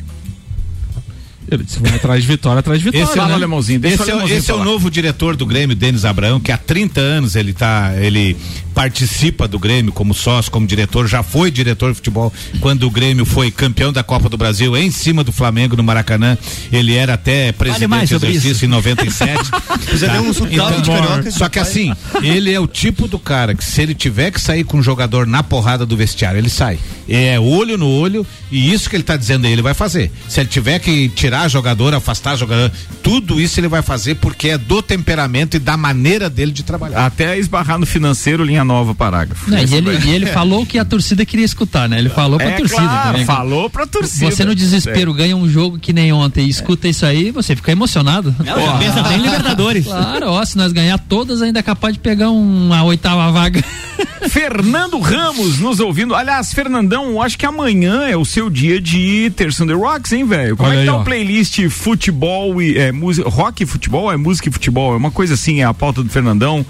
Ele 1.50 1.62
disse, 1.64 1.78
vai 1.80 1.94
atrás 1.94 2.22
de 2.22 2.28
vitória, 2.28 2.60
atrás 2.60 2.78
de 2.80 2.84
vitória. 2.86 3.04
Esse, 3.04 3.12
é, 3.12 3.16
Fala, 3.16 3.30
o- 3.32 3.34
alemãozinho, 3.34 3.78
deixa 3.80 4.02
esse, 4.02 4.02
o 4.02 4.04
é, 4.04 4.08
o- 4.08 4.10
alemãozinho 4.14 4.38
esse 4.38 4.50
é 4.50 4.54
o 4.54 4.58
falar. 4.58 4.70
novo 4.70 4.90
diretor 4.90 5.36
do 5.36 5.46
Grêmio, 5.46 5.76
Denis 5.76 6.04
Abraão, 6.04 6.40
que 6.40 6.50
há 6.50 6.58
30 6.58 7.00
anos 7.00 7.36
ele 7.36 7.52
tá, 7.52 7.92
ele 8.00 8.36
participa 8.74 9.48
do 9.48 9.58
Grêmio 9.58 9.90
como 9.92 10.12
sócio, 10.12 10.50
como 10.52 10.66
diretor, 10.66 11.06
já 11.08 11.22
foi 11.22 11.50
diretor 11.50 11.90
de 11.90 11.94
futebol 11.96 12.30
quando 12.60 12.82
o 12.86 12.90
Grêmio 12.90 13.24
foi 13.24 13.50
campeão 13.50 13.90
da 13.90 14.02
Copa 14.02 14.28
do 14.28 14.36
Brasil 14.36 14.76
em 14.76 14.90
cima 14.90 15.24
do 15.24 15.32
Flamengo 15.32 15.76
no 15.76 15.82
Maracanã. 15.82 16.36
Ele 16.70 16.94
era 16.94 17.14
até 17.14 17.52
presidente 17.52 18.00
de 18.02 18.06
sobre 18.08 18.28
exercício 18.30 18.52
isso. 18.52 18.64
em 18.66 18.68
97. 18.68 19.50
Já 19.94 20.08
deu 20.12 20.22
um 20.22 20.34
carioca. 20.82 21.30
Só 21.30 21.48
que 21.48 21.58
assim, 21.58 21.92
ele 22.22 22.52
é 22.52 22.60
o 22.60 22.66
tipo 22.66 23.08
do 23.08 23.18
cara 23.18 23.54
que 23.54 23.64
se 23.64 23.80
ele 23.80 23.94
tiver 23.94 24.30
que 24.30 24.40
sair 24.40 24.64
com 24.64 24.78
um 24.78 24.82
jogador 24.82 25.26
na 25.26 25.42
porrada 25.42 25.86
do 25.86 25.96
vestiário, 25.96 26.38
ele 26.38 26.50
sai. 26.50 26.78
É 27.08 27.38
olho 27.40 27.78
no 27.78 27.88
olho 27.88 28.26
e 28.50 28.72
isso 28.72 28.90
que 28.90 28.96
ele 28.96 29.04
tá 29.04 29.16
dizendo 29.16 29.46
aí, 29.46 29.52
ele 29.52 29.62
vai 29.62 29.74
fazer. 29.74 30.10
Se 30.28 30.40
ele 30.40 30.48
tiver 30.48 30.78
que 30.80 31.08
tirar 31.10 31.35
jogador, 31.48 31.94
afastar 31.94 32.36
jogador, 32.36 32.70
tudo 33.02 33.40
isso 33.40 33.60
ele 33.60 33.68
vai 33.68 33.82
fazer 33.82 34.16
porque 34.16 34.48
é 34.48 34.58
do 34.58 34.82
temperamento 34.82 35.56
e 35.56 35.60
da 35.60 35.76
maneira 35.76 36.28
dele 36.28 36.52
de 36.52 36.62
trabalhar. 36.62 37.06
Até 37.06 37.38
esbarrar 37.38 37.78
no 37.78 37.86
financeiro, 37.86 38.42
linha 38.44 38.64
nova, 38.64 38.94
parágrafo. 38.94 39.50
Não, 39.50 39.58
e, 39.58 39.74
ele, 39.74 39.90
e 40.06 40.10
ele 40.10 40.26
falou 40.26 40.62
o 40.62 40.66
que 40.66 40.78
a 40.78 40.84
torcida 40.84 41.24
queria 41.24 41.44
escutar, 41.44 41.88
né? 41.88 41.98
Ele 41.98 42.08
falou 42.08 42.38
pra 42.38 42.48
É 42.50 42.56
torcida 42.56 42.80
claro, 42.80 43.10
também. 43.12 43.24
falou 43.24 43.70
pra 43.70 43.86
torcida. 43.86 44.30
Você 44.30 44.44
no 44.44 44.54
desespero 44.54 45.12
ganha 45.14 45.36
um 45.36 45.48
jogo 45.48 45.78
que 45.78 45.92
nem 45.92 46.12
ontem 46.12 46.46
e 46.46 46.48
escuta 46.48 46.88
isso 46.88 47.04
aí, 47.06 47.30
você 47.30 47.54
fica 47.54 47.72
emocionado. 47.72 48.34
Não, 48.38 48.78
pensa 48.78 49.00
até 49.00 49.14
em 49.16 49.22
Libertadores. 49.22 49.84
Claro, 49.86 50.30
ó, 50.30 50.44
se 50.44 50.56
nós 50.56 50.72
ganhar 50.72 50.98
todas, 50.98 51.42
ainda 51.42 51.60
é 51.60 51.62
capaz 51.62 51.94
de 51.94 52.00
pegar 52.00 52.30
uma 52.30 52.82
oitava 52.84 53.30
vaga. 53.30 53.62
Fernando 54.28 54.98
Ramos 54.98 55.58
nos 55.58 55.80
ouvindo. 55.80 56.14
Aliás, 56.14 56.52
Fernandão, 56.52 57.20
acho 57.22 57.38
que 57.38 57.46
amanhã 57.46 58.02
é 58.08 58.16
o 58.16 58.24
seu 58.24 58.50
dia 58.50 58.80
de 58.80 59.30
ter 59.36 59.54
Thunder 59.54 59.78
Rocks, 59.78 60.12
hein, 60.12 60.24
velho? 60.26 60.56
Como 60.56 60.68
Olha 60.68 60.74
é 60.78 60.82
que 60.84 60.88
aí, 60.88 60.94
tá 60.94 60.96
ó. 60.96 61.00
o 61.00 61.04
playlist 61.04 61.25
futebol 61.70 62.60
e 62.60 62.78
é, 62.78 62.92
música, 62.92 63.28
rock 63.28 63.62
e 63.62 63.66
futebol? 63.66 64.12
É 64.12 64.16
música 64.16 64.48
e 64.48 64.52
futebol? 64.52 64.94
É 64.94 64.96
uma 64.96 65.10
coisa 65.10 65.34
assim, 65.34 65.60
é 65.60 65.64
a 65.64 65.74
pauta 65.74 66.02
do 66.02 66.08
Fernandão. 66.08 66.64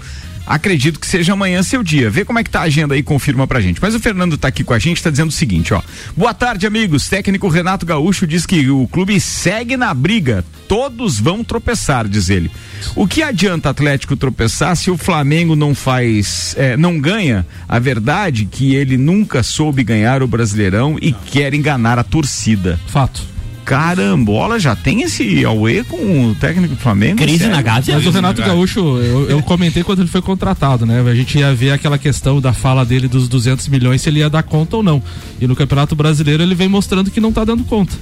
Acredito 0.47 0.97
que 0.97 1.05
seja 1.05 1.33
amanhã 1.33 1.61
seu 1.61 1.83
dia. 1.83 2.09
Vê 2.09 2.23
como 2.23 2.39
é 2.39 2.43
que 2.43 2.49
tá 2.49 2.61
a 2.61 2.63
agenda 2.63 2.95
aí, 2.95 3.03
confirma 3.03 3.45
pra 3.45 3.59
gente. 3.59 3.81
Mas 3.81 3.93
o 3.93 3.99
Fernando 3.99 4.37
tá 4.37 4.47
aqui 4.47 4.63
com 4.63 4.73
a 4.73 4.79
gente, 4.79 5.03
tá 5.03 5.09
dizendo 5.09 5.27
o 5.27 5.33
seguinte, 5.33 5.73
ó. 5.73 5.81
Boa 6.15 6.33
tarde, 6.33 6.65
amigos. 6.65 7.09
Técnico 7.09 7.49
Renato 7.49 7.85
Gaúcho 7.85 8.25
diz 8.25 8.45
que 8.45 8.69
o 8.69 8.87
clube 8.87 9.19
segue 9.19 9.75
na 9.75 9.93
briga. 9.93 10.45
Todos 10.65 11.19
vão 11.19 11.43
tropeçar, 11.43 12.07
diz 12.07 12.29
ele. 12.29 12.49
O 12.95 13.05
que 13.05 13.21
adianta 13.21 13.69
Atlético 13.69 14.15
tropeçar 14.15 14.73
se 14.77 14.89
o 14.89 14.97
Flamengo 14.97 15.53
não 15.53 15.75
faz, 15.75 16.55
é, 16.57 16.77
não 16.77 16.97
ganha? 16.97 17.45
A 17.67 17.77
verdade 17.77 18.43
é 18.43 18.55
que 18.55 18.73
ele 18.73 18.97
nunca 18.97 19.43
soube 19.43 19.83
ganhar 19.83 20.23
o 20.23 20.27
Brasileirão 20.27 20.97
e 21.01 21.11
quer 21.11 21.53
enganar 21.53 21.99
a 21.99 22.03
torcida. 22.03 22.79
Fato. 22.87 23.36
Carambola, 23.67 24.57
já 24.57 24.77
tem 24.77 25.01
esse 25.01 25.43
Aue 25.43 25.83
com 25.83 26.29
o 26.29 26.35
técnico 26.35 26.73
do 26.73 26.79
Flamengo? 26.79 27.17
Crise 27.17 27.39
Sério? 27.39 27.53
na 27.53 27.61
Gávea. 27.61 27.95
Mas 27.95 28.05
o 28.05 28.11
Renato 28.11 28.41
Gaúcho, 28.41 28.79
eu, 28.79 29.29
eu 29.29 29.43
comentei 29.43 29.83
quando 29.83 29.99
ele 29.99 30.07
foi 30.07 30.21
contratado, 30.21 30.85
né? 30.85 31.01
A 31.01 31.13
gente 31.13 31.37
ia 31.37 31.53
ver 31.53 31.71
aquela 31.71 31.97
questão 31.97 32.39
da 32.39 32.53
fala 32.53 32.85
dele 32.85 33.09
dos 33.09 33.27
200 33.27 33.67
milhões, 33.67 34.01
se 34.01 34.07
ele 34.07 34.19
ia 34.19 34.29
dar 34.29 34.41
conta 34.41 34.77
ou 34.77 34.83
não. 34.83 35.03
E 35.41 35.45
no 35.45 35.53
Campeonato 35.53 35.97
Brasileiro 35.97 36.41
ele 36.41 36.55
vem 36.55 36.69
mostrando 36.69 37.11
que 37.11 37.19
não 37.19 37.33
tá 37.33 37.43
dando 37.43 37.65
conta. 37.65 37.93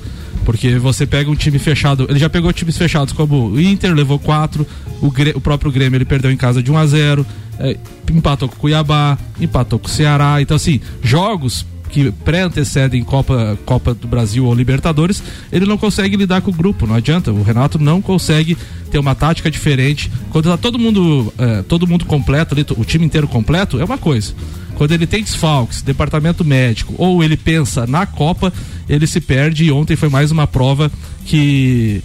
Porque 0.45 0.77
você 0.77 1.07
pega 1.07 1.31
um 1.31 1.35
time 1.35 1.57
fechado, 1.57 2.05
ele 2.07 2.19
já 2.19 2.29
pegou 2.29 2.53
times 2.53 2.77
fechados 2.77 3.11
como 3.11 3.49
o 3.49 3.59
Inter, 3.59 3.91
levou 3.91 4.19
quatro, 4.19 4.67
o, 5.01 5.11
o 5.33 5.41
próprio 5.41 5.71
Grêmio 5.71 5.97
ele 5.97 6.05
perdeu 6.05 6.31
em 6.31 6.37
casa 6.37 6.61
de 6.61 6.71
1 6.71 6.77
a 6.77 6.85
0 6.85 7.25
é, 7.57 7.75
empatou 8.11 8.47
com 8.47 8.55
o 8.55 8.59
Cuiabá, 8.59 9.17
empatou 9.41 9.79
com 9.79 9.87
o 9.87 9.89
Ceará. 9.89 10.39
Então, 10.41 10.55
assim, 10.55 10.79
jogos 11.01 11.65
que 11.95 12.11
pré-antecedem 12.11 13.01
Copa, 13.05 13.57
Copa 13.65 13.93
do 13.93 14.05
Brasil 14.05 14.45
ou 14.45 14.53
Libertadores, 14.53 15.23
ele 15.49 15.65
não 15.65 15.77
consegue 15.77 16.17
lidar 16.17 16.41
com 16.41 16.51
o 16.51 16.53
grupo, 16.53 16.85
não 16.85 16.93
adianta. 16.93 17.31
O 17.31 17.41
Renato 17.41 17.79
não 17.79 18.01
consegue 18.01 18.57
ter 18.91 18.99
uma 18.99 19.15
tática 19.15 19.49
diferente. 19.49 20.11
Quando 20.29 20.49
tá 20.49 20.57
todo 20.57 20.77
mundo, 20.77 21.33
é, 21.37 21.61
todo 21.61 21.87
mundo 21.87 22.03
completo 22.03 22.53
ali, 22.53 22.65
o 22.75 22.83
time 22.83 23.05
inteiro 23.05 23.29
completo, 23.29 23.79
é 23.79 23.85
uma 23.85 23.97
coisa. 23.97 24.33
Quando 24.75 24.91
ele 24.91 25.07
tem 25.07 25.23
desfalques, 25.23 25.81
departamento 25.81 26.43
médico, 26.43 26.93
ou 26.97 27.23
ele 27.23 27.37
pensa 27.37 27.87
na 27.87 28.05
Copa, 28.05 28.51
ele 28.89 29.07
se 29.07 29.21
perde. 29.21 29.63
E 29.63 29.71
ontem 29.71 29.95
foi 29.95 30.09
mais 30.09 30.31
uma 30.31 30.45
prova 30.45 30.91
que 31.25 32.03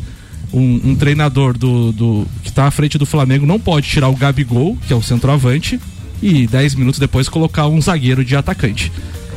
um, 0.52 0.90
um 0.90 0.94
treinador 0.94 1.58
do, 1.58 1.90
do 1.90 2.26
que 2.44 2.50
está 2.50 2.68
à 2.68 2.70
frente 2.70 2.96
do 2.96 3.04
Flamengo 3.04 3.44
não 3.44 3.58
pode 3.58 3.88
tirar 3.88 4.08
o 4.08 4.14
Gabigol, 4.14 4.78
que 4.86 4.92
é 4.92 4.96
o 4.96 5.02
centroavante, 5.02 5.80
e 6.22 6.46
10 6.46 6.76
minutos 6.76 7.00
depois 7.00 7.28
colocar 7.28 7.66
um 7.66 7.82
zagueiro 7.82 8.24
de 8.24 8.36
atacante. 8.36 8.92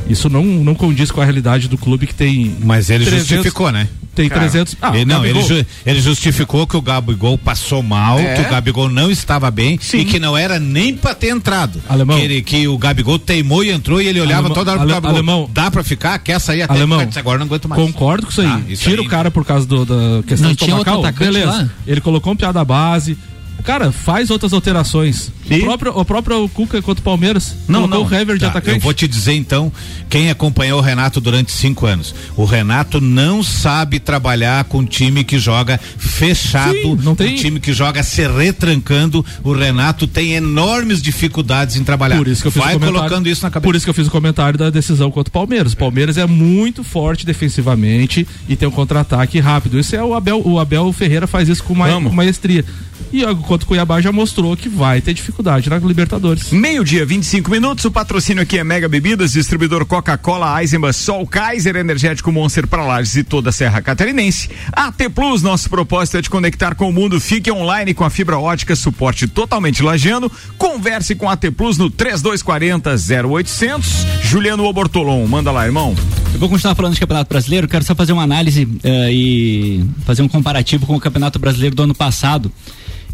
Isso 0.08 0.28
não, 0.28 0.44
não 0.44 0.74
condiz 0.74 1.10
com 1.10 1.20
a 1.20 1.24
realidade 1.24 1.68
do 1.68 1.78
clube 1.78 2.06
que 2.06 2.14
tem. 2.14 2.56
Mas 2.62 2.90
ele 2.90 3.04
300 3.04 3.26
justificou, 3.28 3.70
né? 3.72 3.88
Tem 4.14 4.28
300. 4.28 4.76
Ah, 4.80 4.94
ele, 4.94 5.04
não, 5.06 5.24
ele, 5.26 5.42
ju- 5.42 5.66
ele 5.84 6.00
justificou 6.00 6.66
que 6.68 6.76
o 6.76 6.80
Gabigol 6.82 7.36
passou 7.36 7.82
mal, 7.82 8.16
É? 8.18 8.34
que 8.34 8.42
o 8.42 8.50
Gabigol 8.50 8.88
não 8.88 9.10
estava 9.10 9.50
bem 9.50 9.76
Sim. 9.82 9.98
e 9.98 10.04
que 10.04 10.20
não 10.20 10.36
era 10.36 10.60
nem 10.60 10.94
pra 10.94 11.14
ter 11.16 11.30
entrado. 11.30 11.82
Alemão. 11.88 12.16
Que, 12.16 12.22
ele- 12.24 12.42
que 12.42 12.68
o 12.68 12.78
Gabigol 12.78 13.18
teimou 13.18 13.64
e 13.64 13.70
entrou 13.72 14.00
e 14.00 14.06
ele 14.06 14.20
olhava 14.20 14.42
Alemão- 14.42 14.54
toda 14.54 14.70
hora 14.70 14.80
pro 14.80 14.84
Ale- 14.88 14.94
Gabigol. 14.94 15.16
alemão. 15.16 15.50
Dá 15.52 15.68
pra 15.68 15.82
ficar? 15.82 16.16
Quer 16.20 16.38
sair 16.40 16.62
até 16.62 16.74
Alemão, 16.74 17.00
ficar, 17.00 17.18
agora 17.18 17.38
não 17.40 17.46
aguento 17.46 17.68
mais. 17.68 17.82
Concordo 17.82 18.26
com 18.26 18.30
isso 18.30 18.40
aí. 18.40 18.46
Ah, 18.46 18.60
isso 18.68 18.84
Tira 18.84 19.00
aí. 19.00 19.06
o 19.06 19.10
cara 19.10 19.32
por 19.32 19.44
causa 19.44 19.66
do- 19.66 19.84
da 19.84 20.22
questão 20.24 20.48
Não 20.48 20.54
do 20.54 20.58
tinha 20.64 20.76
outro 20.76 20.92
Tomacal, 20.92 21.10
atacante 21.10 21.32
beleza. 21.32 21.50
lá? 21.62 21.68
Ele 21.84 22.00
colocou 22.00 22.32
um 22.32 22.36
piada 22.36 22.64
base. 22.64 23.18
Cara, 23.62 23.90
faz 23.90 24.28
outras 24.30 24.52
alterações. 24.52 25.32
O 25.50 25.58
próprio, 25.60 25.98
o 25.98 26.04
próprio 26.04 26.48
Cuca 26.50 26.82
contra 26.82 27.00
o 27.00 27.04
Palmeiras. 27.04 27.54
Não, 27.66 27.82
colocou 27.88 28.10
não. 28.10 28.16
o 28.18 28.20
Hever 28.20 28.34
de 28.36 28.40
Tá, 28.42 28.48
atacante. 28.48 28.76
eu 28.76 28.80
vou 28.82 28.92
te 28.92 29.08
dizer 29.08 29.32
então, 29.34 29.72
quem 30.10 30.28
acompanhou 30.28 30.78
o 30.78 30.82
Renato 30.82 31.18
durante 31.20 31.50
cinco 31.50 31.86
anos. 31.86 32.14
O 32.36 32.44
Renato 32.44 33.00
não 33.00 33.42
sabe 33.42 33.98
trabalhar 33.98 34.64
com 34.64 34.78
um 34.78 34.84
time 34.84 35.24
que 35.24 35.38
joga 35.38 35.78
fechado, 35.96 36.72
Sim, 36.74 36.98
não 37.02 37.14
tem- 37.14 37.32
um 37.34 37.36
time 37.36 37.58
que 37.60 37.72
joga 37.72 38.02
se 38.02 38.26
retrancando. 38.28 39.24
O 39.42 39.52
Renato 39.54 40.06
tem 40.06 40.32
enormes 40.34 41.00
dificuldades 41.00 41.76
em 41.76 41.84
trabalhar. 41.84 42.16
Por 42.18 42.28
isso 42.28 42.42
que 42.42 42.48
eu 42.48 42.52
fiz 42.52 42.62
Vai 42.62 42.74
o 42.74 42.78
comentário, 42.78 43.00
colocando 43.08 43.28
isso 43.28 43.42
na 43.42 43.50
cabeça. 43.50 43.66
Por 43.68 43.76
isso 43.76 43.84
que 43.86 43.90
eu 43.90 43.94
fiz 43.94 44.06
o 44.06 44.10
comentário 44.10 44.58
da 44.58 44.68
decisão 44.70 45.10
contra 45.10 45.30
o 45.30 45.32
Palmeiras. 45.32 45.72
O 45.72 45.76
Palmeiras 45.76 46.18
é 46.18 46.26
muito 46.26 46.84
forte 46.84 47.24
defensivamente 47.24 48.26
e 48.48 48.56
tem 48.56 48.68
um 48.68 48.72
contra-ataque 48.72 49.40
rápido. 49.40 49.78
Isso 49.78 49.96
é 49.96 50.02
o 50.04 50.14
Abel, 50.14 50.42
o 50.44 50.58
Abel 50.58 50.92
Ferreira 50.92 51.26
faz 51.26 51.48
isso 51.48 51.62
com, 51.64 51.74
ma 51.74 51.86
Vamos. 51.88 52.10
com 52.10 52.16
maestria. 52.16 52.64
E 53.12 53.24
ó, 53.24 53.32
contra 53.44 53.64
o 53.64 53.68
Cuiabá 53.68 54.00
já 54.00 54.10
mostrou 54.10 54.56
que 54.56 54.68
vai 54.68 55.00
ter 55.00 55.14
dificuldade 55.14 55.68
na 55.70 55.78
Libertadores. 55.78 56.50
Meio-dia, 56.50 57.04
25 57.04 57.50
minutos. 57.50 57.84
O 57.84 57.90
patrocínio 57.90 58.42
aqui 58.42 58.58
é 58.58 58.64
Mega 58.64 58.88
Bebidas, 58.88 59.32
distribuidor 59.32 59.84
Coca-Cola, 59.86 60.60
Eisenbahn, 60.60 60.92
Sol, 60.92 61.26
Kaiser, 61.26 61.76
Energético 61.76 62.32
Monster 62.32 62.66
para 62.66 62.84
Lages 62.84 63.16
e 63.16 63.24
toda 63.24 63.50
a 63.50 63.52
Serra 63.52 63.80
Catarinense. 63.82 64.50
AT 64.72 65.08
Plus, 65.14 65.42
nosso 65.42 65.68
propósito 65.68 66.16
é 66.18 66.22
te 66.22 66.30
conectar 66.30 66.74
com 66.74 66.88
o 66.88 66.92
mundo. 66.92 67.20
Fique 67.20 67.50
online 67.50 67.94
com 67.94 68.04
a 68.04 68.10
fibra 68.10 68.38
ótica, 68.38 68.74
suporte 68.74 69.28
totalmente 69.28 69.82
lajeano. 69.82 70.30
Converse 70.56 71.14
com 71.14 71.28
a 71.28 71.32
AT 71.32 71.50
Plus 71.56 71.78
no 71.78 71.90
3240 71.90 72.94
0800. 73.28 74.06
Juliano 74.22 74.64
Obortolon, 74.64 75.26
manda 75.26 75.52
lá, 75.52 75.66
irmão. 75.66 75.94
Eu 76.32 76.40
vou 76.40 76.48
continuar 76.48 76.74
falando 76.74 76.94
de 76.94 77.00
Campeonato 77.00 77.28
Brasileiro, 77.28 77.68
quero 77.68 77.84
só 77.84 77.94
fazer 77.94 78.12
uma 78.12 78.22
análise 78.22 78.64
uh, 78.64 78.80
e 79.08 79.84
fazer 80.04 80.22
um 80.22 80.28
comparativo 80.28 80.84
com 80.86 80.96
o 80.96 81.00
Campeonato 81.00 81.38
Brasileiro 81.38 81.76
do 81.76 81.82
ano 81.84 81.94
passado 81.94 82.50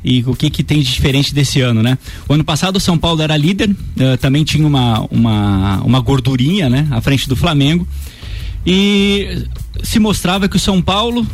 e 0.03 0.23
o 0.27 0.35
que 0.35 0.51
que 0.51 0.63
tem 0.63 0.81
de 0.81 0.93
diferente 0.93 1.35
desse 1.35 1.61
ano, 1.61 1.83
né? 1.83 1.99
O 2.29 2.35
ano 2.35 2.45
passado 2.45 2.77
o 2.77 2.81
São 2.81 2.97
Paulo 2.97 3.23
era 3.23 3.37
líder, 3.37 3.71
uh, 3.71 4.17
também 4.19 4.45
tinha 4.45 4.67
uma, 4.67 5.07
uma, 5.11 5.81
uma 5.83 6.01
gordurinha, 6.01 6.69
né? 6.69 6.87
À 6.91 7.01
frente 7.01 7.29
do 7.29 7.37
Flamengo 7.37 7.87
e 8.67 9.47
se 9.83 9.99
mostrava 9.99 10.49
que 10.49 10.57
o 10.57 10.61
São 10.61 10.83
Paulo, 10.83 11.27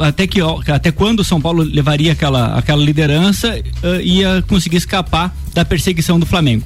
até 0.00 0.26
que 0.26 0.40
até 0.72 0.90
quando 0.90 1.20
o 1.20 1.24
São 1.24 1.40
Paulo 1.40 1.62
levaria 1.62 2.12
aquela, 2.12 2.54
aquela 2.54 2.82
liderança, 2.82 3.62
uh, 3.82 4.00
ia 4.00 4.42
conseguir 4.48 4.78
escapar 4.78 5.34
da 5.52 5.64
perseguição 5.64 6.18
do 6.18 6.24
Flamengo. 6.24 6.64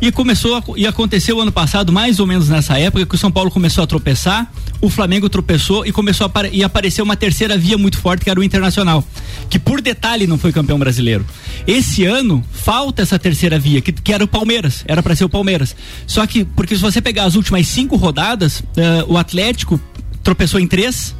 E 0.00 0.12
começou 0.12 0.56
a, 0.56 0.62
e 0.76 0.86
aconteceu 0.86 1.40
ano 1.40 1.50
passado, 1.50 1.92
mais 1.92 2.20
ou 2.20 2.26
menos 2.26 2.48
nessa 2.48 2.78
época, 2.78 3.06
que 3.06 3.14
o 3.14 3.18
São 3.18 3.32
Paulo 3.32 3.50
começou 3.50 3.82
a 3.82 3.86
tropeçar, 3.86 4.52
o 4.80 4.90
Flamengo 4.90 5.28
tropeçou 5.28 5.86
e 5.86 5.92
começou 5.92 6.26
a 6.26 6.48
e 6.52 6.62
apareceu 6.62 7.04
uma 7.04 7.16
terceira 7.16 7.56
via 7.56 7.78
muito 7.78 7.98
forte 7.98 8.24
que 8.24 8.30
era 8.30 8.38
o 8.38 8.44
Internacional, 8.44 9.02
que 9.48 9.58
por 9.58 9.80
detalhe 9.80 10.26
não 10.26 10.36
foi 10.36 10.52
campeão 10.52 10.78
brasileiro. 10.78 11.24
Esse 11.66 12.04
ano 12.04 12.44
falta 12.52 13.02
essa 13.02 13.18
terceira 13.18 13.58
via, 13.58 13.80
que, 13.80 13.90
que 13.90 14.12
era 14.12 14.22
o 14.22 14.28
Palmeiras, 14.28 14.84
era 14.86 15.02
para 15.02 15.16
ser 15.16 15.24
o 15.24 15.28
Palmeiras. 15.28 15.74
Só 16.06 16.26
que, 16.26 16.44
porque 16.44 16.76
se 16.76 16.82
você 16.82 17.00
pegar 17.00 17.24
as 17.24 17.34
últimas 17.34 17.66
cinco 17.66 17.96
rodadas, 17.96 18.60
uh, 18.60 18.64
o 19.08 19.16
Atlético 19.16 19.80
tropeçou 20.22 20.60
em 20.60 20.66
três, 20.66 21.14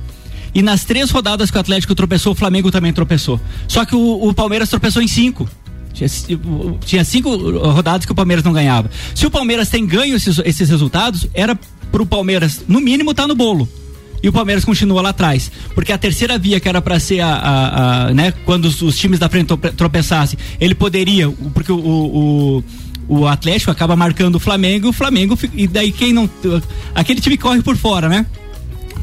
e 0.55 0.63
nas 0.63 0.85
três 0.85 1.11
rodadas 1.11 1.51
que 1.51 1.57
o 1.57 1.61
Atlético 1.61 1.95
tropeçou, 1.95 2.33
o 2.33 2.35
Flamengo 2.35 2.71
também 2.71 2.93
tropeçou. 2.93 3.41
Só 3.69 3.85
que 3.85 3.95
o, 3.95 4.29
o 4.29 4.35
Palmeiras 4.35 4.69
tropeçou 4.69 5.03
em 5.03 5.09
cinco. 5.09 5.49
Tinha, 5.97 6.11
tinha 6.85 7.05
cinco 7.05 7.35
rodadas 7.71 8.05
que 8.05 8.13
o 8.13 8.15
Palmeiras 8.15 8.45
não 8.45 8.53
ganhava. 8.53 8.91
Se 9.15 9.27
o 9.27 9.31
Palmeiras 9.31 9.71
tem 9.71 9.87
ganho 9.87 10.15
esses, 10.15 10.39
esses 10.45 10.69
resultados, 10.69 11.27
era 11.33 11.59
pro 11.91 12.05
Palmeiras, 12.05 12.63
no 12.69 12.81
mínimo, 12.81 13.15
tá 13.15 13.27
no 13.27 13.35
bolo 13.35 13.67
e 14.23 14.29
o 14.29 14.33
Palmeiras 14.33 14.65
continua 14.65 15.01
lá 15.01 15.11
atrás. 15.11 15.51
Porque 15.75 15.93
a 15.93 15.99
terceira 15.99 16.39
via, 16.39 16.61
que 16.61 16.69
era 16.69 16.83
para 16.83 16.99
ser 16.99 17.21
a, 17.21 17.29
a, 17.29 18.07
a, 18.09 18.15
né, 18.15 18.33
quando 18.45 18.67
os, 18.67 18.83
os, 18.83 18.99
times 18.99 19.19
da 19.19 19.29
frente 19.29 19.57
tropeçassem, 19.77 20.39
ele 20.61 20.75
poderia, 20.75 21.31
porque 21.55 21.73
o, 21.73 21.79
o, 21.79 22.65
o, 23.09 23.27
Atlético 23.27 23.71
acaba 23.71 23.95
marcando 23.95 24.35
o 24.35 24.41
Flamengo, 24.41 24.89
o 24.89 24.93
Flamengo, 24.93 25.39
e 25.55 25.67
daí 25.67 25.93
quem 25.93 26.13
não. 26.13 26.29
Aquele 26.95 27.21
time 27.21 27.37
corre 27.37 27.63
por 27.63 27.77
fora, 27.77 28.09
né? 28.09 28.27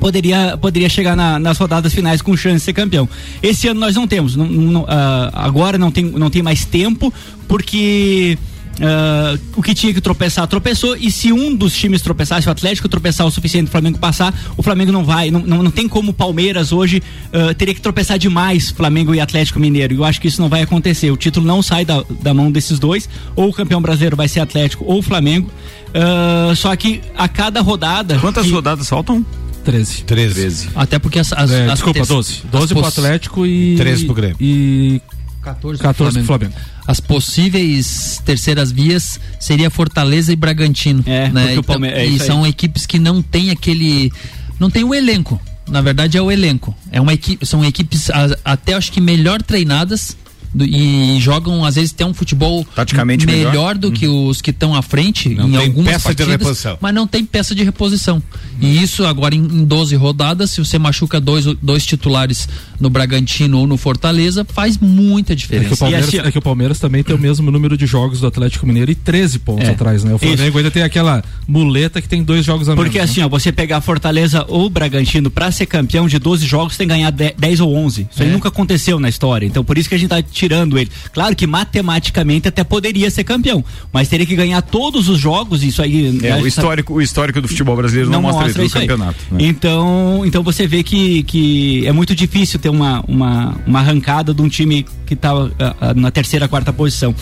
Poderia, 0.03 0.57
poderia 0.57 0.89
chegar 0.89 1.15
na, 1.15 1.39
nas 1.39 1.57
rodadas 1.57 1.93
finais 1.93 2.21
com 2.21 2.35
chance 2.35 2.57
de 2.57 2.63
ser 2.63 2.73
campeão. 2.73 3.07
Esse 3.41 3.69
ano 3.69 3.79
nós 3.79 3.95
não 3.95 4.05
temos. 4.05 4.35
Não, 4.35 4.45
não, 4.45 4.81
uh, 4.81 4.87
agora 5.31 5.77
não 5.77 5.89
tem, 5.89 6.03
não 6.03 6.29
tem 6.29 6.41
mais 6.41 6.65
tempo, 6.65 7.11
porque. 7.47 8.37
Uh, 8.73 9.39
o 9.55 9.61
que 9.61 9.75
tinha 9.75 9.93
que 9.93 10.01
tropeçar, 10.01 10.47
tropeçou. 10.47 10.97
E 10.97 11.11
se 11.11 11.31
um 11.31 11.55
dos 11.55 11.75
times 11.75 12.01
tropeçar, 12.01 12.41
se 12.41 12.47
o 12.47 12.51
Atlético 12.51 12.89
tropeçar 12.89 13.25
o 13.27 13.29
suficiente 13.29 13.67
o 13.67 13.71
Flamengo 13.71 13.99
passar, 13.99 14.33
o 14.57 14.63
Flamengo 14.63 14.91
não 14.91 15.05
vai. 15.05 15.29
Não, 15.29 15.41
não, 15.41 15.61
não 15.61 15.69
tem 15.69 15.87
como 15.87 16.09
o 16.09 16.13
Palmeiras 16.13 16.71
hoje 16.71 17.01
uh, 17.31 17.53
teria 17.53 17.75
que 17.75 17.79
tropeçar 17.79 18.17
demais 18.17 18.71
Flamengo 18.71 19.13
e 19.13 19.21
Atlético 19.21 19.59
Mineiro. 19.59 19.93
Eu 19.93 20.03
acho 20.03 20.19
que 20.19 20.27
isso 20.27 20.41
não 20.41 20.49
vai 20.49 20.63
acontecer. 20.63 21.11
O 21.11 21.15
título 21.15 21.45
não 21.45 21.61
sai 21.61 21.85
da, 21.85 22.03
da 22.19 22.33
mão 22.33 22.51
desses 22.51 22.79
dois. 22.79 23.07
Ou 23.35 23.49
o 23.49 23.53
campeão 23.53 23.79
brasileiro 23.79 24.17
vai 24.17 24.27
ser 24.27 24.39
Atlético 24.39 24.83
ou 24.87 25.03
Flamengo. 25.03 25.51
Uh, 25.93 26.55
só 26.55 26.75
que 26.75 26.99
a 27.15 27.27
cada 27.27 27.61
rodada. 27.61 28.17
Quantas 28.17 28.47
que... 28.47 28.51
rodadas 28.51 28.89
faltam? 28.89 29.23
13. 29.63 30.03
13. 30.03 30.33
13. 30.33 30.69
Até 30.75 30.99
porque 30.99 31.19
as. 31.19 31.31
as, 31.33 31.51
é, 31.51 31.65
as 31.65 31.73
desculpa, 31.73 32.05
12. 32.05 32.43
12 32.51 32.73
pro 32.73 32.85
Atlético 32.85 33.45
e. 33.45 33.75
13 33.75 34.05
pro 34.05 34.13
Grêmio. 34.13 34.37
E. 34.39 35.01
14, 35.41 35.81
14 35.81 36.17
pro 36.19 36.25
Flamengo. 36.25 36.53
As 36.87 36.99
possíveis 36.99 38.21
terceiras 38.25 38.71
vias 38.71 39.19
seria 39.39 39.69
Fortaleza 39.69 40.31
e 40.31 40.35
Bragantino. 40.35 41.03
É, 41.05 41.29
né? 41.29 41.51
então, 41.51 41.63
Palme... 41.63 41.89
é 41.89 42.05
e 42.05 42.17
são 42.19 42.47
equipes 42.47 42.85
que 42.85 42.97
não 42.97 43.21
tem 43.21 43.51
aquele. 43.51 44.11
Não 44.59 44.69
tem 44.69 44.83
o 44.83 44.93
elenco. 44.93 45.41
Na 45.67 45.81
verdade 45.81 46.17
é 46.17 46.21
o 46.21 46.31
elenco. 46.31 46.75
É 46.91 46.99
uma 46.99 47.13
equipe, 47.13 47.45
são 47.45 47.63
equipes 47.63 48.09
até 48.43 48.73
acho 48.73 48.91
que 48.91 48.99
melhor 48.99 49.41
treinadas 49.41 50.17
do, 50.53 50.65
e 50.65 51.19
jogam, 51.19 51.65
às 51.65 51.75
vezes, 51.75 51.91
tem 51.91 52.05
um 52.05 52.13
futebol 52.13 52.65
Taticamente 52.75 53.25
melhor, 53.25 53.51
melhor. 53.51 53.77
do 53.77 53.91
que 53.91 54.07
os 54.07 54.41
que 54.41 54.51
estão 54.51 54.75
à 54.75 54.81
frente 54.81 55.29
não 55.29 55.49
em 55.49 55.57
algumas 55.57 55.93
peça 55.93 56.09
partidas, 56.09 56.25
de 56.25 56.31
reposição. 56.31 56.77
mas 56.79 56.93
não 56.93 57.07
tem 57.07 57.25
peça 57.25 57.55
de 57.55 57.63
reposição. 57.63 58.21
E 58.61 58.81
isso 58.81 59.05
agora 59.05 59.35
em, 59.35 59.39
em 59.39 59.65
12 59.65 59.95
rodadas, 59.95 60.51
se 60.51 60.59
você 60.59 60.77
machuca 60.77 61.19
dois, 61.19 61.45
dois 61.61 61.85
titulares 61.85 62.47
no 62.79 62.89
Bragantino 62.89 63.59
ou 63.59 63.67
no 63.67 63.77
Fortaleza, 63.77 64.45
faz 64.45 64.77
muita 64.77 65.35
diferença. 65.35 65.65
É 65.65 65.69
que, 65.69 65.73
o 65.73 65.77
Palmeiras, 65.77 66.07
assim, 66.07 66.17
é 66.19 66.31
que 66.31 66.37
o 66.37 66.41
Palmeiras 66.41 66.79
também 66.79 67.03
tem 67.03 67.15
o 67.15 67.19
mesmo 67.19 67.51
número 67.51 67.77
de 67.77 67.85
jogos 67.85 68.19
do 68.19 68.27
Atlético 68.27 68.65
Mineiro 68.65 68.91
e 68.91 68.95
13 68.95 69.39
pontos 69.39 69.67
é. 69.67 69.71
atrás, 69.71 70.03
né? 70.03 70.13
O 70.13 70.17
Flamengo 70.17 70.43
isso. 70.43 70.57
ainda 70.57 70.71
tem 70.71 70.83
aquela 70.83 71.23
muleta 71.47 72.01
que 72.01 72.07
tem 72.07 72.23
dois 72.23 72.45
jogos 72.45 72.69
a 72.69 72.75
Porque 72.75 72.97
menos, 72.97 73.11
assim, 73.11 73.21
né? 73.21 73.25
ó, 73.25 73.29
você 73.29 73.51
pegar 73.51 73.81
Fortaleza 73.81 74.45
ou 74.47 74.69
Bragantino 74.69 75.29
pra 75.29 75.51
ser 75.51 75.65
campeão 75.65 76.07
de 76.07 76.19
12 76.19 76.45
jogos 76.45 76.77
tem 76.77 76.87
que 76.87 76.93
ganhar 76.93 77.11
10 77.11 77.59
ou 77.59 77.75
11. 77.75 78.07
Isso 78.11 78.23
aí 78.23 78.29
nunca 78.29 78.49
aconteceu 78.49 78.99
na 78.99 79.09
história. 79.09 79.45
Então 79.45 79.63
por 79.63 79.77
isso 79.77 79.89
que 79.89 79.95
a 79.95 79.97
gente 79.97 80.09
tá 80.09 80.21
tirando 80.43 80.77
ele. 80.77 80.91
Claro 81.13 81.35
que 81.35 81.47
matematicamente 81.47 82.49
até 82.49 82.63
poderia 82.65 83.09
ser 83.09 83.23
campeão, 83.23 83.63
mas 83.93 84.09
teria 84.09 84.25
que 84.25 84.35
ganhar 84.35 84.61
todos 84.61 85.07
os 85.07 85.17
jogos, 85.17 85.63
isso 85.63 85.81
aí. 85.81 86.19
É, 86.21 86.35
o 86.35 86.45
histórico, 86.45 86.93
o 86.93 87.01
histórico 87.01 87.39
do 87.39 87.47
futebol 87.47 87.77
brasileiro 87.77 88.09
não, 88.09 88.21
não 88.21 88.29
mostra, 88.29 88.45
mostra 88.47 88.65
isso 88.65 88.75
no 88.75 88.81
campeonato. 88.81 89.19
Né? 89.31 89.37
Então, 89.41 90.23
então 90.25 90.43
você 90.43 90.67
vê 90.67 90.83
que, 90.83 91.23
que 91.23 91.87
é 91.87 91.91
muito 91.93 92.13
difícil 92.13 92.59
ter 92.59 92.69
uma, 92.69 93.03
uma, 93.07 93.55
uma 93.65 93.79
arrancada 93.79 94.33
de 94.33 94.41
um 94.41 94.49
time 94.49 94.85
que 95.05 95.13
está 95.13 95.33
uh, 95.33 95.45
uh, 95.45 95.51
na 95.95 96.11
terceira, 96.11 96.47
quarta 96.47 96.73
posição. 96.73 97.15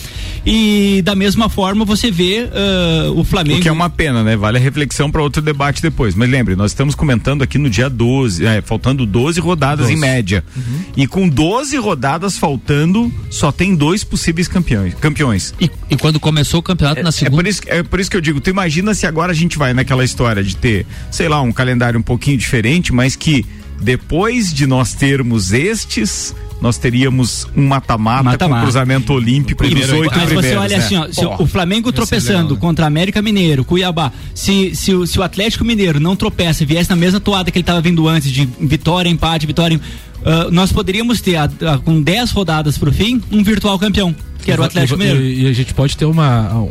E 0.45 1.01
da 1.03 1.15
mesma 1.15 1.49
forma 1.49 1.85
você 1.85 2.09
vê 2.09 2.45
uh, 2.45 3.19
o 3.19 3.23
Flamengo. 3.23 3.59
O 3.59 3.61
que 3.61 3.69
é 3.69 3.71
uma 3.71 3.89
pena, 3.89 4.23
né? 4.23 4.35
Vale 4.35 4.57
a 4.57 4.61
reflexão 4.61 5.11
para 5.11 5.21
outro 5.21 5.41
debate 5.41 5.81
depois. 5.81 6.15
Mas 6.15 6.29
lembre, 6.29 6.55
nós 6.55 6.71
estamos 6.71 6.95
comentando 6.95 7.43
aqui 7.43 7.57
no 7.57 7.69
dia 7.69 7.89
12, 7.89 8.45
é, 8.45 8.61
faltando 8.61 9.05
12 9.05 9.39
rodadas 9.39 9.87
12. 9.87 9.93
em 9.93 9.97
média. 9.97 10.43
Uhum. 10.55 10.79
E 10.97 11.07
com 11.07 11.27
12 11.27 11.77
rodadas 11.77 12.37
faltando, 12.37 13.10
só 13.29 13.51
tem 13.51 13.75
dois 13.75 14.03
possíveis 14.03 14.47
campeões. 14.47 14.93
campeões. 14.95 15.53
E, 15.59 15.69
e 15.89 15.97
quando 15.97 16.19
começou 16.19 16.59
o 16.59 16.63
campeonato 16.63 16.99
é, 16.99 17.03
na 17.03 17.11
segunda. 17.11 17.35
É 17.35 17.37
por, 17.37 17.47
isso, 17.47 17.61
é 17.67 17.83
por 17.83 17.99
isso 17.99 18.11
que 18.11 18.17
eu 18.17 18.21
digo, 18.21 18.41
tu 18.41 18.49
imagina 18.49 18.93
se 18.93 19.07
agora 19.07 19.31
a 19.31 19.35
gente 19.35 19.57
vai 19.57 19.73
naquela 19.73 20.03
história 20.03 20.43
de 20.43 20.55
ter, 20.55 20.85
sei 21.09 21.29
lá, 21.29 21.41
um 21.41 21.51
calendário 21.51 21.99
um 21.99 22.03
pouquinho 22.03 22.37
diferente, 22.37 22.93
mas 22.93 23.15
que 23.15 23.45
depois 23.81 24.53
de 24.53 24.67
nós 24.67 24.93
termos 24.93 25.51
estes, 25.51 26.35
nós 26.61 26.77
teríamos 26.77 27.47
um 27.57 27.67
mata-mata 27.67 28.47
com 28.47 28.61
cruzamento 28.61 29.11
olímpico 29.11 29.63
dos 29.67 29.89
oito 29.89 30.13
Mas 30.15 30.25
primeiros. 30.25 30.45
você 30.45 30.55
olha 30.55 30.77
né? 30.77 30.83
assim, 30.83 30.95
ó, 30.95 31.07
se 31.11 31.25
o 31.25 31.47
Flamengo 31.47 31.91
tropeçando 31.91 32.55
contra 32.55 32.85
América 32.85 33.21
Mineiro, 33.21 33.65
Cuiabá, 33.65 34.11
se, 34.35 34.75
se, 34.75 35.07
se 35.07 35.19
o 35.19 35.23
Atlético 35.23 35.65
Mineiro 35.65 35.99
não 35.99 36.15
tropeça 36.15 36.61
e 36.61 36.65
viesse 36.65 36.89
na 36.89 36.95
mesma 36.95 37.19
toada 37.19 37.49
que 37.49 37.57
ele 37.57 37.63
estava 37.63 37.81
vindo 37.81 38.07
antes, 38.07 38.31
de 38.31 38.47
vitória, 38.59 39.09
empate, 39.09 39.47
vitória, 39.47 39.81
uh, 40.21 40.51
nós 40.51 40.71
poderíamos 40.71 41.21
ter, 41.21 41.35
a, 41.35 41.45
a, 41.45 41.77
com 41.77 42.01
10 42.01 42.31
rodadas 42.31 42.77
pro 42.77 42.91
fim, 42.91 43.21
um 43.31 43.43
virtual 43.43 43.77
campeão, 43.77 44.15
que 44.43 44.51
era 44.51 44.61
o 44.61 44.65
Atlético 44.65 44.97
Mineiro. 44.97 45.21
E, 45.21 45.43
e 45.43 45.47
a 45.47 45.53
gente 45.53 45.73
pode 45.73 45.95
ter 45.97 46.05
uma 46.05 46.67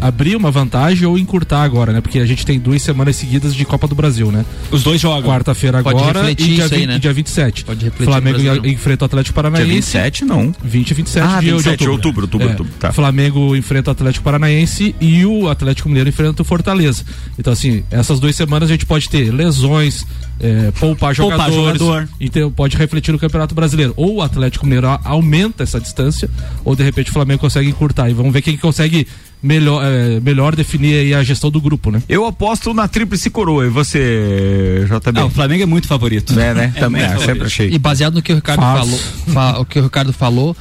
abrir 0.00 0.36
uma 0.36 0.50
vantagem 0.50 1.06
ou 1.06 1.18
encurtar 1.18 1.62
agora, 1.62 1.92
né? 1.92 2.00
Porque 2.00 2.18
a 2.18 2.26
gente 2.26 2.46
tem 2.46 2.58
duas 2.58 2.80
semanas 2.82 3.16
seguidas 3.16 3.54
de 3.54 3.64
Copa 3.64 3.86
do 3.86 3.94
Brasil, 3.94 4.30
né? 4.30 4.44
Os 4.70 4.82
dois 4.82 5.00
jogos. 5.00 5.28
Quarta-feira 5.28 5.78
agora 5.78 6.30
e 6.30 6.34
dia, 6.34 6.68
20, 6.68 6.74
aí, 6.74 6.86
né? 6.86 6.98
dia 6.98 7.12
27. 7.12 7.64
Pode 7.64 7.84
refletir. 7.84 8.04
Flamengo 8.04 8.66
enfrenta 8.66 9.04
o 9.04 9.06
Atlético 9.06 9.34
Paranaense. 9.34 9.66
Dia 9.66 9.74
27 9.74 10.24
não. 10.24 10.54
20 10.62 10.90
e 10.90 10.94
27 10.94 11.26
ah, 11.26 11.40
de, 11.40 11.50
27 11.50 11.78
de 11.78 11.88
outubro. 11.88 12.22
outubro, 12.22 12.22
outubro, 12.22 12.46
é. 12.46 12.50
outubro 12.50 12.72
tá. 12.78 12.92
Flamengo 12.92 13.56
enfrenta 13.56 13.90
o 13.90 13.92
Atlético 13.92 14.24
Paranaense 14.24 14.94
e 15.00 15.26
o 15.26 15.48
Atlético 15.48 15.88
Mineiro 15.88 16.08
enfrenta 16.08 16.42
o 16.42 16.44
Fortaleza. 16.44 17.04
Então, 17.38 17.52
assim, 17.52 17.82
essas 17.90 18.20
duas 18.20 18.34
semanas 18.36 18.68
a 18.68 18.72
gente 18.72 18.86
pode 18.86 19.08
ter 19.08 19.32
lesões, 19.32 20.06
é, 20.40 20.70
poupar, 20.72 21.14
poupar 21.14 21.14
jogadores, 21.14 21.78
jogador. 21.78 22.08
então 22.20 22.50
pode 22.50 22.76
refletir 22.76 23.12
no 23.12 23.18
Campeonato 23.18 23.54
Brasileiro. 23.54 23.94
Ou 23.96 24.16
o 24.16 24.22
Atlético 24.22 24.66
Mineiro 24.66 24.86
aumenta 25.04 25.62
essa 25.62 25.80
distância, 25.80 26.28
ou 26.64 26.76
de 26.76 26.82
repente 26.82 27.10
o 27.10 27.12
Flamengo 27.12 27.40
consegue 27.40 27.68
encurtar. 27.68 28.10
E 28.10 28.14
vamos 28.14 28.32
ver 28.32 28.42
quem 28.42 28.56
consegue 28.56 29.06
melhor, 29.42 29.82
é, 29.84 30.20
melhor 30.20 30.54
definir 30.54 30.94
aí 30.94 31.14
a 31.14 31.22
gestão 31.22 31.50
do 31.50 31.60
grupo, 31.60 31.90
né? 31.90 32.02
Eu 32.08 32.26
aposto 32.26 32.74
na 32.74 32.88
tríplice 32.88 33.30
coroa. 33.30 33.66
E 33.66 33.70
você, 33.70 34.86
JB? 34.86 35.20
Ah, 35.20 35.26
o 35.26 35.30
Flamengo 35.30 35.62
é 35.62 35.66
muito 35.66 35.86
favorito. 35.86 36.38
É, 36.38 36.54
né? 36.54 36.72
É 36.76 36.80
Também, 36.80 37.02
é, 37.02 37.16
sempre 37.18 37.46
achei. 37.46 37.70
E 37.70 37.78
baseado 37.78 38.14
no 38.14 38.22
que 38.22 38.32
o 38.32 38.36
Ricardo 38.36 38.60
falou, 38.60 38.98
fa, 39.28 39.58
o 39.58 39.64
que 39.64 39.78
o 39.78 39.82
Ricardo 39.84 40.12
falou, 40.12 40.56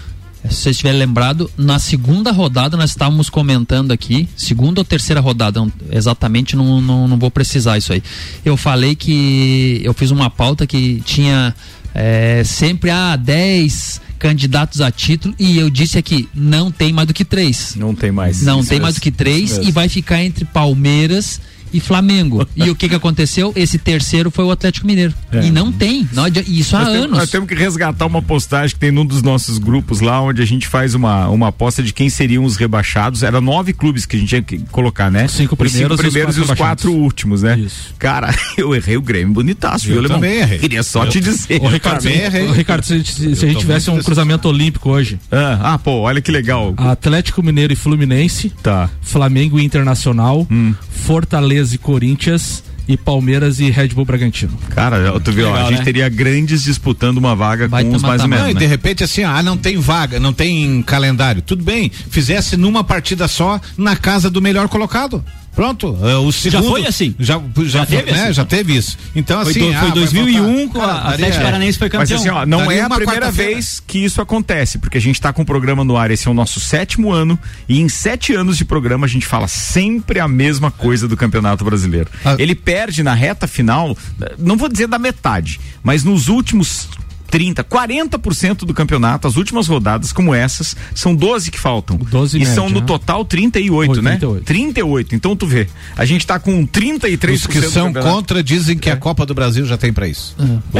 se 0.49 0.61
vocês 0.61 0.75
estiverem 0.75 0.99
lembrado, 0.99 1.49
na 1.57 1.79
segunda 1.79 2.31
rodada 2.31 2.77
nós 2.77 2.91
estávamos 2.91 3.29
comentando 3.29 3.91
aqui, 3.91 4.27
segunda 4.35 4.81
ou 4.81 4.85
terceira 4.85 5.21
rodada, 5.21 5.65
exatamente 5.91 6.55
não, 6.55 6.81
não, 6.81 7.07
não 7.07 7.17
vou 7.17 7.31
precisar 7.31 7.77
isso 7.77 7.93
aí. 7.93 8.03
Eu 8.43 8.57
falei 8.57 8.95
que 8.95 9.81
eu 9.83 9.93
fiz 9.93 10.11
uma 10.11 10.29
pauta 10.29 10.67
que 10.67 11.01
tinha 11.05 11.53
é, 11.93 12.43
sempre 12.43 12.89
a 12.89 13.13
ah, 13.13 13.15
10, 13.15 14.01
candidatos 14.19 14.81
a 14.81 14.91
título 14.91 15.33
e 15.39 15.57
eu 15.57 15.69
disse 15.69 15.97
aqui, 15.97 16.27
não 16.33 16.71
tem 16.71 16.91
mais 16.91 17.07
do 17.07 17.13
que 17.13 17.23
três. 17.23 17.75
Não 17.75 17.95
tem 17.95 18.11
mais. 18.11 18.41
Não 18.41 18.59
Isso 18.59 18.69
tem 18.69 18.77
mesmo. 18.77 18.83
mais 18.83 18.95
do 18.95 19.01
que 19.01 19.11
três 19.11 19.51
Isso 19.51 19.55
e 19.55 19.57
mesmo. 19.59 19.73
vai 19.73 19.87
ficar 19.87 20.23
entre 20.23 20.45
Palmeiras 20.45 21.39
e 21.39 21.54
Flamengo. 21.79 22.47
e 22.55 22.69
o 22.69 22.75
que 22.75 22.87
que 22.89 22.95
aconteceu? 22.95 23.51
Esse 23.55 23.77
terceiro 23.77 24.29
foi 24.31 24.45
o 24.45 24.51
Atlético 24.51 24.85
Mineiro. 24.87 25.13
É. 25.31 25.45
E 25.45 25.51
não 25.51 25.71
tem. 25.71 26.07
Não 26.13 26.23
adianta- 26.25 26.49
isso 26.49 26.75
há 26.75 26.79
Nós 26.79 26.89
temos, 26.89 27.05
anos. 27.05 27.17
nós 27.19 27.29
temos 27.29 27.47
que 27.49 27.55
resgatar 27.55 28.05
uma 28.05 28.21
postagem 28.21 28.73
que 28.73 28.79
tem 28.79 28.91
num 28.91 29.05
dos 29.05 29.21
nossos 29.21 29.57
grupos 29.57 29.99
lá, 29.99 30.21
onde 30.21 30.41
a 30.41 30.45
gente 30.45 30.67
faz 30.67 30.93
uma, 30.93 31.27
uma 31.29 31.47
aposta 31.49 31.81
de 31.83 31.93
quem 31.93 32.09
seriam 32.09 32.43
os 32.43 32.55
rebaixados. 32.57 33.23
Era 33.23 33.39
nove 33.41 33.73
clubes 33.73 34.05
que 34.05 34.15
a 34.15 34.19
gente 34.19 34.29
tinha 34.29 34.41
que 34.41 34.59
colocar, 34.71 35.09
né? 35.11 35.25
Os 35.25 35.31
cinco 35.31 35.53
Os 35.55 35.71
primeiros 35.71 35.91
e 35.91 35.95
os 35.95 36.01
primeiros 36.01 36.37
e 36.37 36.39
os 36.41 36.47
quatro 36.47 36.65
quatro 36.65 36.93
últimos, 36.93 37.41
né? 37.41 37.57
Isso. 37.59 37.93
Cara, 37.99 38.33
eu 38.57 38.73
errei 38.75 38.97
o 38.97 39.01
Grêmio 39.01 39.33
bonitaço, 39.33 39.85
viu, 39.85 39.95
Eu 39.95 39.99
Alemão? 39.99 40.17
também 40.19 40.37
errei. 40.39 40.59
Queria 40.59 40.83
só 40.83 41.05
te 41.05 41.19
dizer. 41.19 41.61
Ô, 41.61 41.67
Ricardo, 41.67 42.01
se, 42.01 42.09
errei. 42.09 42.51
Ricardo, 42.51 42.83
se, 42.83 43.03
se- 43.03 43.35
se 43.35 43.45
a 43.45 43.47
gente 43.49 43.59
tivesse 43.59 43.89
um 43.89 44.01
cruzamento 44.01 44.47
olímpico 44.47 44.89
hoje, 44.89 45.19
Ah, 45.31 45.73
ah, 45.73 45.79
pô, 45.79 46.01
olha 46.01 46.21
que 46.21 46.31
legal. 46.31 46.73
Atlético 46.77 47.41
Mineiro 47.43 47.73
e 47.73 47.75
Fluminense, 47.75 48.49
Tá. 48.63 48.89
Flamengo 49.01 49.59
e 49.59 49.63
Internacional, 49.63 50.47
Hum. 50.49 50.73
Fortaleza 50.95 51.75
e 51.75 51.77
Corinthians 51.77 52.63
e 52.87 52.95
Palmeiras 52.95 53.59
e 53.59 53.69
Red 53.69 53.89
Bull 53.89 54.05
Bragantino. 54.05 54.57
Cara, 54.69 55.19
tu 55.19 55.31
viu, 55.31 55.47
ó, 55.47 55.51
Legal, 55.51 55.65
a 55.65 55.69
gente 55.69 55.79
né? 55.79 55.85
teria 55.85 56.09
grandes 56.09 56.63
disputando 56.63 57.17
uma 57.17 57.35
vaga 57.35 57.67
Vai 57.67 57.83
com 57.83 57.95
os 57.95 58.01
mais 58.01 58.21
ou 58.21 58.27
menos. 58.27 58.43
Não, 58.43 58.51
e 58.51 58.53
né? 58.53 58.59
de 58.59 58.65
repente 58.65 59.03
assim, 59.03 59.23
ah, 59.23 59.41
não 59.41 59.57
tem 59.57 59.77
vaga, 59.77 60.19
não 60.19 60.33
tem 60.33 60.81
calendário. 60.83 61.41
Tudo 61.41 61.63
bem, 61.63 61.91
fizesse 62.09 62.55
numa 62.55 62.83
partida 62.83 63.27
só 63.27 63.59
na 63.77 63.95
casa 63.95 64.29
do 64.29 64.41
melhor 64.41 64.67
colocado. 64.67 65.23
Pronto, 65.55 65.97
é, 66.03 66.15
o 66.17 66.31
segundo. 66.31 66.67
foi 66.67 66.85
assim? 66.85 67.15
Já, 67.17 67.41
já, 67.59 67.65
Já 67.65 67.85
teve 67.85 68.11
né, 68.11 68.23
assim? 68.23 68.33
Já 68.33 68.45
teve 68.45 68.75
isso. 68.75 68.97
Então 69.15 69.41
Foi, 69.43 69.51
assim. 69.51 69.59
do, 69.59 69.75
ah, 69.75 69.79
foi 69.79 69.89
vai 69.89 69.99
2001 69.99 70.43
faltar. 70.43 70.67
com 70.67 70.79
Cara, 70.79 70.91
a 70.91 71.09
Atlético 71.11 71.43
Paranaense 71.43 71.79
foi 71.79 71.89
Mas 71.93 72.09
campeão. 72.09 72.17
assim, 72.19 72.29
ó, 72.29 72.45
não 72.45 72.59
Daria 72.59 72.81
é 72.81 72.81
a 72.81 72.89
primeira 72.89 73.31
vez 73.31 73.81
que 73.85 73.99
isso 73.99 74.21
acontece, 74.21 74.77
porque 74.77 74.97
a 74.97 75.01
gente 75.01 75.19
tá 75.19 75.31
com 75.31 75.43
o 75.43 75.45
programa 75.45 75.83
no 75.83 75.95
ar, 75.95 76.11
esse 76.11 76.27
é 76.27 76.31
o 76.31 76.33
nosso 76.33 76.59
sétimo 76.59 77.11
ano, 77.11 77.39
e 77.69 77.79
em 77.79 77.87
sete 77.87 78.33
anos 78.33 78.57
de 78.57 78.65
programa 78.65 79.05
a 79.05 79.09
gente 79.09 79.25
fala 79.25 79.47
sempre 79.47 80.19
a 80.19 80.27
mesma 80.27 80.69
coisa 80.69 81.07
do 81.07 81.15
Campeonato 81.15 81.63
Brasileiro. 81.63 82.09
Ah. 82.23 82.35
Ele 82.37 82.53
perde 82.53 83.01
na 83.01 83.13
reta 83.13 83.47
final, 83.47 83.97
não 84.37 84.57
vou 84.57 84.67
dizer 84.67 84.87
da 84.87 84.99
metade, 84.99 85.59
mas 85.81 86.03
nos 86.03 86.27
últimos 86.27 86.89
30, 87.35 87.65
40% 87.65 88.59
do 88.59 88.73
campeonato, 88.73 89.27
as 89.27 89.35
últimas 89.35 89.67
rodadas 89.67 90.13
como 90.13 90.33
essas, 90.33 90.73
são 90.93 91.13
12 91.13 91.51
que 91.51 91.59
faltam. 91.59 91.97
12 91.97 92.37
e 92.37 92.39
média, 92.39 92.55
são 92.55 92.69
no 92.69 92.79
né? 92.79 92.85
total 92.85 93.25
38, 93.25 93.91
Oi, 93.91 94.01
né? 94.01 94.11
38. 94.11 94.45
38. 94.45 95.15
Então 95.15 95.35
tu 95.35 95.45
vê, 95.45 95.67
a 95.97 96.05
gente 96.05 96.25
tá 96.25 96.39
com 96.39 96.65
33% 96.65 97.33
Os 97.33 97.45
que 97.45 97.61
são 97.63 97.91
contra 97.91 98.41
dizem 98.41 98.77
que 98.77 98.89
a 98.89 98.95
Copa 98.95 99.25
do 99.25 99.33
Brasil 99.33 99.65
já 99.65 99.75
tem 99.75 99.91
pra 99.91 100.07
isso. 100.07 100.33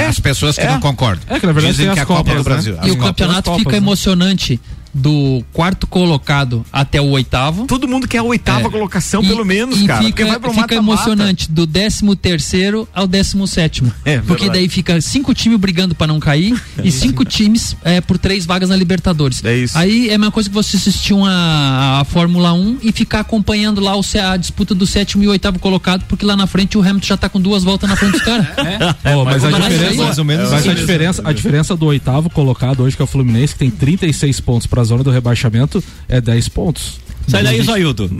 As 0.08 0.18
pessoas 0.22 0.56
que 0.56 0.62
É. 0.62 0.72
não 0.72 0.80
concordam. 0.80 1.22
É 1.28 1.42
que, 1.42 1.46
na 1.46 1.52
verdade, 1.52 1.74
dizem 1.74 1.88
tem 1.88 1.94
que 1.96 2.00
as 2.00 2.04
a 2.04 2.08
Copa 2.08 2.20
Copas, 2.30 2.34
do 2.34 2.50
né? 2.50 2.56
Brasil. 2.56 2.74
E 2.76 2.78
as 2.80 2.86
o 2.86 2.90
Copas. 2.92 3.06
campeonato 3.08 3.44
Copas, 3.50 3.60
fica 3.60 3.72
né? 3.72 3.78
emocionante 3.78 4.62
do 4.96 5.44
quarto 5.52 5.86
colocado 5.86 6.66
até 6.72 7.02
o 7.02 7.10
oitavo. 7.10 7.66
Todo 7.68 7.88
mundo 7.88 8.08
quer 8.08 8.20
a 8.20 8.24
oitava 8.24 8.68
É. 8.68 8.72
colocação, 8.72 9.22
E- 9.22 9.28
pelo 9.28 9.44
menos, 9.44 9.82
e 9.82 9.86
cara. 9.86 10.00
porque 10.02 10.24
Fica, 10.24 10.26
vai 10.32 10.40
pro 10.40 10.50
fica 10.52 10.62
mata-mata. 10.62 10.92
emocionante 10.94 11.52
do 11.52 11.68
13 11.68 12.16
terceiro 12.16 12.88
ao 12.94 13.06
17 13.06 13.46
sétimo. 13.56 13.92
É, 14.06 14.20
porque 14.20 14.44
verdade. 14.46 14.60
daí 14.62 14.70
fica 14.70 15.00
cinco 15.02 15.34
times 15.34 15.60
brigando 15.60 15.94
pra 15.94 16.08
não 16.08 16.20
cair 16.20 16.60
e 16.84 16.92
cinco 16.92 17.26
times 17.26 17.76
é, 17.84 18.00
por 18.00 18.18
três 18.18 18.46
vagas 18.46 18.70
na 18.70 18.76
Libertadores. 18.76 19.44
É 19.44 19.56
isso. 19.56 19.78
Aí 19.78 20.10
é 20.10 20.16
a 20.16 20.18
mesma 20.18 20.32
coisa 20.32 20.50
que 20.50 20.56
você 20.56 20.78
assistir 20.78 21.14
uma, 21.14 22.00
a 22.02 22.06
Fórmula 22.06 22.54
1 22.54 22.78
e 22.82 22.92
ficar 22.92 23.20
acompanhando 23.20 23.82
lá 23.82 23.96
o, 23.98 24.02
a 24.32 24.38
disputa 24.38 24.74
do 24.74 24.86
sétimo 24.88 25.24
e 25.24 25.28
oitavo 25.28 25.60
colocado, 25.60 26.04
porque 26.08 26.26
lá 26.26 26.36
na 26.38 26.48
frente 26.48 26.78
o 26.78 26.82
Hamilton 26.82 27.06
já 27.08 27.18
tá 27.18 27.28
com 27.28 27.40
duas 27.42 27.64
voltas 27.64 27.90
na 27.90 27.96
frente 27.96 28.14
dos 28.14 28.22
caras. 28.22 28.46
Ó, 29.18 29.26
mas 29.26 29.44
a 29.44 29.50
diferença, 29.52 29.90
aí- 29.92 29.98
mais 29.98 30.18
ou 30.18 30.26
menos 30.26 30.52
mas 30.52 30.68
a 30.68 30.74
diferença, 30.74 31.22
a 31.26 31.34
diferença 31.34 31.76
do 31.76 31.86
oitavo 31.86 32.30
colocado 32.30 32.84
hoje, 32.84 32.96
que 32.96 33.02
é 33.02 33.06
o 33.06 33.08
Fluminense, 33.08 33.54
que 33.54 33.60
tem 33.60 33.70
36 33.70 34.40
pontos 34.40 34.68
para 34.68 34.85
zona 34.86 35.04
do 35.04 35.12
rebaixamento, 35.12 35.84
é 36.08 36.22
10 36.22 36.50
pontos. 36.50 37.05
Sai 37.28 37.44
daí, 37.44 37.62
Zoiudo. 37.62 38.10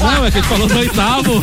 Não, 0.00 0.26
é 0.26 0.30
que 0.30 0.38
a 0.38 0.40
gente 0.40 0.48
falou 0.48 0.66
do 0.66 0.78
oitavo. 0.78 1.40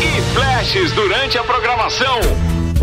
E 0.00 0.34
flashes 0.34 0.92
durante 0.92 1.36
a 1.36 1.44
programação. 1.44 2.53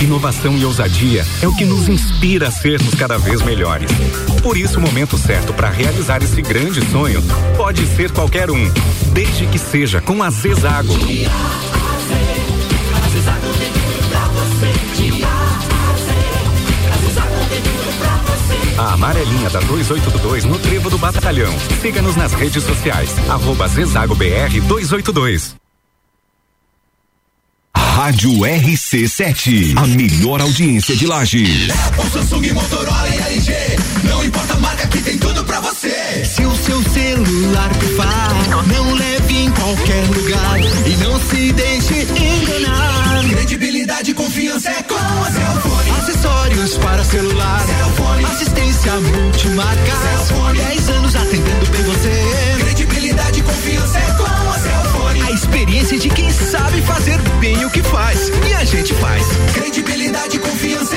Inovação 0.00 0.56
e 0.58 0.64
ousadia 0.64 1.24
é 1.40 1.48
o 1.48 1.56
que 1.56 1.64
nos 1.64 1.88
inspira 1.88 2.48
a 2.48 2.50
sermos 2.50 2.94
cada 2.94 3.16
vez 3.16 3.40
melhores. 3.40 3.90
Por 4.42 4.56
isso, 4.56 4.78
o 4.78 4.82
momento 4.82 5.16
certo 5.16 5.54
para 5.54 5.70
realizar 5.70 6.22
esse 6.22 6.42
grande 6.42 6.84
sonho 6.90 7.22
pode 7.56 7.86
ser 7.86 8.10
qualquer 8.10 8.50
um, 8.50 8.70
desde 9.12 9.46
que 9.46 9.58
seja 9.58 10.00
com 10.02 10.22
a 10.22 10.28
Zezago. 10.30 10.92
A 18.78 18.92
amarelinha 18.92 19.48
da 19.48 19.60
282 19.60 20.44
no 20.44 20.58
Trevo 20.58 20.90
do 20.90 20.98
Batalhão. 20.98 21.54
Siga-nos 21.80 22.14
nas 22.16 22.34
redes 22.34 22.62
sociais. 22.62 23.10
Arroba 23.30 23.66
Zezago 23.66 24.14
BR 24.14 24.60
282. 24.68 25.65
Rádio 28.06 28.30
RC7, 28.38 29.76
a 29.76 29.84
melhor 29.84 30.40
audiência 30.40 30.94
de 30.94 31.08
Lages. 31.08 31.72
O 31.98 32.08
Samsung, 32.08 32.52
Motorola 32.52 33.08
e 33.08 33.18
LG. 33.18 33.52
Não 34.04 34.24
importa 34.24 34.54
a 34.54 34.60
marca 34.60 34.86
que 34.86 35.00
tem 35.00 35.18
tudo 35.18 35.42
pra 35.42 35.58
você. 35.58 36.24
Se 36.24 36.44
o 36.44 36.54
seu 36.54 36.80
celular 36.84 37.68
pifar, 37.74 38.68
não 38.68 38.94
leve 38.94 39.36
em 39.36 39.50
qualquer 39.50 40.06
lugar 40.06 40.60
e 40.86 40.96
não 41.02 41.18
se 41.18 41.52
deixe 41.52 42.02
enganar. 42.02 43.24
Credibilidade 43.28 44.12
e 44.12 44.14
confiança 44.14 44.70
é 44.70 44.84
com 44.84 44.94
a 44.94 45.32
Cellfone. 45.32 45.90
Acessórios 45.98 46.78
para 46.78 47.02
celular, 47.02 47.66
Cellfone. 47.66 48.24
assistência 48.24 48.92
multimarca, 49.00 49.92
Cellfone. 50.02 50.58
10 50.60 50.88
anos 50.90 51.16
atendendo 51.16 51.66
bem 51.72 51.82
você. 51.82 52.56
Credibilidade 52.60 53.40
e 53.40 53.42
confiança 53.42 53.98
é 53.98 54.12
com 54.12 54.25
experiência 55.46 55.98
de 55.98 56.08
quem 56.08 56.28
sabe 56.30 56.82
fazer 56.82 57.18
bem 57.40 57.64
o 57.64 57.70
que 57.70 57.82
faz 57.82 58.30
e 58.48 58.54
a 58.54 58.64
gente 58.64 58.92
faz. 58.94 59.24
Credibilidade 59.54 60.36
e 60.36 60.40
confiança 60.40 60.96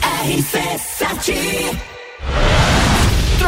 RC7 0.01 1.90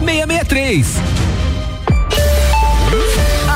663. 0.00 1.39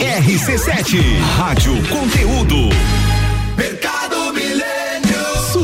RC7 0.00 0.98
Rádio 1.36 1.74
Conteúdo. 1.88 2.70
Mercado. 3.54 3.99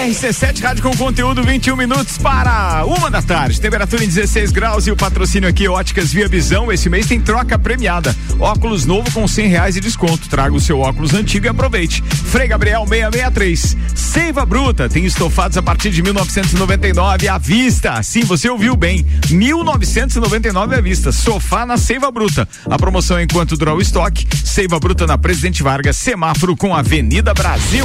RC7 0.00 0.62
Rádio 0.62 0.82
com 0.82 0.96
conteúdo 0.96 1.42
21 1.42 1.76
minutos 1.76 2.16
para 2.16 2.86
uma 2.86 3.10
da 3.10 3.20
tarde. 3.20 3.60
Temperatura 3.60 4.02
em 4.02 4.08
16 4.08 4.50
graus 4.50 4.86
e 4.86 4.90
o 4.90 4.96
patrocínio 4.96 5.46
aqui 5.46 5.68
Óticas 5.68 6.10
Via 6.10 6.26
Visão. 6.26 6.72
Esse 6.72 6.88
mês 6.88 7.06
tem 7.06 7.20
troca 7.20 7.58
premiada. 7.58 8.16
Óculos 8.38 8.86
novo 8.86 9.12
com 9.12 9.28
100 9.28 9.48
reais 9.48 9.74
de 9.74 9.80
desconto. 9.80 10.26
Traga 10.30 10.54
o 10.54 10.60
seu 10.60 10.80
óculos 10.80 11.12
antigo 11.12 11.44
e 11.44 11.48
aproveite. 11.50 12.02
Frei 12.02 12.48
Gabriel 12.48 12.86
663. 12.88 13.76
Seiva 13.94 14.46
Bruta 14.46 14.88
tem 14.88 15.04
estofados 15.04 15.58
a 15.58 15.62
partir 15.62 15.90
de 15.90 16.02
1999 16.02 17.28
à 17.28 17.36
vista. 17.36 18.02
Sim, 18.02 18.24
você 18.24 18.48
ouviu 18.48 18.74
bem. 18.76 19.04
1999 19.28 20.76
à 20.76 20.80
vista. 20.80 21.12
Sofá 21.12 21.66
na 21.66 21.76
Seiva 21.76 22.10
Bruta. 22.10 22.48
A 22.70 22.78
promoção 22.78 23.20
enquanto 23.20 23.54
durar 23.54 23.74
o 23.74 23.82
estoque. 23.82 24.26
Seiva 24.46 24.80
Bruta 24.80 25.06
na 25.06 25.18
Presidente 25.18 25.62
Vargas, 25.62 25.98
semáforo 25.98 26.56
com 26.56 26.74
Avenida 26.74 27.34
Brasil. 27.34 27.84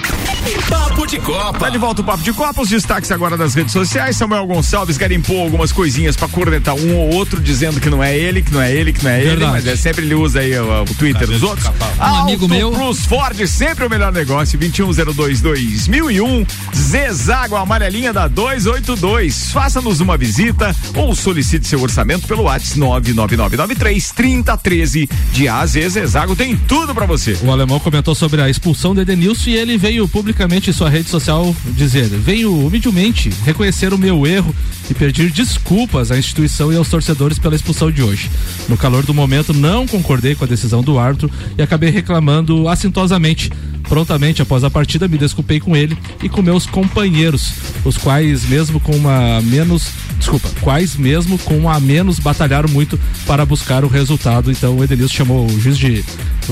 Papo 0.67 1.05
de 1.05 1.19
Copa. 1.19 1.59
Tá 1.59 1.69
de 1.69 1.77
volta 1.77 2.01
o 2.01 2.03
Papo 2.03 2.23
de 2.23 2.33
Copa. 2.33 2.61
Os 2.61 2.69
destaques 2.69 3.11
agora 3.11 3.37
das 3.37 3.53
redes 3.53 3.71
sociais. 3.71 4.17
Samuel 4.17 4.47
Gonçalves 4.47 4.97
garimpou 4.97 5.39
algumas 5.39 5.71
coisinhas 5.71 6.15
pra 6.15 6.27
cornetar 6.27 6.75
um 6.75 6.95
ou 6.95 7.13
outro, 7.13 7.39
dizendo 7.39 7.79
que 7.79 7.89
não 7.89 8.03
é 8.03 8.17
ele, 8.17 8.41
que 8.41 8.51
não 8.51 8.61
é 8.61 8.73
ele, 8.73 8.91
que 8.91 9.03
não 9.03 9.11
é 9.11 9.23
ele. 9.23 9.45
Mas 9.45 9.67
é 9.67 9.75
sempre 9.75 10.03
ele 10.03 10.15
usa 10.15 10.39
aí 10.39 10.57
o, 10.57 10.83
o 10.83 10.95
Twitter 10.95 11.27
dos 11.27 11.43
outros. 11.43 11.67
Um 11.99 12.03
amigo 12.03 12.47
meu. 12.47 12.71
Plus 12.71 13.05
Ford, 13.05 13.37
sempre 13.47 13.85
o 13.85 13.89
melhor 13.89 14.11
negócio. 14.11 14.57
2102-2001. 14.57 16.47
Zezago 16.75 17.55
amarelinha 17.55 18.11
da 18.11 18.27
282. 18.27 19.51
Faça-nos 19.51 19.99
uma 19.99 20.17
visita 20.17 20.75
ou 20.95 21.13
solicite 21.13 21.67
seu 21.67 21.81
orçamento 21.81 22.27
pelo 22.27 22.43
WhatsApp 22.43 22.79
99993 22.79 24.11
3013. 24.11 25.09
De 25.33 25.47
A 25.47 25.59
a 25.59 25.65
Z, 25.65 25.89
Zezago 25.89 26.35
tem 26.35 26.55
tudo 26.55 26.95
pra 26.95 27.05
você. 27.05 27.37
O 27.43 27.51
alemão 27.51 27.79
comentou 27.79 28.15
sobre 28.15 28.41
a 28.41 28.49
expulsão 28.49 28.95
do 28.95 29.01
Edenilson 29.01 29.51
e 29.51 29.55
ele 29.55 29.77
veio 29.77 30.07
publicar 30.07 30.30
publicamente 30.31 30.69
em 30.69 30.73
sua 30.73 30.89
rede 30.89 31.09
social 31.09 31.53
dizer: 31.75 32.07
Venho 32.07 32.65
humildemente 32.65 33.29
reconhecer 33.43 33.93
o 33.93 33.97
meu 33.97 34.25
erro 34.25 34.55
e 34.89 34.93
pedir 34.93 35.29
desculpas 35.29 36.09
à 36.09 36.17
instituição 36.17 36.71
e 36.71 36.77
aos 36.77 36.87
torcedores 36.89 37.37
pela 37.37 37.55
expulsão 37.55 37.91
de 37.91 38.01
hoje. 38.01 38.31
No 38.69 38.77
calor 38.77 39.03
do 39.03 39.13
momento, 39.13 39.53
não 39.53 39.85
concordei 39.85 40.33
com 40.33 40.45
a 40.45 40.47
decisão 40.47 40.81
do 40.81 40.97
árbitro 40.97 41.29
e 41.57 41.61
acabei 41.61 41.89
reclamando 41.89 42.67
assintosamente. 42.69 43.51
Prontamente 43.89 44.41
após 44.41 44.63
a 44.63 44.69
partida, 44.69 45.05
me 45.07 45.17
desculpei 45.17 45.59
com 45.59 45.75
ele 45.75 45.97
e 46.23 46.29
com 46.29 46.41
meus 46.41 46.65
companheiros, 46.65 47.51
os 47.83 47.97
quais, 47.97 48.45
mesmo 48.45 48.79
com 48.79 48.95
uma 48.95 49.41
menos. 49.41 49.89
Desculpa, 50.17 50.49
quais 50.61 50.95
mesmo 50.95 51.37
com 51.39 51.69
a 51.69 51.79
menos 51.79 52.19
batalharam 52.19 52.69
muito 52.69 52.97
para 53.25 53.45
buscar 53.45 53.83
o 53.83 53.89
resultado. 53.89 54.49
Então 54.49 54.77
o 54.77 54.83
Edenilson 54.83 55.13
chamou 55.13 55.45
o 55.45 55.59
juiz 55.59 55.77
de 55.77 56.05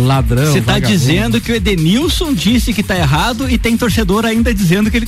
ladrão. 0.05 0.51
Você 0.51 0.61
tá 0.61 0.73
vagabundo. 0.73 0.97
dizendo 0.97 1.41
que 1.41 1.51
o 1.51 1.55
Edenilson 1.55 2.33
disse 2.33 2.73
que 2.73 2.83
tá 2.83 2.97
errado 2.97 3.49
e 3.49 3.57
tem 3.57 3.77
torcedor 3.77 4.25
ainda 4.25 4.53
dizendo 4.53 4.89
que 4.89 4.97
ele. 4.97 5.07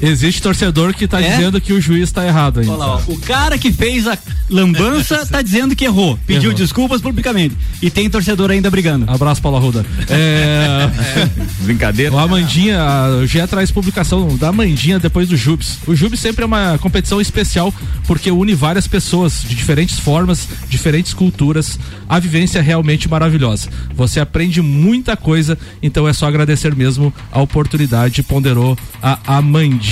Existe 0.00 0.40
torcedor 0.42 0.94
que 0.94 1.06
tá 1.08 1.20
É? 1.20 1.30
dizendo 1.30 1.60
que 1.60 1.72
o 1.72 1.80
juiz 1.80 2.10
tá 2.12 2.26
errado 2.26 2.60
ainda. 2.60 2.72
Olha 2.72 2.78
lá, 2.78 2.96
ó, 2.96 3.00
o 3.12 3.18
cara 3.18 3.58
que 3.58 3.72
fez 3.72 4.06
a 4.06 4.16
lambança 4.48 5.24
tá 5.30 5.42
dizendo 5.42 5.74
que 5.76 5.84
errou, 5.84 6.18
pediu 6.26 6.50
Errou. 6.50 6.54
desculpas 6.58 7.00
publicamente. 7.00 7.56
E 7.82 7.90
tem 7.90 8.08
torcedor 8.08 8.50
ainda 8.50 8.70
brigando. 8.70 9.04
Abraço, 9.10 9.40
Paulo 9.42 9.58
Arruda. 9.58 9.84
É... 10.10 10.88
Brincadeira. 11.62 12.14
O 12.14 12.18
Amandinha, 12.18 12.80
o 13.22 13.26
GE 13.26 13.46
traz 13.46 13.70
publicação 13.70 14.36
da 14.36 14.48
Amandinha 14.48 14.98
depois 14.98 15.28
do 15.28 15.36
Jubes. 15.36 15.78
O 15.86 15.94
Jubes 15.94 16.18
sempre 16.20 16.42
é 16.42 16.46
uma 16.46 16.78
competição 16.78 17.20
especial 17.20 17.72
porque 18.06 18.30
une 18.30 18.54
várias 18.54 18.86
pessoas 18.86 19.42
de 19.46 19.54
diferentes 19.54 19.98
formas, 19.98 20.48
diferentes 20.68 21.12
culturas. 21.12 21.78
A 22.08 22.18
vivência 22.18 22.58
é 22.58 22.62
realmente 22.62 23.08
maravilhosa. 23.08 23.68
Você 23.94 24.18
aprende 24.20 24.62
muita 24.62 25.16
coisa, 25.16 25.58
então 25.82 26.08
é 26.08 26.12
só 26.12 26.26
agradecer 26.26 26.74
mesmo 26.74 27.12
a 27.30 27.40
oportunidade, 27.40 28.22
ponderou 28.22 28.76
a 29.02 29.18
Amandinha. 29.26 29.87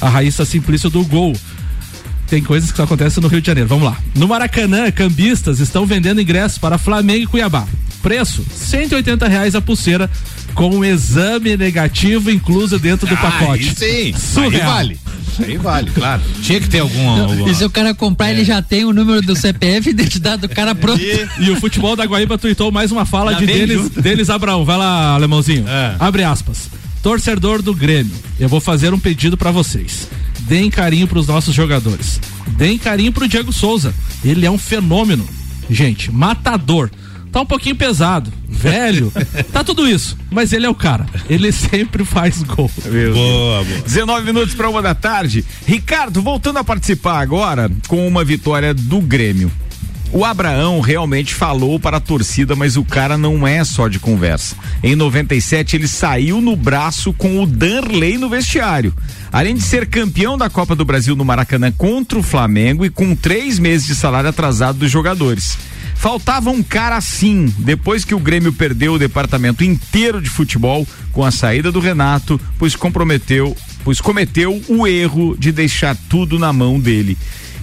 A 0.00 0.08
Raíssa 0.08 0.44
Simplício 0.44 0.90
do 0.90 1.04
Gol. 1.04 1.34
Tem 2.28 2.42
coisas 2.42 2.70
que 2.70 2.76
só 2.76 2.84
acontecem 2.84 3.20
no 3.22 3.28
Rio 3.28 3.40
de 3.40 3.46
Janeiro. 3.48 3.68
Vamos 3.68 3.84
lá. 3.84 3.98
No 4.14 4.28
Maracanã, 4.28 4.90
cambistas 4.92 5.58
estão 5.58 5.84
vendendo 5.84 6.20
ingressos 6.20 6.58
para 6.58 6.78
Flamengo 6.78 7.24
e 7.24 7.26
Cuiabá. 7.26 7.66
Preço: 8.02 8.44
180 8.54 9.26
reais 9.28 9.54
a 9.56 9.60
pulseira, 9.60 10.08
com 10.54 10.70
um 10.76 10.84
exame 10.84 11.56
negativo 11.56 12.30
incluso 12.30 12.78
dentro 12.78 13.06
do 13.06 13.16
pacote. 13.16 13.68
Aí 13.80 14.14
sim, 14.14 14.40
aí 14.42 14.50
vale. 14.60 14.98
Aí 15.42 15.56
vale, 15.56 15.90
claro. 15.90 16.22
Tinha 16.42 16.60
que 16.60 16.68
ter 16.68 16.80
algum. 16.80 17.08
alguma- 17.08 17.50
E 17.50 17.54
se 17.54 17.64
o 17.64 17.70
cara 17.70 17.94
comprar, 17.94 18.30
ele 18.30 18.44
já 18.44 18.60
tem 18.62 18.84
o 18.84 18.92
número 18.92 19.22
do 19.22 19.34
CPF 19.34 19.88
e 19.88 19.90
identidade 19.92 20.42
do 20.42 20.48
cara 20.48 20.74
pronto. 20.74 21.00
E 21.38 21.50
o 21.50 21.56
futebol 21.56 21.96
da 21.96 22.04
Guaíba 22.04 22.36
tuitou 22.38 22.70
mais 22.70 22.92
uma 22.92 23.04
fala 23.04 23.32
Já 23.32 23.38
de 23.40 23.46
deles 24.02 24.30
Abraão. 24.30 24.64
Vai 24.64 24.76
lá, 24.76 25.14
alemãozinho. 25.14 25.66
É. 25.68 25.96
Abre 25.98 26.22
aspas. 26.24 26.68
Torcedor 27.02 27.62
do 27.62 27.74
Grêmio, 27.74 28.14
eu 28.38 28.48
vou 28.48 28.60
fazer 28.60 28.92
um 28.92 28.98
pedido 28.98 29.36
pra 29.36 29.50
vocês. 29.50 30.06
Deem 30.40 30.70
carinho 30.70 31.06
pros 31.06 31.26
nossos 31.26 31.54
jogadores. 31.54 32.20
Deem 32.48 32.76
carinho 32.76 33.12
pro 33.12 33.28
Diego 33.28 33.52
Souza. 33.52 33.94
Ele 34.24 34.44
é 34.44 34.50
um 34.50 34.58
fenômeno. 34.58 35.26
Gente, 35.68 36.10
matador. 36.10 36.90
Tá 37.32 37.40
um 37.40 37.46
pouquinho 37.46 37.76
pesado, 37.76 38.32
velho, 38.48 39.12
tá 39.52 39.62
tudo 39.62 39.88
isso, 39.88 40.18
mas 40.32 40.52
ele 40.52 40.66
é 40.66 40.68
o 40.68 40.74
cara. 40.74 41.06
Ele 41.28 41.52
sempre 41.52 42.04
faz 42.04 42.42
gol. 42.42 42.68
boa, 42.84 43.64
boa. 43.64 43.80
19 43.86 44.26
minutos 44.26 44.52
para 44.52 44.68
uma 44.68 44.82
da 44.82 44.96
tarde. 44.96 45.44
Ricardo, 45.64 46.20
voltando 46.20 46.58
a 46.58 46.64
participar 46.64 47.20
agora 47.20 47.70
com 47.86 48.06
uma 48.06 48.24
vitória 48.24 48.74
do 48.74 49.00
Grêmio. 49.00 49.50
O 50.12 50.24
Abraão 50.24 50.80
realmente 50.80 51.34
falou 51.34 51.78
para 51.78 51.98
a 51.98 52.00
torcida, 52.00 52.56
mas 52.56 52.76
o 52.76 52.84
cara 52.84 53.16
não 53.16 53.46
é 53.46 53.62
só 53.62 53.86
de 53.86 54.00
conversa. 54.00 54.56
Em 54.82 54.96
97, 54.96 55.76
ele 55.76 55.86
saiu 55.86 56.40
no 56.40 56.56
braço 56.56 57.12
com 57.12 57.40
o 57.40 57.46
Danley 57.46 58.18
no 58.18 58.28
vestiário. 58.28 58.92
Além 59.32 59.54
de 59.54 59.62
ser 59.62 59.86
campeão 59.86 60.36
da 60.36 60.50
Copa 60.50 60.74
do 60.74 60.84
Brasil 60.84 61.14
no 61.14 61.24
Maracanã 61.24 61.70
contra 61.70 62.18
o 62.18 62.24
Flamengo 62.24 62.84
e 62.84 62.90
com 62.90 63.14
três 63.14 63.60
meses 63.60 63.86
de 63.86 63.94
salário 63.94 64.28
atrasado 64.28 64.80
dos 64.80 64.90
jogadores. 64.90 65.56
Faltava 65.94 66.50
um 66.50 66.62
cara 66.62 66.96
assim, 66.96 67.54
depois 67.58 68.04
que 68.04 68.14
o 68.14 68.18
Grêmio 68.18 68.52
perdeu 68.52 68.94
o 68.94 68.98
departamento 68.98 69.62
inteiro 69.62 70.20
de 70.20 70.28
futebol 70.28 70.88
com 71.12 71.24
a 71.24 71.30
saída 71.30 71.70
do 71.70 71.78
Renato, 71.78 72.40
pois 72.58 72.74
comprometeu, 72.74 73.56
pois 73.84 74.00
cometeu 74.00 74.60
o 74.66 74.88
erro 74.88 75.36
de 75.38 75.52
deixar 75.52 75.96
tudo 76.08 76.36
na 76.36 76.52
mão 76.52 76.80
dele. 76.80 77.16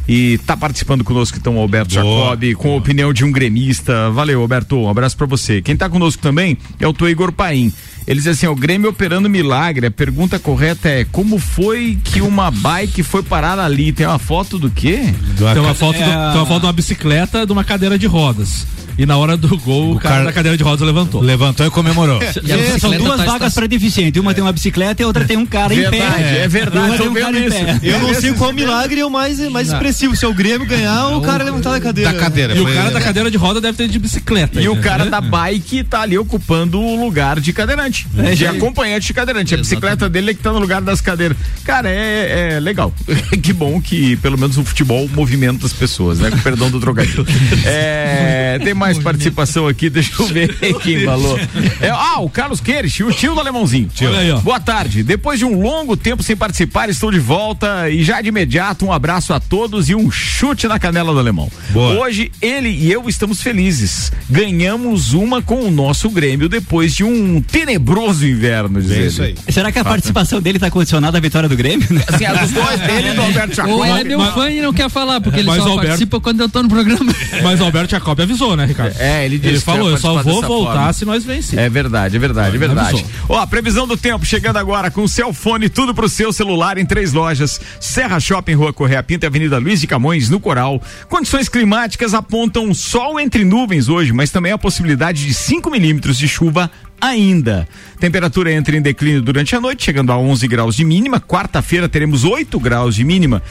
E 0.07 0.37
tá 0.45 0.55
participando 0.55 1.03
conosco 1.03 1.37
então 1.37 1.57
o 1.57 1.59
Alberto 1.59 1.93
Jacob, 1.93 2.53
com 2.55 2.73
a 2.73 2.77
opinião 2.77 3.11
de 3.11 3.25
um 3.25 3.31
gremista. 3.31 4.09
Valeu, 4.11 4.41
Alberto, 4.41 4.77
um 4.77 4.89
abraço 4.89 5.17
pra 5.17 5.25
você. 5.27 5.61
Quem 5.61 5.75
tá 5.75 5.89
conosco 5.89 6.21
também 6.21 6.57
é 6.79 6.87
o 6.87 6.93
Tô 6.93 7.07
Igor 7.09 7.31
Paim. 7.31 7.73
Ele 8.07 8.19
diz 8.19 8.27
assim, 8.27 8.47
o 8.47 8.55
Grêmio 8.55 8.89
operando 8.89 9.29
milagre. 9.29 9.87
A 9.87 9.91
pergunta 9.91 10.39
correta 10.39 10.87
é, 10.87 11.03
como 11.11 11.37
foi 11.37 11.97
que 12.05 12.21
uma 12.21 12.49
bike 12.49 13.03
foi 13.03 13.21
parar 13.21 13.59
ali? 13.59 13.91
Tem 13.91 14.07
uma 14.07 14.17
foto 14.17 14.57
do 14.57 14.69
quê? 14.71 15.13
Tem 15.53 15.61
uma, 15.61 15.73
foto 15.75 15.97
do- 15.97 16.05
tem 16.31 16.39
uma 16.39 16.45
foto 16.45 16.59
de 16.61 16.65
uma 16.67 16.73
bicicleta 16.73 17.45
de 17.45 17.51
uma 17.51 17.65
cadeira 17.65 17.99
de 17.99 18.07
rodas. 18.07 18.65
E 18.97 19.05
na 19.05 19.15
hora 19.17 19.37
do 19.37 19.55
gol, 19.59 19.91
o, 19.93 19.99
cara, 19.99 20.15
cara- 20.15 20.25
da 20.25 20.33
cadeira 20.33 20.57
de 20.57 20.63
rodas 20.63 20.85
levantou. 20.85 21.21
Levantou 21.21 21.65
e 21.65 21.69
comemorou. 21.69 22.19
E 22.47 22.79
são 22.79 22.91
duas 22.97 23.21
vagas 23.21 23.53
para 23.53 23.67
deficiente. 23.67 24.19
Uma 24.19 24.33
tem 24.33 24.43
uma 24.43 24.51
bicicleta 24.51 25.01
e 25.01 25.03
a 25.03 25.07
outra 25.07 25.25
tem 25.25 25.37
um 25.37 25.45
cara 25.45 25.73
em 25.73 25.77
Verdade, 25.81 26.13
pé. 26.23 26.43
é 26.43 26.47
verdade, 26.47 26.87
Uma 26.89 26.97
tem 26.97 27.07
um 27.09 27.13
cara 27.13 27.31
vendo 27.33 27.45
em 27.45 27.49
pé. 27.49 27.71
isso. 27.73 27.85
Eu 27.85 27.99
não 27.99 28.13
sei 28.13 28.33
qual 28.33 28.51
milagre 28.53 28.99
é 29.01 29.05
o 29.05 29.09
mais, 29.09 29.39
mais 29.49 29.67
expressivo. 29.71 30.15
Se 30.15 30.25
é 30.25 30.27
o 30.27 30.33
Grêmio 30.33 30.65
ganhar 30.67 31.07
ou 31.07 31.17
o 31.17 31.21
cara 31.21 31.43
levantar 31.43 31.71
da 31.71 31.79
cadeira. 31.79 32.11
Da 32.13 32.19
cadeira. 32.19 32.55
E 32.55 32.59
o 32.59 32.73
cara 32.73 32.91
da 32.91 33.01
cadeira 33.01 33.29
de 33.31 33.37
roda 33.37 33.59
deve 33.61 33.77
ter 33.77 33.87
de 33.87 33.99
bicicleta. 33.99 34.61
E 34.61 34.67
o 34.67 34.71
ainda, 34.73 34.83
cara 34.83 35.05
né? 35.05 35.11
da 35.11 35.21
bike 35.21 35.83
tá 35.83 36.01
ali 36.01 36.17
ocupando 36.17 36.79
o 36.79 36.99
lugar 37.03 37.39
de 37.39 37.51
cadeirante. 37.53 38.07
É, 38.17 38.29
de 38.31 38.35
já- 38.35 38.51
acompanhante 38.51 39.07
de 39.07 39.13
cadeirante. 39.13 39.53
A 39.53 39.57
bicicleta 39.57 40.09
dele 40.09 40.31
é 40.31 40.33
que 40.33 40.41
tá 40.41 40.51
no 40.51 40.59
lugar 40.59 40.81
das 40.81 41.01
cadeiras. 41.01 41.37
Cara, 41.63 41.89
é, 41.89 42.53
é 42.55 42.59
legal. 42.59 42.93
que 43.43 43.53
bom 43.53 43.81
que 43.81 44.15
pelo 44.17 44.37
menos 44.37 44.57
o 44.57 44.63
futebol 44.63 45.07
movimenta 45.13 45.65
as 45.65 45.73
pessoas, 45.73 46.19
né? 46.19 46.29
Com 46.31 46.37
perdão 46.39 46.69
do 46.69 46.79
trocadilho. 46.79 47.25
É, 47.65 48.59
tem 48.63 48.73
mais 48.73 48.86
participação 48.95 49.67
aqui, 49.67 49.89
deixa 49.89 50.11
eu 50.21 50.25
ver 50.27 50.55
quem 50.81 51.03
falou. 51.05 51.37
É, 51.81 51.89
ah, 51.89 52.19
o 52.19 52.29
Carlos 52.29 52.59
Queires, 52.61 52.97
o 52.99 53.11
tio 53.11 53.33
do 53.33 53.39
alemãozinho. 53.39 53.89
Olha 54.01 54.19
aí, 54.19 54.31
ó. 54.31 54.37
Boa 54.39 54.59
tarde. 54.59 55.03
Depois 55.03 55.39
de 55.39 55.45
um 55.45 55.61
longo 55.61 55.95
tempo 55.97 56.23
sem 56.23 56.35
participar, 56.35 56.89
estou 56.89 57.11
de 57.11 57.19
volta 57.19 57.89
e 57.89 58.03
já 58.03 58.21
de 58.21 58.29
imediato 58.29 58.85
um 58.85 58.91
abraço 58.91 59.33
a 59.33 59.39
todos 59.39 59.89
e 59.89 59.95
um 59.95 60.09
chute 60.11 60.67
na 60.67 60.79
canela 60.79 61.13
do 61.13 61.19
alemão. 61.19 61.49
Boa. 61.71 61.99
Hoje 61.99 62.31
ele 62.41 62.69
e 62.69 62.91
eu 62.91 63.07
estamos 63.09 63.41
felizes. 63.41 64.11
Ganhamos 64.29 65.13
uma 65.13 65.41
com 65.41 65.61
o 65.61 65.71
nosso 65.71 66.09
Grêmio 66.09 66.47
depois 66.47 66.93
de 66.95 67.03
um 67.03 67.41
tenebroso 67.41 68.25
inverno, 68.25 68.81
diz 68.81 68.91
É 68.91 68.95
ele. 68.95 69.07
isso 69.07 69.21
aí. 69.21 69.35
Será 69.49 69.71
que 69.71 69.79
a 69.79 69.83
participação 69.83 70.41
dele 70.41 70.59
tá 70.59 70.69
condicionada 70.69 71.17
à 71.17 71.21
vitória 71.21 71.49
do 71.49 71.55
Grêmio? 71.55 71.87
Assim, 72.07 72.25
a 72.25 72.33
dos 72.33 72.51
dois 72.51 72.79
dele 72.79 73.09
e 73.09 73.13
do 73.13 73.21
Alberto 73.21 73.49
Ou 73.49 73.55
Jacob. 73.55 73.85
ele 73.85 73.99
é 73.99 74.03
meu 74.03 74.19
mas- 74.19 74.33
fã 74.33 74.49
e 74.51 74.61
não 74.61 74.71
quer 74.73 74.89
falar, 74.89 75.19
porque 75.21 75.39
ele 75.39 75.47
Mas 75.47 75.57
só 75.57 75.69
Alberto- 75.69 75.87
participa 75.87 76.19
quando 76.19 76.41
eu 76.41 76.49
tô 76.49 76.61
no 76.63 76.69
programa. 76.69 77.13
Mas 77.43 77.59
o 77.59 77.63
Alberto 77.63 77.91
Jacob 77.91 78.19
avisou, 78.19 78.55
né, 78.55 78.67
Ricardo? 78.83 79.01
É, 79.01 79.25
ele 79.25 79.37
disse 79.37 79.53
Ele 79.55 79.59
falou, 79.59 79.89
eu 79.89 79.97
só 79.97 80.21
vou 80.21 80.41
voltar 80.41 80.73
forma. 80.73 80.93
se 80.93 81.05
nós 81.05 81.23
vencer. 81.25 81.57
É 81.57 81.69
verdade, 81.69 82.15
é 82.15 82.19
verdade, 82.19 82.55
é 82.55 82.59
verdade. 82.59 83.05
Ó, 83.27 83.39
a 83.39 83.47
previsão 83.47 83.87
do 83.87 83.97
tempo 83.97 84.25
chegando 84.25 84.57
agora 84.57 84.91
com 84.91 85.03
o 85.03 85.07
Celfone, 85.07 85.69
tudo 85.69 85.93
pro 85.93 86.07
seu 86.07 86.31
celular 86.31 86.77
em 86.77 86.85
três 86.85 87.13
lojas. 87.13 87.59
Serra 87.79 88.19
Shopping, 88.19 88.53
Rua 88.53 88.73
Correia 88.73 89.01
Pinto 89.01 89.25
e 89.25 89.27
Avenida 89.27 89.57
Luiz 89.57 89.81
de 89.81 89.87
Camões, 89.87 90.29
no 90.29 90.39
Coral. 90.39 90.81
Condições 91.09 91.49
climáticas 91.49 92.13
apontam 92.13 92.73
sol 92.73 93.19
entre 93.19 93.43
nuvens 93.43 93.89
hoje, 93.89 94.13
mas 94.13 94.31
também 94.31 94.51
a 94.51 94.57
possibilidade 94.57 95.25
de 95.25 95.33
5 95.33 95.69
milímetros 95.69 96.17
de 96.17 96.27
chuva 96.27 96.69
ainda. 96.99 97.67
Temperatura 97.99 98.51
entra 98.51 98.75
em 98.75 98.81
declínio 98.81 99.21
durante 99.21 99.55
a 99.55 99.61
noite, 99.61 99.85
chegando 99.85 100.11
a 100.11 100.17
11 100.17 100.47
graus 100.47 100.75
de 100.75 100.83
mínima. 100.83 101.19
Quarta-feira 101.19 101.87
teremos 101.87 102.23
8 102.23 102.59
graus 102.59 102.95
de 102.95 103.03
mínima. 103.03 103.41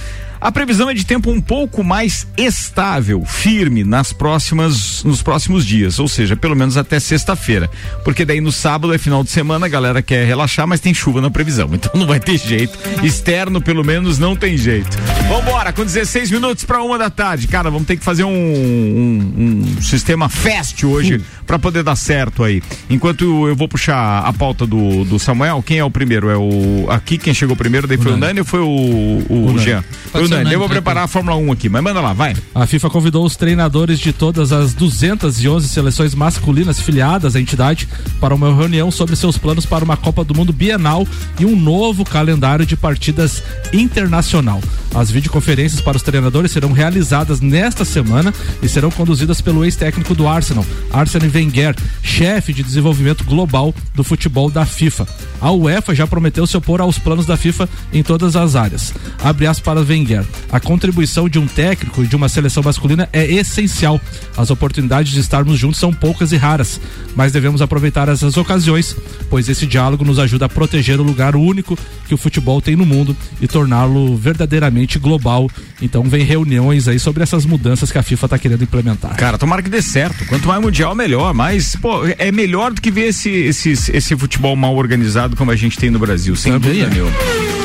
A 0.47 0.53
previsão 0.53 0.89
é 0.89 0.95
de 0.95 1.05
tempo 1.05 1.29
um 1.29 1.41
pouco 1.41 1.83
mais 1.83 2.25
estável, 2.39 3.25
firme 3.25 3.83
nas 3.83 4.13
próximas 4.13 5.03
nos 5.03 5.21
próximos 5.21 5.67
dias, 5.67 5.99
ou 5.99 6.07
seja, 6.07 6.37
pelo 6.37 6.55
menos 6.55 6.77
até 6.77 7.01
sexta-feira, 7.01 7.69
porque 8.05 8.25
daí 8.25 8.41
no 8.41 8.53
sábado 8.53 8.95
é 8.95 8.99
final 8.99 9.25
de 9.25 9.31
semana, 9.31 9.67
a 9.67 9.69
galera 9.69 10.01
quer 10.01 10.25
relaxar, 10.25 10.65
mas 10.65 10.79
tem 10.79 10.95
chuva 10.95 11.21
na 11.21 11.33
previsão, 11.33 11.69
então 11.75 11.91
não 11.97 12.07
vai 12.07 12.21
ter 12.21 12.39
jeito. 12.39 12.79
Externo, 13.03 13.61
pelo 13.61 13.83
menos, 13.85 14.21
não 14.21 14.37
tem 14.37 14.57
jeito. 14.57 14.97
Vambora, 15.29 15.73
com 15.73 15.85
16 15.85 16.31
minutos 16.31 16.63
para 16.65 16.81
uma 16.81 16.97
da 16.97 17.11
tarde, 17.11 17.49
cara, 17.49 17.69
vamos 17.69 17.89
ter 17.89 17.97
que 17.97 18.05
fazer 18.05 18.23
um, 18.23 18.31
um- 18.31 19.65
um 19.77 19.83
sistema 19.83 20.29
fast 20.29 20.87
hoje 20.87 21.21
para 21.45 21.59
poder 21.59 21.83
dar 21.83 21.97
certo 21.97 22.45
aí. 22.45 22.63
Enquanto 22.89 23.49
eu 23.49 23.57
vou 23.57 23.67
puxar 23.67 24.21
a 24.21 24.33
pauta 24.33 24.65
do, 24.65 25.05
do 25.05 25.19
Samuel, 25.19 25.61
quem 25.67 25.79
é 25.79 25.85
o 25.85 25.91
primeiro? 25.91 26.31
É 26.31 26.37
o 26.37 26.87
aqui 26.89 27.19
quem 27.19 27.35
chegou 27.35 27.57
primeiro, 27.57 27.89
daí 27.89 27.99
foi 27.99 28.13
o 28.13 28.17
Nani 28.17 28.39
ou 28.39 28.47
foi 28.47 28.61
o, 28.61 29.25
o, 29.29 29.47
Nani. 29.47 29.59
Jean? 29.59 29.85
Foi 30.13 30.23
o 30.23 30.29
ser 30.29 30.36
Dani, 30.45 30.53
eu 30.53 30.59
vou 30.59 30.69
preparar 30.69 31.05
a 31.05 31.09
Fórmula 31.09 31.37
1 31.37 31.53
aqui, 31.53 31.69
mas 31.69 31.83
manda 31.83 32.01
lá, 32.01 32.13
vai. 32.13 32.35
A 32.55 32.67
FIFA 32.67 32.91
convidou 32.91 33.25
os 33.25 33.37
treinadores 33.37 33.99
de 33.99 34.13
todas 34.13 34.53
as 34.53 34.75
211 34.75 35.69
seleções 35.69 36.15
masculinas 36.15 36.81
filiadas 36.81 37.37
à 37.37 37.41
entidade 37.41 37.89
para 38.21 38.35
uma 38.35 38.55
reunião 38.55 38.91
sobre 38.91 39.17
seus 39.17 39.37
planos 39.37 39.67
para 39.67 39.85
uma 39.85 39.97
Copa 39.97 40.25
do 40.25 40.35
Mundo 40.35 40.53
bienal 40.53 41.07
e 41.39 41.45
um 41.45 41.55
novo 41.55 42.05
calendário 42.05 42.65
de 42.65 42.77
partidas 42.77 43.43
internacional. 43.73 44.61
As 44.95 45.11
videoconferências 45.11 45.81
para 45.81 45.97
os 45.97 46.03
treinadores 46.03 46.53
serão 46.53 46.73
realizadas 46.73 47.41
nesta 47.41 47.85
semana 47.85 48.33
e 48.63 48.69
serão 48.69 48.91
conduzidas 48.91 49.41
pelo 49.43 49.65
ex-técnico 49.65 50.15
do 50.15 50.27
Arsenal, 50.27 50.65
Arsene 50.91 51.31
Wenger, 51.33 51.77
chefe 52.03 52.53
de 52.53 52.63
desenvolvimento 52.63 53.25
global 53.25 53.75
do 53.95 54.03
futebol 54.03 54.51
da 54.51 54.65
FIFA. 54.65 55.07
A 55.41 55.51
UEFA 55.51 55.95
já 55.95 56.07
prometeu 56.07 56.47
se 56.47 56.57
opor 56.57 56.81
aos 56.81 56.99
planos 56.99 57.27
da 57.27 57.37
FIFA 57.37 57.69
em 57.93 58.03
todas 58.03 58.37
as 58.37 58.57
áreas. 58.57 58.95
Abre 59.23 59.47
aspas 59.47 59.67
para 59.67 59.81
Wenger. 59.81 60.16
A 60.51 60.61
contribuição 60.61 61.29
de 61.29 61.39
um 61.39 61.47
técnico 61.47 62.03
e 62.03 62.07
de 62.07 62.17
uma 62.17 62.29
seleção 62.29 62.63
masculina 62.63 63.09
é 63.13 63.25
essencial. 63.25 64.01
As 64.37 64.51
oportunidades 64.51 65.13
de 65.13 65.21
estarmos 65.21 65.59
juntos 65.59 65.81
são 65.81 65.93
poucas 65.93 66.33
e 66.33 66.37
raras, 66.37 66.81
mas 67.15 67.33
devemos 67.33 67.63
aproveitar 67.63 68.09
essas 68.09 68.37
ocasiões, 68.37 68.97
pois 69.29 69.49
esse 69.49 69.67
diálogo 69.67 70.05
nos 70.05 70.19
ajuda 70.19 70.47
a 70.47 70.49
proteger 70.49 71.01
o 71.01 71.03
lugar 71.03 71.37
único 71.37 71.79
que 72.07 72.15
o 72.15 72.19
futebol 72.19 72.61
tem 72.61 72.77
no 72.77 72.87
mundo 72.87 73.17
e 73.41 73.49
torná-lo 73.49 74.17
verdadeiramente 74.17 74.99
global. 74.99 75.51
Então 75.81 76.05
vem 76.05 76.25
reuniões 76.25 76.89
aí 76.89 76.99
sobre 76.99 77.23
essas 77.23 77.45
mudanças 77.45 77.91
que 77.91 77.99
a 77.99 78.03
FIFA 78.03 78.27
está 78.27 78.39
querendo 78.39 78.63
implementar. 78.63 79.17
Cara, 79.17 79.39
tomara 79.39 79.63
que 79.63 79.71
dê 79.71 79.83
certo. 79.83 80.25
Quanto 80.27 80.47
mais 80.49 80.61
mundial, 80.61 80.95
melhor. 80.95 81.35
Mas, 81.35 81.77
pô, 81.77 82.05
é 82.07 82.31
melhor 82.31 82.73
do 82.73 82.81
que 82.81 82.91
ver 82.91 83.09
esse, 83.09 83.31
esse, 83.31 83.71
esse 83.71 84.17
futebol 84.17 84.57
mal 84.57 84.75
organizado 84.77 85.37
como 85.37 85.51
a 85.51 85.57
gente 85.57 85.79
tem 85.79 85.91
no 85.91 85.99
Brasil, 85.99 86.37
sem 86.37 86.53
Também 86.53 86.81
dúvida 86.81 86.87
é. 86.87 86.91
nenhuma. 86.91 87.56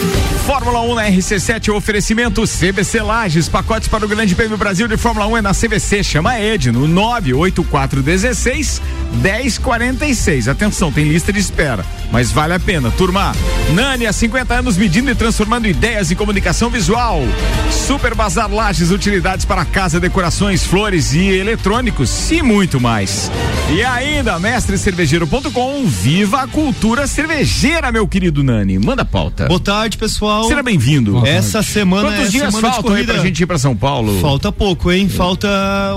Fórmula 0.45 0.81
1 0.81 0.95
na 0.95 1.03
RC7, 1.03 1.71
oferecimento 1.73 2.41
CVC 2.41 2.99
Lages, 3.01 3.47
pacotes 3.47 3.87
para 3.87 4.03
o 4.03 4.07
Grande 4.07 4.33
Prêmio 4.33 4.57
Brasil 4.57 4.87
de 4.87 4.97
Fórmula 4.97 5.27
1 5.27 5.37
é 5.37 5.41
na 5.41 5.53
CVC, 5.53 6.03
chama 6.03 6.39
Ed 6.39 6.71
no 6.71 6.87
98416 6.87 8.81
1046. 9.21 10.47
Atenção, 10.47 10.91
tem 10.91 11.05
lista 11.05 11.31
de 11.31 11.39
espera, 11.39 11.85
mas 12.11 12.31
vale 12.31 12.53
a 12.53 12.59
pena. 12.59 12.89
Turma, 12.91 13.33
Nani 13.73 14.07
há 14.07 14.13
50 14.13 14.53
anos 14.55 14.77
medindo 14.77 15.11
e 15.11 15.15
transformando 15.15 15.67
ideias 15.67 16.11
em 16.11 16.15
comunicação 16.15 16.71
visual. 16.71 17.21
Super 17.71 18.15
Bazar 18.15 18.51
Lages, 18.51 18.89
utilidades 18.89 19.45
para 19.45 19.63
casa, 19.63 19.99
decorações, 19.99 20.65
flores 20.65 21.13
e 21.13 21.27
eletrônicos 21.27 22.31
e 22.31 22.41
muito 22.41 22.81
mais. 22.81 23.31
E 23.71 23.83
ainda, 23.83 24.39
mestrecervejeiro.com, 24.39 25.85
viva 25.85 26.41
a 26.41 26.47
cultura 26.47 27.05
cervejeira, 27.05 27.91
meu 27.91 28.07
querido 28.07 28.43
Nani. 28.43 28.79
Manda 28.79 29.05
pauta. 29.05 29.45
Boa 29.45 29.59
tarde, 29.59 29.97
pessoal. 29.97 30.30
Seja 30.47 30.63
bem-vindo. 30.63 31.25
Essa 31.25 31.61
semana 31.61 32.09
Quantos 32.09 32.25
é 32.25 32.29
dias 32.29 32.45
semana 32.53 32.67
de 32.69 32.73
faltam 32.75 32.93
aí 32.95 33.03
pra 33.05 33.17
gente 33.19 33.43
ir 33.43 33.45
pra 33.45 33.57
São 33.57 33.75
Paulo? 33.75 34.19
Falta 34.19 34.51
pouco, 34.51 34.91
hein? 34.91 35.07
Falta 35.09 35.47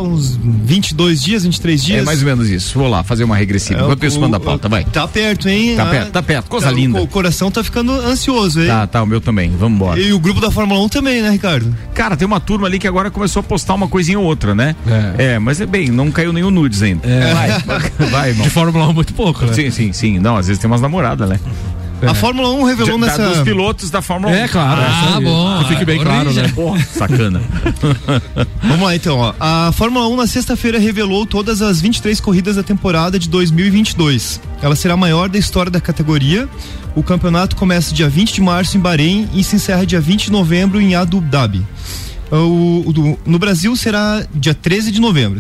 uns 0.01 0.37
22 0.43 1.23
dias, 1.23 1.45
23 1.45 1.83
dias. 1.85 1.99
É 2.01 2.05
mais 2.05 2.21
ou 2.21 2.27
menos 2.27 2.49
isso. 2.51 2.79
Vou 2.79 2.89
lá 2.89 3.03
fazer 3.03 3.25
uma 3.25 3.37
regressiva. 3.37 3.81
É, 3.81 3.83
Enquanto 3.85 4.05
isso, 4.07 4.21
manda 4.21 4.37
a 4.37 4.41
pauta, 4.41 4.69
vai. 4.69 4.85
Tá 4.85 5.07
perto, 5.09 5.49
hein? 5.49 5.77
Tá 5.77 5.83
Ah, 5.85 5.87
perto, 5.87 6.11
tá 6.11 6.23
perto. 6.23 6.49
Coisa 6.49 6.67
tá- 6.67 6.73
linda. 6.73 7.01
O 7.01 7.07
coração 7.07 7.51
tá 7.51 7.63
ficando 7.63 7.93
ansioso, 7.93 8.61
hein? 8.61 8.67
Tá, 8.69 8.87
tá, 8.87 9.03
o 9.03 9.07
meu 9.07 9.21
também. 9.21 9.51
Vamos 9.51 9.77
embora. 9.77 10.01
E 10.01 10.13
o 10.13 10.19
grupo 10.19 10.41
da 10.41 10.51
Fórmula 10.51 10.81
1 10.81 10.89
também, 10.89 11.23
né, 11.23 11.31
Ricardo? 11.31 11.75
Cara, 11.95 12.17
tem 12.17 12.27
uma 12.27 12.41
turma 12.41 12.67
ali 12.67 12.79
que 12.79 12.87
agora 12.89 13.11
começou 13.11 13.41
a 13.41 13.43
postar 13.43 13.75
uma 13.75 13.89
coisinha 13.89 14.19
ou 14.19 14.25
outra, 14.25 14.55
né? 14.55 14.75
É, 15.19 15.39
mas 15.39 15.61
é 15.61 15.67
bem, 15.67 15.89
não 15.89 16.11
caiu 16.11 16.33
nenhum 16.33 16.51
nudes 16.51 16.83
ainda. 16.83 17.03
Vai, 17.07 17.81
vai, 18.11 18.29
irmão. 18.31 18.45
De 18.45 18.51
Fórmula 18.51 18.89
1 18.89 18.93
muito 18.93 19.15
pouco, 19.15 19.45
né? 19.47 19.53
Sim, 19.53 19.71
sim, 19.71 19.93
sim. 19.93 20.19
Não, 20.19 20.37
às 20.37 20.47
vezes 20.47 20.61
tem 20.61 20.71
umas 20.71 20.81
namoradas, 20.81 21.29
né? 21.29 21.39
A 22.07 22.13
Fórmula 22.15 22.51
1 22.51 22.65
revelou 22.65 22.99
Da- 22.99 23.07
nessa. 23.07 23.29
Dos 23.29 23.39
pilotos 23.43 23.91
da 23.91 24.03
Fórmula 24.03 24.33
1. 24.33 24.37
É, 24.37 24.49
claro. 24.49 24.81
Ah, 24.83 25.07
essa 25.09 25.19
aí. 25.19 25.25
bom. 25.25 25.59
Que 25.61 25.69
fique 25.69 25.85
bem 25.85 26.01
claro, 26.03 26.33
né? 26.35 26.49
Porra, 26.55 26.85
sacana. 26.93 27.41
Vamos 28.63 28.81
lá 28.85 28.95
então, 28.95 29.19
ó. 29.19 29.33
A 29.41 29.73
Fórmula 29.73 30.07
1 30.09 30.17
na 30.17 30.27
sexta-feira 30.27 30.79
revelou 30.79 31.25
todas 31.25 31.63
as 31.63 31.81
23 31.81 32.21
corridas 32.21 32.57
da 32.57 32.63
temporada 32.63 33.19
de 33.19 33.29
2022. 33.29 34.41
Ela 34.61 34.77
será 34.77 34.95
a 34.95 34.97
maior 34.97 35.29
da 35.29 35.39
história 35.39 35.71
da 35.71 35.81
categoria. 35.81 36.49
O 36.95 37.03
campeonato 37.03 37.57
começa 37.57 37.95
dia 37.95 38.09
20 38.09 38.35
de 38.35 38.41
março 38.41 38.77
em 38.77 38.81
Bahrein 38.81 39.29
e 39.35 39.43
se 39.43 39.57
encerra 39.57 39.87
dia 39.87 40.01
20 40.01 40.27
de 40.27 40.33
novembro 40.33 40.81
em 40.81 40.95
Abu 40.95 41.21
Dhabi. 41.21 41.65
O, 42.31 42.37
o 42.91 43.19
no 43.27 43.39
Brasil 43.39 43.75
será 43.77 44.25
dia 44.35 44.55
13 44.55 44.91
de 44.91 45.01
novembro. 45.01 45.39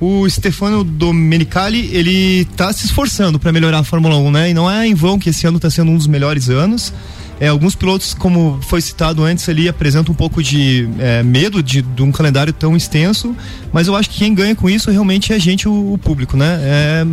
O 0.00 0.28
Stefano 0.28 0.82
Domenicali, 0.82 1.88
ele 1.92 2.44
tá 2.56 2.72
se 2.72 2.84
esforçando 2.84 3.38
para 3.38 3.52
melhorar 3.52 3.78
a 3.78 3.84
Fórmula 3.84 4.16
1, 4.16 4.30
né? 4.30 4.50
E 4.50 4.54
não 4.54 4.70
é 4.70 4.86
em 4.86 4.94
vão 4.94 5.18
que 5.18 5.30
esse 5.30 5.46
ano 5.46 5.56
está 5.56 5.70
sendo 5.70 5.90
um 5.90 5.96
dos 5.96 6.06
melhores 6.06 6.48
anos. 6.48 6.92
É, 7.40 7.48
alguns 7.48 7.74
pilotos, 7.74 8.14
como 8.14 8.58
foi 8.62 8.80
citado 8.80 9.24
antes 9.24 9.48
ali, 9.48 9.68
apresentam 9.68 10.12
um 10.12 10.16
pouco 10.16 10.42
de 10.42 10.88
é, 10.98 11.22
medo 11.22 11.62
de, 11.62 11.82
de 11.82 12.02
um 12.02 12.12
calendário 12.12 12.52
tão 12.52 12.76
extenso, 12.76 13.34
mas 13.72 13.86
eu 13.88 13.96
acho 13.96 14.08
que 14.10 14.18
quem 14.18 14.34
ganha 14.34 14.54
com 14.54 14.70
isso 14.70 14.90
realmente 14.90 15.32
é 15.32 15.36
a 15.36 15.38
gente, 15.38 15.68
o, 15.68 15.92
o 15.94 15.98
público, 15.98 16.36
né? 16.36 16.58
É 16.62 17.06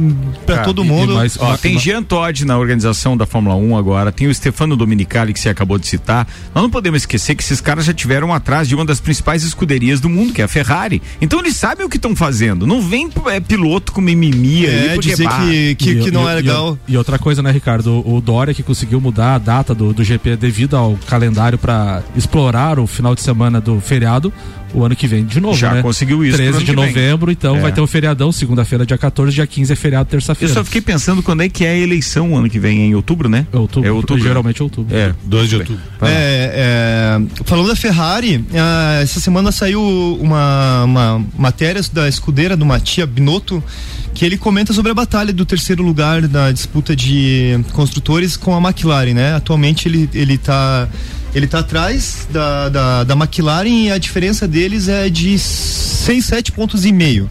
para 0.46 0.56
Cara, 0.56 0.66
todo 0.68 0.84
e- 0.84 0.86
e 0.86 0.90
mundo. 0.90 1.14
mais- 1.16 1.38
ó, 1.40 1.58
tem 1.58 1.78
Jean 1.80 2.04
Todt 2.04 2.46
na 2.46 2.58
organização 2.58 3.18
da 3.18 3.26
Fórmula 3.26 3.56
1 3.56 3.76
agora, 3.78 4.12
tem 4.12 4.28
o 4.28 4.34
Stefano 4.34 4.76
Dominicali 4.76 5.34
que 5.34 5.40
você 5.40 5.50
acabou 5.50 5.78
de 5.78 5.88
citar. 5.88 6.28
Nós 6.54 6.62
não 6.64 6.70
podemos 6.70 7.02
esquecer 7.02 7.36
que 7.36 7.44
esses 7.44 7.60
caras 7.62 7.86
já 7.86 7.94
tiveram 7.94 8.34
atrás 8.34 8.68
de 8.68 8.76
uma 8.76 8.86
das 8.86 9.00
principais 9.00 9.44
escuderias 9.44 10.00
do 10.00 10.10
mundo, 10.10 10.34
que 10.34 10.42
é 10.42 10.46
a 10.46 10.48
Ferrari. 10.48 11.02
Então 11.20 11.40
eles 11.40 11.56
sabem 11.56 11.86
o 11.86 11.90
que 11.90 11.98
estão 11.98 12.16
fazendo. 12.16 12.66
Não 12.68 12.82
vem 12.82 13.10
é, 13.28 13.40
piloto 13.40 13.92
com 13.92 14.02
mimimi 14.02 14.66
aí, 14.66 14.88
É, 14.90 14.94
porque 14.94 15.10
dizer 15.10 15.28
que, 15.28 15.76
que, 15.76 15.90
E- 15.92 16.00
que 16.04 16.12
não 16.12 16.24
e- 16.26 16.28
é 16.30 16.32
e- 16.32 16.36
legal. 16.36 16.78
E, 16.88 16.98
outra 16.98 17.18
coisa, 17.18 17.42
né, 17.42 17.52
Ricardo? 17.52 17.88
O, 18.06 18.18
o 18.18 18.22
Dória 18.22 18.54
que 18.54 18.62
conseguiu 18.64 19.02
mudar 19.02 19.36
a 19.36 19.38
data 19.38 19.74
do, 19.74 19.94
do 19.94 20.04
GP 20.14 20.36
devido 20.36 20.76
ao 20.78 20.98
calendário 21.08 21.58
para 21.58 22.04
explorar 22.16 22.80
o 22.80 22.88
final 22.88 23.16
de 23.16 23.22
semana 23.22 23.60
do 23.62 23.80
feriado 23.80 24.32
o 24.74 24.86
ano 24.86 24.96
que 24.96 25.06
vem 25.06 25.26
de 25.26 25.42
novo, 25.42 25.58
Já 25.58 25.74
né? 25.74 25.82
conseguiu 25.82 26.24
isso 26.24 26.38
pro 26.38 26.46
13 26.46 26.50
ano 26.50 26.60
de 26.60 26.66
que 26.72 26.76
vem. 26.78 26.86
novembro, 26.88 27.30
então 27.30 27.58
É. 27.58 27.60
vai 27.60 27.74
ter 27.74 27.82
um 27.82 27.88
feriadão, 27.88 28.32
segunda-feira, 28.32 28.86
dia 28.86 28.98
14, 28.98 29.36
dia 29.36 29.46
15 29.46 29.74
é 29.74 29.76
feriado, 29.76 30.08
Eu 30.08 30.12
terça-feira. 30.12 30.54
só 30.54 30.64
fiquei 30.64 30.80
pensando 30.80 31.22
quando 31.22 31.42
é 31.44 31.50
que 31.50 31.66
é 31.66 31.72
a 31.72 31.78
eleição 31.78 32.38
ano 32.38 32.50
que 32.50 32.58
vem, 32.58 32.80
em 32.88 32.96
outubro, 32.96 33.28
né? 33.28 33.46
Outubro, 33.52 33.90
É 33.90 33.92
outubro. 33.92 34.24
geralmente 34.24 34.64
outubro. 34.64 34.96
É, 34.96 35.14
2 35.26 35.50
de 35.50 35.56
outubro. 35.58 35.82
Lá. 36.00 36.10
É, 36.10 36.52
é, 36.56 37.44
falando 37.44 37.68
da 37.68 37.76
Ferrari, 37.76 38.46
ah, 38.56 39.00
essa 39.02 39.20
semana 39.20 39.52
saiu 39.52 39.82
uma, 40.22 40.86
uma 40.86 41.26
matéria 41.38 41.82
da 41.92 42.08
escudeira 42.08 42.56
do 42.56 42.66
Matia 42.66 43.06
Binotto 43.06 43.62
que 44.14 44.26
ele 44.26 44.38
comenta 44.38 44.74
sobre 44.74 44.92
a 44.92 44.96
batalha 44.96 45.32
do 45.34 45.46
terceiro 45.46 45.84
lugar 45.84 46.28
da 46.28 46.52
disputa 46.52 46.96
de 46.96 47.60
construtores 47.74 48.36
com 48.38 48.56
a 48.56 48.70
McLaren, 48.70 49.14
né? 49.14 49.36
Atualmente 49.36 49.88
ele 49.88 50.10
ele 50.14 50.38
tá 50.38 50.88
ele 51.34 51.48
tá 51.48 51.60
atrás 51.60 52.28
da, 52.30 52.70
da, 52.70 53.04
da 53.04 53.14
McLaren 53.14 53.86
e 53.86 53.92
a 53.92 53.98
diferença 53.98 54.48
deles 54.48 54.88
é 54.88 55.10
de 55.10 55.40
6, 55.40 56.26
7 56.26 56.52
pontos 56.52 56.86
e 56.86 56.92
meio. 56.92 57.30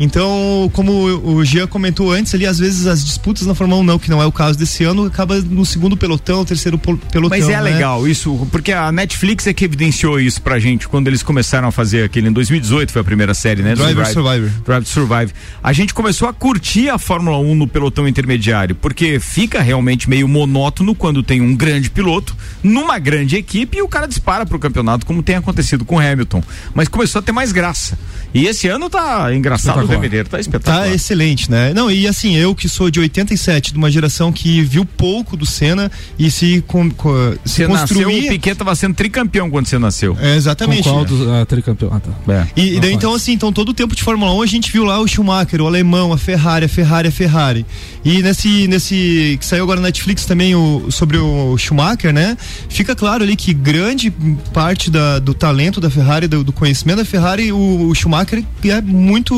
Então, 0.00 0.70
como 0.72 0.92
o 0.92 1.44
Gia 1.44 1.66
comentou 1.66 2.10
antes 2.12 2.34
ali, 2.34 2.46
às 2.46 2.58
vezes 2.58 2.86
as 2.86 3.04
disputas 3.04 3.46
na 3.46 3.54
Fórmula 3.54 3.80
1 3.82 3.84
não, 3.84 3.98
que 3.98 4.10
não 4.10 4.22
é 4.22 4.26
o 4.26 4.32
caso 4.32 4.58
desse 4.58 4.84
ano, 4.84 5.06
acaba 5.06 5.40
no 5.40 5.64
segundo 5.64 5.96
pelotão, 5.96 6.44
terceiro 6.44 6.78
pelotão. 6.78 7.28
Mas 7.28 7.48
é 7.48 7.52
né? 7.52 7.60
legal 7.60 8.08
isso, 8.08 8.46
porque 8.50 8.72
a 8.72 8.90
Netflix 8.90 9.46
é 9.46 9.52
que 9.52 9.64
evidenciou 9.64 10.18
isso 10.18 10.40
pra 10.40 10.58
gente 10.58 10.88
quando 10.88 11.08
eles 11.08 11.22
começaram 11.22 11.68
a 11.68 11.72
fazer 11.72 12.04
aquele 12.04 12.28
em 12.28 12.32
2018 12.32 12.90
foi 12.90 13.00
a 13.00 13.04
primeira 13.04 13.34
série, 13.34 13.62
né? 13.62 13.74
Driver 13.74 14.06
Survivor. 14.06 14.50
Drive 14.64 14.86
Survive. 14.86 15.32
A 15.62 15.72
gente 15.72 15.94
começou 15.94 16.28
a 16.28 16.32
curtir 16.32 16.88
a 16.88 16.98
Fórmula 16.98 17.38
1 17.38 17.54
no 17.54 17.68
pelotão 17.68 18.08
intermediário, 18.08 18.74
porque 18.74 19.20
fica 19.20 19.60
realmente 19.60 20.08
meio 20.08 20.26
monótono 20.26 20.94
quando 20.94 21.22
tem 21.22 21.40
um 21.40 21.54
grande 21.54 21.90
piloto 21.90 22.36
numa 22.62 22.98
grande 22.98 23.36
equipe 23.36 23.78
e 23.78 23.82
o 23.82 23.88
cara 23.88 24.06
dispara 24.06 24.46
pro 24.46 24.58
campeonato, 24.58 25.04
como 25.04 25.22
tem 25.22 25.36
acontecido 25.36 25.84
com 25.84 25.96
o 25.96 26.00
Hamilton. 26.00 26.42
Mas 26.74 26.88
começou 26.88 27.18
a 27.18 27.22
ter 27.22 27.32
mais 27.32 27.52
graça. 27.52 27.98
E 28.34 28.46
esse 28.46 28.66
ano 28.68 28.88
tá 28.88 29.34
engraçado, 29.34 29.81
o 29.82 29.84
Espetacular. 29.84 30.00
Demereiro 30.00 30.28
tá 30.28 30.40
espetacular. 30.40 30.88
Tá 30.88 30.94
excelente, 30.94 31.50
né? 31.50 31.72
Não, 31.74 31.90
e 31.90 32.06
assim, 32.06 32.36
eu 32.36 32.54
que 32.54 32.68
sou 32.68 32.90
de 32.90 33.00
87, 33.00 33.72
de 33.72 33.78
uma 33.78 33.90
geração 33.90 34.32
que 34.32 34.62
viu 34.62 34.84
pouco 34.84 35.36
do 35.36 35.46
Senna 35.46 35.90
e 36.18 36.30
se, 36.30 36.62
com, 36.66 36.90
co- 36.90 37.34
se 37.44 37.64
Você 37.64 37.68
nasceu, 37.68 38.08
o. 38.08 38.12
Piquet 38.28 38.54
tava 38.54 38.74
sendo 38.74 38.94
tricampeão 38.94 39.50
quando 39.50 39.66
você 39.66 39.78
nasceu. 39.78 40.16
É, 40.20 40.36
exatamente. 40.36 40.84
Com 40.84 40.90
qual 40.90 41.04
dos 41.04 41.28
ah, 41.28 41.44
tricampeão? 41.46 41.90
Ah, 41.92 42.00
tá. 42.00 42.32
É. 42.32 42.46
E, 42.56 42.76
e 42.76 42.80
daí 42.80 42.92
então 42.92 43.14
assim, 43.14 43.32
então 43.32 43.52
todo 43.52 43.70
o 43.70 43.74
tempo 43.74 43.94
de 43.94 44.02
Fórmula 44.02 44.32
1 44.34 44.42
a 44.42 44.46
gente 44.46 44.72
viu 44.72 44.84
lá 44.84 45.00
o 45.00 45.06
Schumacher, 45.06 45.60
o 45.60 45.66
alemão, 45.66 46.12
a 46.12 46.18
Ferrari, 46.18 46.66
a 46.66 46.68
Ferrari, 46.68 47.08
a 47.08 47.12
Ferrari. 47.12 47.66
E 48.04 48.22
nesse 48.22 48.66
nesse 48.68 49.36
que 49.38 49.46
saiu 49.46 49.64
agora 49.64 49.80
na 49.80 49.88
Netflix 49.88 50.24
também 50.24 50.54
o 50.54 50.90
sobre 50.90 51.18
o 51.18 51.56
Schumacher, 51.58 52.12
né? 52.12 52.36
Fica 52.68 52.94
claro 52.94 53.22
ali 53.22 53.36
que 53.36 53.52
grande 53.52 54.10
parte 54.52 54.90
da, 54.90 55.18
do 55.18 55.34
talento 55.34 55.80
da 55.80 55.90
Ferrari, 55.90 56.26
do, 56.26 56.44
do 56.44 56.52
conhecimento 56.52 56.98
da 56.98 57.04
Ferrari, 57.04 57.52
o, 57.52 57.88
o 57.88 57.94
Schumacher 57.94 58.44
é 58.64 58.80
muito. 58.80 59.34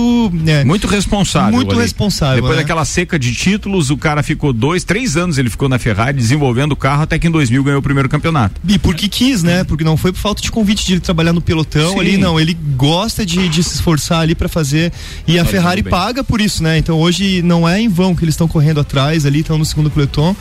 É, 0.47 0.65
muito 0.65 0.87
responsável. 0.87 1.53
Muito 1.53 1.73
ali. 1.73 1.83
responsável. 1.83 2.37
Depois 2.37 2.57
né? 2.57 2.63
daquela 2.63 2.85
seca 2.85 3.19
de 3.19 3.35
títulos, 3.35 3.91
o 3.91 3.97
cara 3.97 4.23
ficou 4.23 4.53
dois, 4.53 4.85
três 4.85 5.17
anos 5.17 5.39
ele 5.39 5.51
ficou 5.51 5.69
na 5.69 5.79
Ferrari 5.79 6.17
desenvolvendo 6.17 6.73
o 6.73 6.77
carro 6.77 7.03
até 7.03 7.19
que 7.19 7.27
em 7.27 7.31
2000 7.31 7.63
ganhou 7.65 7.79
o 7.81 7.83
primeiro 7.83 8.09
campeonato. 8.09 8.61
E 8.67 8.79
porque 8.79 9.09
quis, 9.09 9.43
né? 9.43 9.65
Porque 9.65 9.85
não 9.85 9.97
foi 9.97 10.13
por 10.13 10.19
falta 10.19 10.43
de 10.43 10.51
convite 10.51 10.87
de 10.87 10.95
ele 10.95 11.01
trabalhar 11.01 11.33
no 11.33 11.41
pelotão 11.41 11.93
Sim. 11.93 12.01
ali, 12.01 12.17
não. 12.17 12.39
Ele 12.39 12.55
gosta 12.77 13.25
de, 13.25 13.49
de 13.49 13.63
se 13.63 13.75
esforçar 13.75 14.21
ali 14.21 14.35
para 14.35 14.49
fazer. 14.49 14.93
E 15.27 15.39
a 15.39 15.45
Ferrari 15.45 15.83
paga 15.83 16.25
por 16.25 16.41
isso, 16.41 16.63
né? 16.63 16.79
Então 16.79 16.99
hoje 16.99 17.43
não 17.43 17.69
é 17.69 17.81
em 17.81 17.89
vão 17.89 18.15
que 18.15 18.25
eles 18.25 18.35
estão 18.35 18.49
correndo 18.49 18.81
atrás 18.81 19.27
ali, 19.27 19.41
estão 19.41 19.59
no 19.59 19.65
segundo 19.65 19.91
pelotão. 19.91 20.37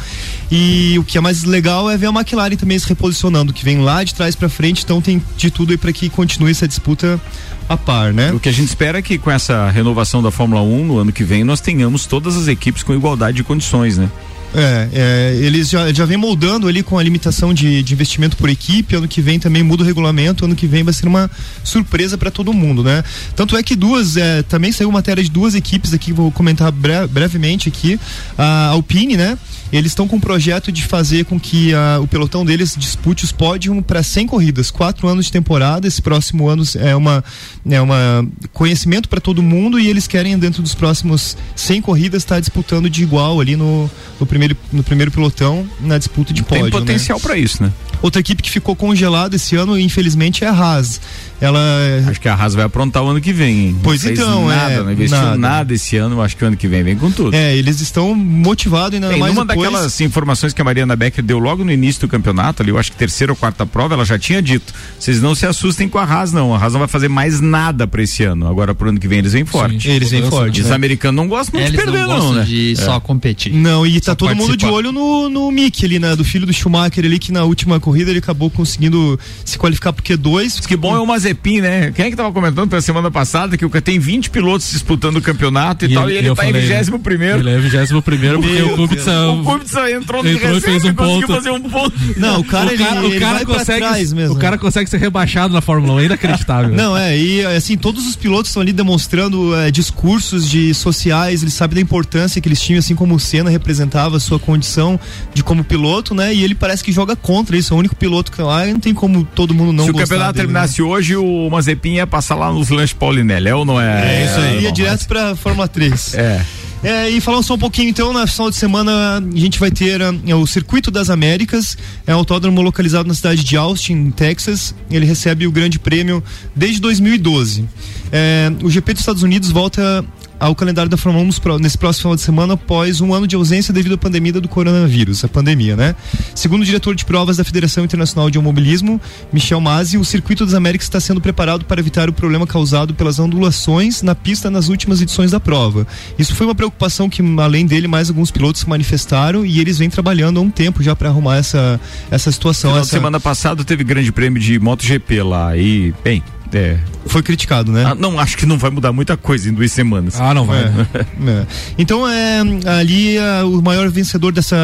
E 0.52 0.98
o 1.00 1.04
que 1.04 1.18
é 1.18 1.22
mais 1.22 1.44
legal 1.44 1.90
é 1.90 1.98
ver 1.98 2.08
a 2.08 2.10
McLaren 2.10 2.56
também 2.56 2.78
se 2.78 2.88
reposicionando, 2.88 3.54
que 3.54 3.64
vem 3.64 3.80
lá 3.80 4.04
de 4.04 4.14
trás 4.14 4.36
para 4.36 4.50
frente, 4.50 4.84
então 4.84 5.02
tem 5.02 5.22
de 5.38 5.50
tudo 5.50 5.72
aí 5.72 5.78
para 5.78 5.92
que 5.92 6.10
continue 6.10 6.52
essa 6.52 6.68
disputa 6.68 7.20
a 7.68 7.78
par, 7.78 8.14
né? 8.14 8.32
O 8.32 8.40
que 8.40 8.50
a 8.50 8.52
gente 8.52 8.68
espera 8.68 9.00
é 9.00 9.02
que 9.02 9.18
com 9.18 9.32
essa 9.32 9.70
renovação 9.70 10.22
da 10.22 10.32
Fórmula 10.32 10.62
1 10.62 10.86
no 10.86 10.98
ano 10.98 11.12
que 11.12 11.24
vem 11.24 11.44
nós 11.44 11.62
tenhamos 11.62 12.06
todas 12.06 12.36
as 12.36 12.48
equipes 12.48 12.84
com 12.84 12.94
igualdade 12.94 13.38
de 13.38 13.44
condições, 13.44 13.98
né? 13.98 14.10
É, 14.56 14.90
é, 14.94 15.36
eles 15.42 15.70
já, 15.70 15.92
já 15.92 16.06
vem 16.06 16.18
moldando 16.18 16.68
ali 16.68 16.84
com 16.84 16.98
a 16.98 17.04
limitação 17.04 17.54
de, 17.54 17.82
de 17.82 17.94
investimento 17.94 18.38
por 18.38 18.50
equipe. 18.50 18.96
Ano 18.96 19.08
que 19.08 19.22
vem 19.22 19.40
também 19.40 19.64
muda 19.64 19.84
o 19.84 19.86
regulamento. 19.86 20.46
Ano 20.46 20.56
que 20.56 20.68
vem 20.68 20.84
vai 20.84 20.94
ser 20.94 21.08
uma 21.08 21.30
surpresa 21.64 22.18
para 22.18 22.30
todo 22.30 22.54
mundo, 22.54 22.84
né? 22.84 23.04
Tanto 23.36 23.58
é 23.58 23.64
que 23.64 23.76
duas, 23.76 24.16
é, 24.16 24.44
também 24.44 24.72
saiu 24.72 24.92
matéria 24.92 25.24
de 25.24 25.30
duas 25.30 25.56
equipes 25.56 25.94
aqui, 25.94 26.14
vou 26.14 26.32
comentar 26.32 26.72
bre- 26.72 27.08
brevemente 27.08 27.70
aqui. 27.70 28.00
A 28.38 28.68
Alpine, 28.68 29.18
né? 29.18 29.38
Eles 29.72 29.92
estão 29.92 30.08
com 30.08 30.18
um 30.18 30.20
projeto 30.20 30.72
de 30.72 30.84
fazer 30.84 31.26
com 31.26 31.40
que 31.40 31.74
ah, 31.74 32.00
o 32.00 32.06
pelotão 32.08 32.46
deles 32.46 32.76
dispute 32.78 33.24
os 33.24 33.32
pódios 33.32 33.76
para 33.88 34.04
100 34.04 34.28
corridas, 34.28 34.70
quatro 34.70 35.08
anos 35.08 35.26
de 35.26 35.32
temporada. 35.32 35.88
Esse 35.88 36.00
próximo 36.00 36.48
ano 36.48 36.62
é 36.76 36.96
uma, 36.96 37.24
é 37.68 37.82
uma 37.82 38.24
conhecimento 38.52 39.10
para 39.10 39.20
todo 39.20 39.42
mundo 39.42 39.80
e 39.80 39.88
eles 39.88 40.06
querem 40.06 40.38
dentro 40.38 40.62
dos 40.62 40.76
próximos 40.76 41.36
100 41.56 41.82
corridas 41.82 42.22
estar 42.22 42.40
disputando 42.40 42.88
de 42.88 43.02
igual 43.02 43.42
ali 43.42 43.56
no, 43.56 43.90
no 44.20 44.28
primeiro 44.28 44.43
no 44.72 44.84
primeiro 44.84 45.12
pelotão 45.12 45.68
na 45.80 45.98
disputa 45.98 46.34
de 46.34 46.44
pódio. 46.44 46.64
Tem 46.64 46.72
potencial 46.72 47.18
né? 47.18 47.24
para 47.24 47.38
isso, 47.38 47.64
né? 47.64 47.72
Outra 48.02 48.20
equipe 48.20 48.44
que 48.44 48.52
ficou 48.52 48.76
congelada 48.76 49.36
esse 49.36 49.56
ano, 49.56 49.80
infelizmente, 49.80 50.44
é 50.44 50.48
a 50.48 50.52
Haas. 50.52 51.00
Ela 51.42 51.60
Acho 52.08 52.20
que 52.20 52.28
a 52.30 52.34
Haas 52.36 52.54
vai 52.54 52.66
aprontar 52.66 53.04
o 53.04 53.08
ano 53.10 53.22
que 53.22 53.34
vem. 53.34 53.68
Hein? 53.68 53.80
Pois 53.84 54.04
não 54.04 54.12
então, 54.12 54.48
nada, 54.48 54.74
é, 54.74 54.84
não 54.84 54.92
investiu 54.92 55.18
nada. 55.18 55.38
nada. 55.38 55.74
esse 55.74 55.98
ano, 55.98 56.22
acho 56.22 56.38
que 56.38 56.44
o 56.44 56.48
ano 56.48 56.58
que 56.58 56.68
vem 56.68 56.84
vem 56.84 56.96
com 56.96 57.12
tudo. 57.12 57.36
É, 57.36 57.56
eles 57.56 57.80
estão 57.82 58.14
motivados 58.16 58.96
ainda 58.96 59.10
Bem, 59.10 59.20
mais 59.20 59.34
numa 59.34 59.46
depois. 59.46 59.70
daquelas 59.70 60.02
informações 60.02 60.54
que 60.54 60.62
a 60.62 60.66
Mariana 60.66 60.96
Becker 60.96 61.24
deu 61.24 61.40
logo 61.40 61.64
no 61.64 61.72
início 61.72 62.02
do 62.02 62.08
campeonato, 62.08 62.62
ali, 62.62 62.72
eu 62.72 62.78
acho 62.78 62.92
que 62.92 62.98
terceira 62.98 63.32
ou 63.32 63.36
quarta 63.36 63.66
prova, 63.66 63.94
ela 63.94 64.06
já 64.06 64.18
tinha 64.18 64.42
dito: 64.42 64.74
vocês 65.00 65.22
não 65.22 65.36
se 65.36 65.46
assustem 65.46 65.90
com 65.90 65.98
a 65.98 66.04
Haas, 66.04 66.32
não. 66.32 66.54
A 66.54 66.58
Haas 66.58 66.74
não 66.74 66.80
vai 66.80 66.88
fazer 66.88 67.10
mais 67.10 67.42
nada 67.42 67.88
para 67.88 68.02
esse 68.02 68.24
ano. 68.24 68.48
Agora, 68.48 68.74
pro 68.74 68.90
ano 68.90 69.00
que 69.00 69.08
vem, 69.08 69.20
eles 69.20 69.34
vêm 69.34 69.46
forte. 69.46 69.90
eles 69.90 70.12
vêm 70.12 70.30
forte, 70.30 70.62
Os 70.62 70.68
né? 70.68 70.76
americanos 70.76 71.16
não 71.16 71.28
gostam 71.28 71.60
muito 71.60 71.74
Eles 71.74 71.80
de 71.80 71.86
perder, 71.86 72.08
não 72.08 72.08
não, 72.08 72.16
gostam 72.20 72.34
né? 72.36 72.44
de 72.46 72.76
só 72.76 73.00
competir. 73.00 73.54
Não, 73.54 73.86
e 73.86 74.00
tá 74.00 74.12
Só 74.12 74.16
todo 74.16 74.36
mundo 74.36 74.56
de 74.56 74.66
olho 74.66 74.92
no, 74.92 75.30
no 75.30 75.52
Mick 75.52 75.86
ali, 75.86 76.00
né? 76.00 76.16
Do 76.16 76.24
filho 76.24 76.46
do 76.46 76.54
Schumacher 76.54 77.04
ali, 77.06 77.20
que 77.20 77.32
na 77.32 77.44
última 77.44 77.80
corrida 77.80 78.10
ele 78.12 78.20
acabou 78.20 78.50
conseguindo 78.50 79.20
se 79.44 79.58
qualificar 79.58 79.94
pro 79.94 80.04
Q2. 80.04 80.66
Que 80.66 80.76
bom 80.76 80.96
é 80.96 81.00
o 81.00 81.06
Mazepin, 81.24 81.62
né? 81.62 81.92
Quem 81.92 82.06
é 82.06 82.10
que 82.10 82.16
tava 82.16 82.32
comentando 82.32 82.70
pela 82.70 82.82
semana 82.82 83.10
passada 83.10 83.58
que 83.58 83.66
o 83.66 83.70
cara 83.70 83.82
tem 83.82 83.98
20 83.98 84.30
pilotos 84.30 84.70
disputando 84.70 85.18
o 85.18 85.22
campeonato 85.22 85.86
e, 85.86 85.94
tal, 85.94 86.10
e 86.10 86.18
ele 86.18 86.30
tá 86.30 86.36
falei, 86.36 86.62
em 86.62 86.68
21 86.68 87.00
primeiro. 87.00 87.40
Ele 87.40 87.50
é 87.50 87.58
21 87.58 88.02
primeiro 88.02 88.42
porque 88.42 88.62
o 88.62 88.76
Kubica. 88.76 89.30
O 89.30 89.44
Kubica 89.44 89.92
entrou 89.92 90.24
no 90.24 90.30
entrou 90.30 90.58
e 90.58 90.62
fez 90.62 90.84
um 90.84 90.94
conseguiu 90.94 91.28
ponto. 91.28 91.36
fazer 91.36 91.52
um 91.52 91.62
ponto. 91.62 91.94
Não, 92.18 92.42
o 92.42 92.44
cara, 92.44 92.74
o 92.74 92.78
cara, 92.78 92.98
ele, 92.98 93.08
o 93.08 93.12
ele 93.12 93.20
cara 93.20 93.34
vai 93.36 93.46
pra 93.46 93.56
consegue, 93.56 93.80
trás 93.80 94.14
mesmo. 94.14 94.36
o 94.36 94.40
cara 94.40 94.58
consegue 94.58 94.90
ser 94.90 94.98
rebaixado 94.98 95.54
na 95.54 95.62
Fórmula 95.62 95.94
1, 95.94 96.00
é 96.00 96.06
inacreditável. 96.06 96.70
Não, 96.76 96.98
é, 96.98 97.18
e 97.18 97.46
assim, 97.46 97.78
todos 97.78 98.06
os 98.06 98.16
pilotos 98.16 98.50
estão 98.50 98.62
ali 98.62 98.74
demonstrando 98.74 99.56
é, 99.56 99.72
discursos 99.72 100.50
de 100.50 100.74
sociais, 100.74 101.42
eles 101.42 101.54
sabem 101.54 101.76
da 101.76 101.82
importância 101.82 102.42
que 102.42 102.48
eles 102.48 102.60
tinham, 102.60 102.80
assim 102.80 102.96
como 102.96 103.16
o 103.16 103.20
Senna 103.20 103.50
representava 103.50 104.18
a 104.18 104.20
sua 104.20 104.40
condição 104.40 105.00
de 105.34 105.44
como 105.44 105.64
piloto, 105.64 106.14
né? 106.14 106.34
E 106.34 106.44
ele 106.44 106.56
parece 106.56 106.84
que 106.84 106.92
joga 106.92 107.16
contra 107.16 107.56
isso, 107.56 107.74
é 107.74 107.76
o 107.76 107.80
único 107.80 107.96
piloto 107.96 108.32
que 108.32 108.42
lá, 108.42 108.66
não 108.66 108.80
tem 108.80 108.94
como 108.94 109.24
todo 109.24 109.54
mundo 109.54 109.72
não 109.72 109.86
Se 109.86 109.92
o 109.92 109.94
campeonato 109.94 110.34
dele, 110.34 110.48
né? 110.48 110.54
terminasse 110.54 110.82
hoje, 111.16 111.48
o 111.48 111.50
Mazepin 111.50 111.96
ia 111.96 112.08
passar 112.08 112.36
lá 112.36 112.52
nos 112.52 112.70
lanches 112.70 112.94
Paulinelli, 112.94 113.50
é 113.50 113.56
ou 113.56 113.66
não 113.66 113.80
é? 113.80 114.22
É, 114.22 114.26
isso 114.26 114.40
aí, 114.40 114.64
ia 114.64 114.72
direto 114.72 115.08
pra 115.08 115.36
Fórmula 115.36 115.68
3. 115.68 116.16
É. 116.16 116.42
É, 116.84 117.10
e 117.10 117.22
falando 117.22 117.44
só 117.44 117.54
um 117.54 117.58
pouquinho, 117.58 117.88
então, 117.88 118.12
na 118.12 118.28
final 118.28 118.50
de 118.50 118.58
semana 118.58 119.18
a 119.18 119.38
gente 119.38 119.58
vai 119.58 119.72
ter 119.72 120.02
ah, 120.02 120.12
o 120.36 120.46
Circuito 120.46 120.92
das 120.92 121.10
Américas, 121.10 121.78
é 122.06 122.14
um 122.14 122.18
autódromo 122.18 122.62
localizado 122.62 123.08
na 123.08 123.14
cidade 123.14 123.42
de 123.42 123.56
Austin, 123.56 124.12
Texas. 124.12 124.76
Ele 124.92 125.06
recebe 125.06 125.48
o 125.48 125.52
grande 125.52 125.80
prêmio 125.80 126.22
desde 126.54 126.82
2012. 126.82 127.66
É, 128.12 128.52
o 128.62 128.70
GP 128.70 128.94
dos 128.94 129.02
Estados 129.02 129.24
Unidos 129.24 129.50
volta 129.50 130.04
ao 130.44 130.54
calendário 130.56 130.90
da 130.90 130.98
Fórmula 130.98 131.24
1 131.24 131.28
nos 131.28 131.40
pró- 131.40 131.58
nesse 131.58 131.78
próximo 131.78 132.02
final 132.02 132.16
de 132.16 132.22
semana 132.22 132.54
após 132.56 133.00
um 133.02 133.14
ano 133.14 133.26
de 133.26 133.36
ausência 133.36 133.74
devido 133.74 133.96
à 133.96 133.98
pandemia 133.98 134.34
do 134.34 134.48
coronavírus, 134.50 135.24
a 135.24 135.28
pandemia, 135.28 135.76
né? 135.76 135.96
Segundo 136.36 136.62
o 136.64 136.66
diretor 136.66 136.96
de 136.96 137.06
provas 137.06 137.38
da 137.38 137.44
Federação 137.44 137.84
Internacional 137.84 138.30
de 138.30 138.38
Automobilismo, 138.38 139.00
Michel 139.32 139.62
Mazzi, 139.62 139.98
o 139.98 140.04
Circuito 140.04 140.46
das 140.46 140.54
Américas 140.54 140.86
está 140.88 141.00
sendo 141.00 141.22
preparado 141.22 141.64
para 141.66 141.80
evitar 141.80 142.10
o 142.10 142.14
problema 142.14 142.46
causado 142.46 142.94
pelas 142.94 143.20
ondulações 143.20 144.02
na 144.02 144.14
pista 144.16 144.50
nas 144.50 144.68
últimas 144.70 145.02
edições 145.02 145.32
da 145.32 145.40
prova. 145.40 145.88
Isso 146.20 146.36
foi 146.36 146.46
uma 146.46 146.56
preocupação 146.56 147.10
que, 147.10 147.22
além 147.40 147.66
dele, 147.66 147.88
mais 147.88 148.10
alguns 148.10 148.30
pilotos 148.32 148.62
se 148.62 148.70
manifestaram 148.70 149.46
e 149.46 149.60
eles 149.60 149.78
vêm 149.78 149.90
trabalhando 149.90 150.40
há 150.40 150.44
um 150.44 150.50
tempo 150.50 150.84
já 150.84 150.96
para 150.96 151.08
arrumar 151.10 151.38
essa, 151.38 151.80
essa 152.12 152.32
situação. 152.32 152.72
Essa- 152.78 152.90
semana 152.90 153.20
passada 153.20 153.64
teve 153.64 153.84
grande 153.84 154.12
prêmio 154.12 154.42
de 154.42 154.60
MotoGP 154.60 155.24
lá 155.24 155.56
e, 155.56 155.94
bem, 156.04 156.22
é. 156.58 156.80
Foi 157.06 157.22
criticado, 157.22 157.72
né? 157.72 157.84
Ah, 157.86 157.96
não, 157.96 158.20
acho 158.20 158.38
que 158.38 158.46
não 158.46 158.58
vai 158.58 158.70
mudar 158.70 158.92
muita 158.92 159.18
coisa 159.18 159.50
em 159.50 159.54
duas 159.54 159.72
semanas. 159.72 160.20
Ah, 160.20 160.34
não 160.34 160.46
vai. 160.46 160.64
É, 160.64 161.30
é. 161.30 161.48
Então 161.78 162.08
é 162.08 162.42
ali 162.66 163.18
é, 163.18 163.44
o 163.44 163.62
maior 163.62 163.90
vencedor 163.90 164.32
dessa 164.32 164.58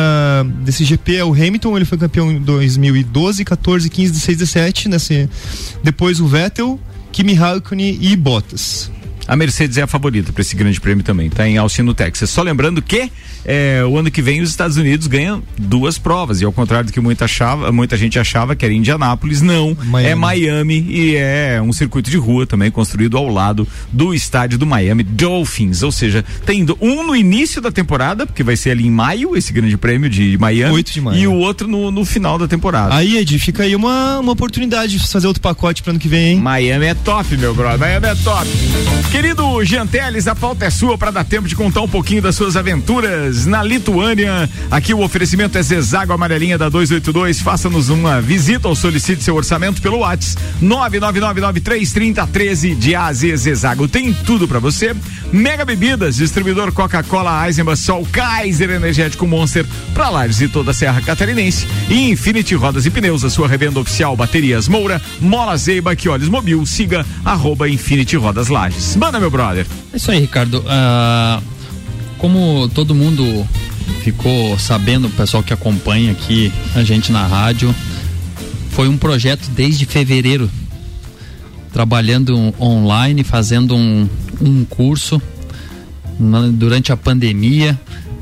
desse 0.61 0.83
GP 0.83 1.17
é 1.17 1.23
o 1.23 1.33
Hamilton, 1.33 1.75
ele 1.75 1.85
foi 1.85 1.97
campeão 1.97 2.31
em 2.31 2.39
2012, 2.39 3.43
14, 3.43 3.89
15, 3.89 4.11
16, 4.11 4.37
17, 4.37 4.89
nesse 4.89 5.29
depois 5.83 6.19
o 6.19 6.27
Vettel, 6.27 6.79
Kimi 7.11 7.33
Raikkonen 7.33 7.97
e 7.99 8.15
Bottas. 8.15 8.91
A 9.29 9.35
Mercedes 9.35 9.77
é 9.77 9.83
a 9.83 9.87
favorita 9.87 10.33
para 10.33 10.41
esse 10.41 10.55
grande 10.55 10.81
prêmio 10.81 11.03
também, 11.03 11.29
tá 11.29 11.47
em 11.47 11.57
Austin, 11.57 11.83
no 11.83 11.93
Texas. 11.93 12.29
Só 12.31 12.41
lembrando 12.41 12.81
que 12.81 13.11
é, 13.45 13.83
o 13.87 13.95
ano 13.97 14.09
que 14.09 14.21
vem 14.23 14.41
os 14.41 14.49
Estados 14.49 14.75
Unidos 14.75 15.05
ganham 15.05 15.43
duas 15.57 15.97
provas, 15.99 16.41
e 16.41 16.45
ao 16.45 16.51
contrário 16.51 16.87
do 16.87 16.93
que 16.93 16.99
muita, 16.99 17.25
achava, 17.25 17.71
muita 17.71 17.95
gente 17.95 18.17
achava 18.17 18.55
que 18.55 18.65
era 18.65 18.73
Indianápolis, 18.73 19.41
não. 19.41 19.77
Miami. 19.85 20.09
É 20.09 20.15
Miami 20.15 20.85
e 20.89 21.15
é 21.15 21.61
um 21.63 21.71
circuito 21.71 22.09
de 22.09 22.17
rua 22.17 22.47
também 22.47 22.71
construído 22.71 23.17
ao 23.17 23.27
lado 23.27 23.67
do 23.93 24.13
estádio 24.15 24.57
do 24.57 24.65
Miami 24.65 25.03
Dolphins. 25.03 25.83
Ou 25.83 25.91
seja, 25.91 26.25
tem 26.45 26.65
do- 26.65 26.77
um 26.81 27.03
no 27.05 27.15
início 27.15 27.61
da 27.61 27.71
temporada, 27.71 28.25
porque 28.25 28.41
vai 28.43 28.57
ser 28.57 28.71
ali 28.71 28.87
em 28.87 28.91
maio, 28.91 29.37
esse 29.37 29.53
grande 29.53 29.77
prêmio 29.77 30.09
de 30.09 30.37
Miami, 30.39 30.73
8 30.73 30.91
de 30.91 31.01
maio. 31.01 31.19
e 31.19 31.27
o 31.27 31.33
outro 31.35 31.67
no, 31.67 31.91
no 31.91 32.03
final 32.03 32.39
da 32.39 32.47
temporada. 32.47 32.95
Aí, 32.95 33.17
Ed, 33.17 33.37
fica 33.37 33.61
aí 33.63 33.75
uma, 33.75 34.17
uma 34.19 34.31
oportunidade 34.31 34.97
de 34.97 35.07
fazer 35.07 35.27
outro 35.27 35.41
pacote 35.41 35.83
para 35.83 35.91
ano 35.91 35.99
que 35.99 36.07
vem, 36.07 36.33
hein? 36.33 36.39
Miami 36.39 36.85
é 36.87 36.93
top, 36.95 37.37
meu 37.37 37.53
brother. 37.53 37.79
Miami 37.79 38.07
é 38.07 38.15
top. 38.15 38.47
Querido 39.19 39.61
Jean 39.65 39.85
Teles, 39.85 40.29
a 40.29 40.35
pauta 40.35 40.63
é 40.63 40.69
sua 40.69 40.97
para 40.97 41.11
dar 41.11 41.25
tempo 41.25 41.45
de 41.45 41.53
contar 41.53 41.81
um 41.81 41.89
pouquinho 41.89 42.21
das 42.21 42.37
suas 42.37 42.55
aventuras 42.55 43.45
na 43.45 43.61
Lituânia. 43.61 44.49
Aqui 44.71 44.93
o 44.93 45.01
oferecimento 45.01 45.57
é 45.57 45.61
Zezago 45.61 46.13
Amarelinha 46.13 46.57
da 46.57 46.69
282. 46.69 47.41
Faça-nos 47.41 47.89
uma 47.89 48.21
visita 48.21 48.69
ou 48.69 48.75
solicite 48.77 49.21
seu 49.21 49.35
orçamento 49.35 49.81
pelo 49.81 49.97
WhatsApp 49.97 50.41
999933013 50.63 52.75
de 52.75 52.95
AZ 52.95 53.19
Zezago. 53.35 53.89
Tem 53.89 54.13
tudo 54.13 54.47
para 54.47 54.59
você. 54.59 54.95
Mega 55.33 55.65
Bebidas, 55.65 56.15
distribuidor 56.15 56.71
Coca-Cola, 56.71 57.45
Eisenbach, 57.45 57.77
Sol, 57.77 58.07
Kaiser 58.09 58.69
Energético 58.69 59.27
Monster 59.27 59.65
para 59.93 60.09
Lages 60.09 60.39
e 60.39 60.47
toda 60.47 60.71
a 60.71 60.73
Serra 60.73 61.01
Catarinense. 61.01 61.67
E 61.89 62.09
Infinity 62.09 62.55
Rodas 62.55 62.85
e 62.85 62.89
Pneus, 62.89 63.25
a 63.25 63.29
sua 63.29 63.49
revenda 63.49 63.81
oficial 63.81 64.15
Baterias 64.15 64.69
Moura, 64.69 65.01
Mola 65.19 65.57
Zeiba, 65.57 65.93
que 65.93 66.07
olhos 66.07 66.29
mobil, 66.29 66.65
siga 66.65 67.05
arroba 67.25 67.67
Infinity 67.67 68.15
Rodas 68.15 68.47
Lages. 68.47 68.95
Manda, 69.09 69.19
meu 69.19 69.31
brother. 69.31 69.65
É 69.91 69.97
isso 69.97 70.11
aí, 70.11 70.19
Ricardo. 70.19 70.63
Ah, 70.67 71.41
como 72.19 72.69
todo 72.75 72.93
mundo 72.93 73.43
ficou 74.03 74.55
sabendo, 74.59 75.07
o 75.07 75.09
pessoal 75.09 75.41
que 75.41 75.51
acompanha 75.51 76.11
aqui 76.11 76.53
a 76.75 76.83
gente 76.83 77.11
na 77.11 77.25
rádio, 77.25 77.73
foi 78.69 78.87
um 78.87 78.95
projeto 78.99 79.49
desde 79.49 79.87
fevereiro, 79.87 80.47
trabalhando 81.73 82.53
online, 82.61 83.23
fazendo 83.23 83.75
um, 83.75 84.07
um 84.39 84.63
curso 84.63 85.19
na- 86.19 86.47
durante 86.49 86.91
a 86.91 86.97
pandemia, 86.97 87.79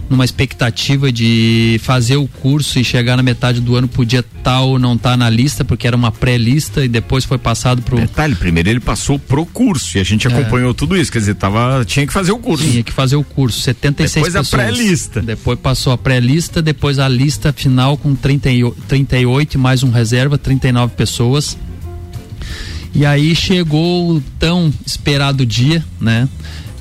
numa 0.10 0.24
expectativa 0.24 1.12
de 1.12 1.80
fazer 1.84 2.16
o 2.16 2.28
curso 2.28 2.80
e 2.80 2.84
chegar 2.84 3.18
na 3.18 3.24
metade 3.24 3.60
do 3.60 3.76
ano 3.76 3.88
podia 3.88 4.20
estar 4.20 4.62
ou 4.62 4.80
não 4.80 4.95
estar 4.95 5.18
na 5.18 5.30
lista, 5.30 5.66
porque 5.66 5.86
era 5.88 5.95
uma 5.95 6.12
pré-lista 6.12 6.84
e 6.86 6.88
depois 6.88 7.26
foi 7.26 7.38
passado 7.38 7.82
para 7.82 7.95
o 7.95 7.99
Detalhe, 7.99 8.36
primeiro 8.36 8.70
ele 8.70 8.80
passou 8.80 9.20
pro 9.20 9.45
curso 9.45 9.97
e 9.97 10.01
a 10.01 10.03
gente 10.03 10.28
acompanhou 10.28 10.74
tudo 10.74 10.95
isso, 10.95 11.12
quer 11.12 11.20
dizer, 11.20 11.36
tava, 11.36 11.84
tinha 11.86 12.08
que 12.08 12.14
fazer 12.14 12.32
o 12.32 12.39
curso. 12.39 12.64
Tinha 12.64 12.84
que 12.84 12.93
fazer 12.93 13.16
o 13.16 13.24
curso, 13.24 13.62
76 13.62 14.14
Depois 14.14 14.36
a 14.36 14.39
pessoas. 14.39 14.62
pré-lista. 14.62 15.22
Depois 15.22 15.60
passou 15.60 15.93
a 15.93 15.97
pré-lista, 15.97 16.62
depois 16.62 16.99
a 16.99 17.08
lista 17.08 17.51
final 17.51 17.97
com 17.97 18.16
38, 18.16 18.82
38 18.88 19.53
e 19.53 19.58
mais 19.58 19.84
um 19.84 19.91
reserva, 19.91 20.38
39 20.38 20.93
pessoas. 20.95 21.58
E 22.93 23.05
aí 23.05 23.36
chegou 23.36 24.16
o 24.16 24.22
tão 24.39 24.74
esperado 24.86 25.45
dia, 25.45 25.84
né? 25.99 26.28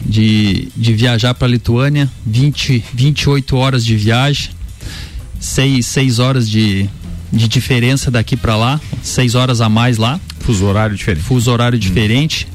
De, 0.01 0.69
de 0.77 0.95
viajar 0.95 1.35
para 1.35 1.49
Lituânia, 1.49 2.11
20, 2.25 2.85
28 2.93 3.57
horas 3.57 3.85
de 3.85 3.97
viagem, 3.97 4.51
6, 5.41 5.85
seis 5.85 6.19
horas 6.19 6.49
de, 6.49 6.89
de 7.33 7.49
diferença 7.49 8.11
daqui 8.11 8.37
para 8.37 8.57
lá, 8.57 8.81
6 9.03 9.35
horas 9.35 9.61
a 9.61 9.69
mais 9.69 9.97
lá. 9.97 10.21
Fuso 10.41 10.65
horário 10.67 10.97
diferente. 10.97 11.25
Fuso 11.25 11.51
horário 11.51 11.79
diferente. 11.79 12.47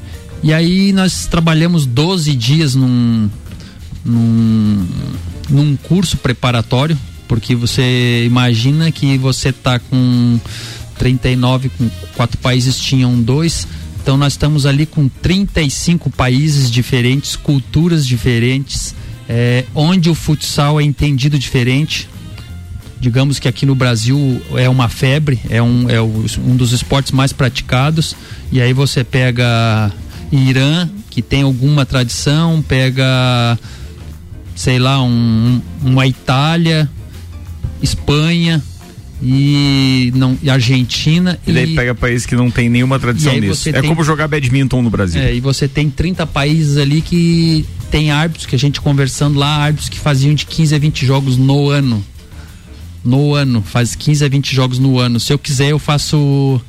E 0.42 0.52
aí 0.52 0.92
nós 0.92 1.26
trabalhamos 1.26 1.86
12 1.86 2.34
dias 2.34 2.74
num, 2.74 3.30
num, 4.04 4.88
num 5.48 5.76
curso 5.76 6.16
preparatório, 6.16 6.98
porque 7.28 7.54
você 7.54 8.24
imagina 8.26 8.90
que 8.90 9.16
você 9.18 9.52
tá 9.52 9.78
com 9.78 10.40
39, 10.98 11.68
com 11.70 11.88
quatro 12.16 12.38
países 12.38 12.76
tinham 12.78 13.20
dois. 13.20 13.66
Então 14.02 14.16
nós 14.16 14.32
estamos 14.32 14.66
ali 14.66 14.84
com 14.84 15.08
35 15.08 16.10
países 16.10 16.68
diferentes, 16.68 17.36
culturas 17.36 18.04
diferentes, 18.04 18.96
é, 19.28 19.64
onde 19.72 20.10
o 20.10 20.14
futsal 20.14 20.80
é 20.80 20.82
entendido 20.82 21.38
diferente. 21.38 22.08
Digamos 22.98 23.38
que 23.38 23.46
aqui 23.46 23.64
no 23.64 23.76
Brasil 23.76 24.42
é 24.56 24.68
uma 24.68 24.88
febre, 24.88 25.40
é 25.48 25.62
um, 25.62 25.88
é 25.88 26.02
um 26.02 26.56
dos 26.56 26.72
esportes 26.72 27.12
mais 27.12 27.32
praticados. 27.32 28.16
E 28.50 28.60
aí 28.60 28.72
você 28.72 29.04
pega 29.04 29.92
Irã, 30.32 30.90
que 31.08 31.22
tem 31.22 31.42
alguma 31.42 31.86
tradição, 31.86 32.60
pega, 32.60 33.56
sei 34.56 34.80
lá, 34.80 35.00
um, 35.00 35.62
uma 35.80 36.08
Itália, 36.08 36.90
Espanha 37.80 38.60
e, 39.22 40.12
não, 40.16 40.36
e 40.42 40.50
Argentina. 40.50 41.38
E 41.46 41.52
daí 41.52 41.74
pega 41.74 41.94
país 41.94 42.26
que 42.26 42.34
não 42.34 42.50
tem 42.50 42.68
nenhuma 42.68 42.98
tradição 42.98 43.32
E 43.34 43.40
nisso. 43.40 43.68
É 43.68 43.80
tem- 43.80 43.88
como 43.88 44.02
jogar 44.02 44.26
badminton 44.26 44.82
no 44.82 44.90
Brasil. 44.90 45.22
É, 45.22 45.32
e 45.32 45.40
você 45.40 45.68
tem 45.68 45.88
30 45.88 46.26
países 46.26 46.76
ali 46.76 47.00
que 47.00 47.64
tem 47.90 48.10
árbitros, 48.10 48.46
que 48.46 48.56
a 48.56 48.58
gente 48.58 48.80
conversando 48.80 49.38
lá, 49.38 49.56
árbitros 49.58 49.88
que 49.88 49.98
faziam 49.98 50.34
de 50.34 50.44
15 50.44 50.74
a 50.74 50.78
20 50.78 51.06
jogos 51.06 51.36
no 51.36 51.68
ano. 51.68 52.04
No 53.04 53.34
ano, 53.34 53.62
faz 53.62 53.94
15 53.94 54.24
a 54.24 54.28
20 54.28 54.54
jogos 54.54 54.78
no 54.78 54.98
ano. 54.98 55.20
Se 55.20 55.32
eu 55.32 55.38
quiser, 55.38 55.70
eu 55.70 55.78
faço 55.78 56.60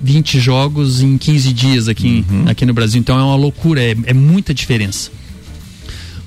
20 0.00 0.40
jogos 0.40 1.02
em 1.02 1.18
15 1.18 1.52
dias 1.52 1.88
aqui, 1.88 2.24
aqui 2.46 2.64
no 2.66 2.72
Brasil. 2.72 2.98
Então 3.00 3.18
é 3.18 3.22
uma 3.22 3.36
loucura, 3.36 3.82
é, 3.82 3.94
é 4.06 4.14
muita 4.14 4.52
diferença. 4.54 5.10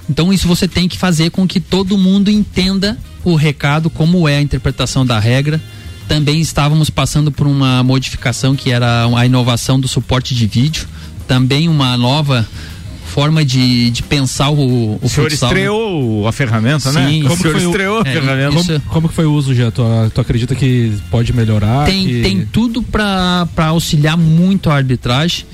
Então 0.09 0.31
isso 0.33 0.47
você 0.47 0.67
tem 0.67 0.87
que 0.87 0.97
fazer 0.97 1.29
com 1.31 1.47
que 1.47 1.59
todo 1.59 1.97
mundo 1.97 2.29
entenda 2.29 2.97
o 3.23 3.35
recado, 3.35 3.89
como 3.89 4.27
é 4.27 4.37
a 4.37 4.41
interpretação 4.41 5.05
da 5.05 5.19
regra. 5.19 5.61
Também 6.07 6.41
estávamos 6.41 6.89
passando 6.89 7.31
por 7.31 7.47
uma 7.47 7.81
modificação 7.83 8.55
que 8.55 8.69
era 8.71 9.05
a 9.15 9.25
inovação 9.25 9.79
do 9.79 9.87
suporte 9.87 10.35
de 10.35 10.45
vídeo, 10.45 10.85
também 11.27 11.69
uma 11.69 11.95
nova 11.95 12.45
forma 13.05 13.45
de, 13.45 13.91
de 13.91 14.01
pensar 14.03 14.49
o, 14.49 14.55
o 14.95 14.99
O 15.01 15.07
senhor 15.07 15.29
futsal, 15.29 15.49
né? 15.49 15.55
estreou 15.55 16.27
a 16.27 16.31
ferramenta, 16.31 16.91
né? 16.91 17.07
Sim, 17.07 17.23
o 17.23 17.27
como 17.29 17.41
senhor 17.41 17.53
foi 17.53 17.65
o- 17.65 17.69
estreou 17.69 17.97
a 17.99 18.01
é, 18.01 18.11
ferramenta. 18.11 18.55
isso- 18.59 18.67
Como, 18.67 18.81
como 18.89 19.09
que 19.09 19.15
foi 19.15 19.25
o 19.25 19.33
uso, 19.33 19.53
já? 19.55 19.69
Tu, 19.71 19.81
tu 20.13 20.19
acredita 20.19 20.55
que 20.55 20.91
pode 21.11 21.31
melhorar? 21.31 21.85
tem, 21.85 22.05
que... 22.07 22.21
tem 22.23 22.45
tudo 22.45 22.81
para 22.81 23.47
auxiliar 23.67 24.17
muito 24.17 24.69
a 24.69 24.75
arbitragem. 24.75 25.45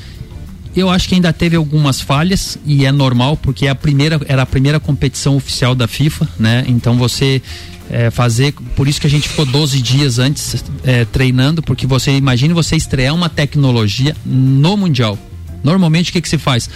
Eu 0.76 0.90
acho 0.90 1.10
que 1.10 1.16
ainda 1.16 1.34
teve 1.34 1.56
algumas 1.56 2.00
falhas 2.00 2.58
e 2.66 2.86
é 2.86 2.92
normal 2.92 3.36
porque 3.36 3.66
é 3.66 3.70
a 3.70 3.76
primeira 3.76 4.20
era 4.28 4.44
a 4.44 4.46
primeira 4.46 4.80
competição 4.80 5.36
oficial 5.36 5.74
da 5.74 5.88
FIFA, 5.88 6.28
né? 6.38 6.64
Então 6.68 6.96
você 6.96 7.42
é, 7.90 8.12
fazer, 8.12 8.54
por 8.76 8.88
isso 8.88 9.02
que 9.02 9.08
a 9.08 9.10
gente 9.10 9.28
ficou 9.28 9.46
12 9.46 9.82
dias 9.82 10.20
antes 10.20 10.64
é, 10.84 11.06
treinando, 11.06 11.62
porque 11.64 11.88
você 11.88 12.12
imagine 12.16 12.54
você 12.54 12.76
estrear 12.76 13.16
uma 13.16 13.30
tecnologia 13.30 14.16
no 14.26 14.78
mundial. 14.78 15.18
Normalmente 15.64 16.12
o 16.12 16.14
que 16.14 16.22
que 16.22 16.30
se 16.30 16.38
faz? 16.38 16.70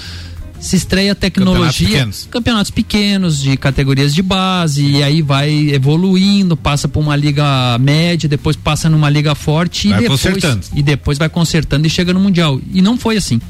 Se 0.60 0.78
estreia 0.78 1.14
tecnologia, 1.14 1.88
pequenos. 1.90 2.28
campeonatos 2.32 2.72
pequenos 2.72 3.42
de 3.42 3.58
categorias 3.58 4.16
de 4.16 4.22
base 4.22 4.84
e 4.84 5.04
aí 5.04 5.22
vai 5.22 5.52
evoluindo, 5.72 6.56
passa 6.56 6.88
por 6.88 7.02
uma 7.02 7.18
liga 7.18 7.78
média, 7.80 8.30
depois 8.30 8.56
passa 8.56 8.90
numa 8.90 9.10
liga 9.10 9.36
forte 9.36 9.90
Vai 9.90 10.00
e 10.00 10.02
depois 10.04 10.22
consertando. 10.22 10.66
e 10.74 10.82
depois 10.82 11.18
vai 11.18 11.28
consertando 11.28 11.86
e 11.86 11.90
chega 11.90 12.14
no 12.14 12.20
mundial. 12.20 12.62
E 12.74 12.82
não 12.82 12.98
foi 12.98 13.18
assim. 13.18 13.42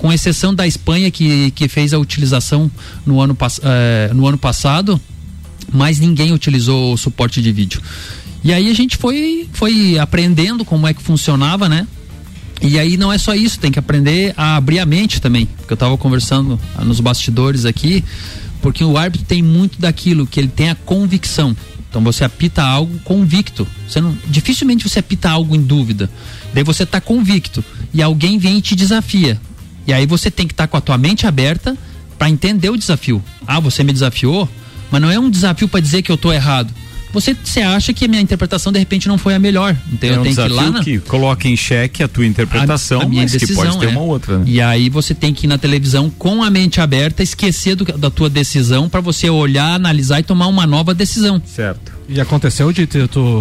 Com 0.00 0.10
exceção 0.10 0.54
da 0.54 0.66
Espanha 0.66 1.10
que, 1.10 1.50
que 1.50 1.68
fez 1.68 1.92
a 1.92 1.98
utilização 1.98 2.70
no 3.04 3.20
ano, 3.20 3.36
eh, 3.62 4.10
no 4.14 4.26
ano 4.26 4.38
passado, 4.38 4.98
mas 5.70 6.00
ninguém 6.00 6.32
utilizou 6.32 6.94
o 6.94 6.96
suporte 6.96 7.42
de 7.42 7.52
vídeo. 7.52 7.82
E 8.42 8.52
aí 8.52 8.70
a 8.70 8.74
gente 8.74 8.96
foi, 8.96 9.46
foi 9.52 9.98
aprendendo 9.98 10.64
como 10.64 10.88
é 10.88 10.94
que 10.94 11.02
funcionava, 11.02 11.68
né? 11.68 11.86
E 12.62 12.78
aí 12.78 12.96
não 12.96 13.12
é 13.12 13.18
só 13.18 13.34
isso, 13.34 13.58
tem 13.58 13.70
que 13.70 13.78
aprender 13.78 14.32
a 14.36 14.56
abrir 14.56 14.78
a 14.78 14.86
mente 14.86 15.20
também. 15.20 15.44
Porque 15.44 15.72
eu 15.72 15.76
estava 15.76 15.96
conversando 15.98 16.58
nos 16.82 16.98
bastidores 16.98 17.66
aqui, 17.66 18.02
porque 18.62 18.82
o 18.82 18.96
árbitro 18.96 19.26
tem 19.26 19.42
muito 19.42 19.78
daquilo 19.78 20.26
que 20.26 20.40
ele 20.40 20.48
tem 20.48 20.70
a 20.70 20.74
convicção. 20.74 21.54
Então 21.90 22.02
você 22.02 22.24
apita 22.24 22.62
algo 22.62 22.98
convicto. 23.00 23.66
Você 23.86 24.00
não, 24.00 24.16
dificilmente 24.26 24.88
você 24.88 25.00
apita 25.00 25.28
algo 25.28 25.54
em 25.54 25.60
dúvida. 25.60 26.08
Daí 26.54 26.62
você 26.62 26.84
está 26.84 27.00
convicto 27.00 27.62
e 27.92 28.02
alguém 28.02 28.38
vem 28.38 28.58
e 28.58 28.62
te 28.62 28.74
desafia. 28.76 29.40
E 29.90 29.92
aí 29.92 30.06
você 30.06 30.30
tem 30.30 30.46
que 30.46 30.52
estar 30.52 30.68
com 30.68 30.76
a 30.76 30.80
tua 30.80 30.96
mente 30.96 31.26
aberta 31.26 31.76
para 32.16 32.30
entender 32.30 32.70
o 32.70 32.76
desafio. 32.76 33.20
Ah, 33.44 33.58
você 33.58 33.82
me 33.82 33.92
desafiou, 33.92 34.48
mas 34.88 35.02
não 35.02 35.10
é 35.10 35.18
um 35.18 35.28
desafio 35.28 35.66
para 35.66 35.80
dizer 35.80 36.00
que 36.02 36.12
eu 36.12 36.16
tô 36.16 36.32
errado. 36.32 36.72
Você, 37.12 37.36
você 37.42 37.60
acha 37.60 37.92
que 37.92 38.04
a 38.04 38.08
minha 38.08 38.22
interpretação 38.22 38.70
de 38.70 38.78
repente 38.78 39.08
não 39.08 39.18
foi 39.18 39.34
a 39.34 39.38
melhor. 39.40 39.76
Então 39.92 40.08
é 40.08 40.12
eu 40.14 40.20
um 40.20 40.22
tenho 40.22 40.36
que 40.36 40.42
ir 40.42 40.48
lá 40.48 40.70
na, 40.70 40.84
que 40.84 40.98
coloca 41.00 41.48
em 41.48 41.56
xeque 41.56 42.04
a 42.04 42.06
tua 42.08 42.24
interpretação, 42.24 43.00
a 43.00 43.04
minha 43.08 43.22
mas 43.22 43.32
que 43.32 43.38
decisão, 43.38 43.64
pode 43.64 43.78
ter 43.80 43.86
é. 43.86 43.88
uma 43.88 44.02
outra. 44.02 44.38
né? 44.38 44.44
E 44.46 44.60
aí 44.60 44.88
você 44.88 45.12
tem 45.12 45.34
que 45.34 45.46
ir 45.46 45.48
na 45.48 45.58
televisão 45.58 46.08
com 46.08 46.40
a 46.40 46.48
mente 46.48 46.80
aberta, 46.80 47.20
esquecer 47.20 47.74
do- 47.74 47.84
da 47.98 48.10
tua 48.10 48.30
decisão 48.30 48.88
para 48.88 49.00
você 49.00 49.28
olhar, 49.28 49.74
analisar 49.74 50.20
e 50.20 50.22
tomar 50.22 50.46
uma 50.46 50.68
nova 50.68 50.94
decisão. 50.94 51.42
Certo. 51.44 51.90
E 52.12 52.20
aconteceu 52.20 52.72
de 52.72 52.86
ter, 52.88 53.06
tu 53.06 53.40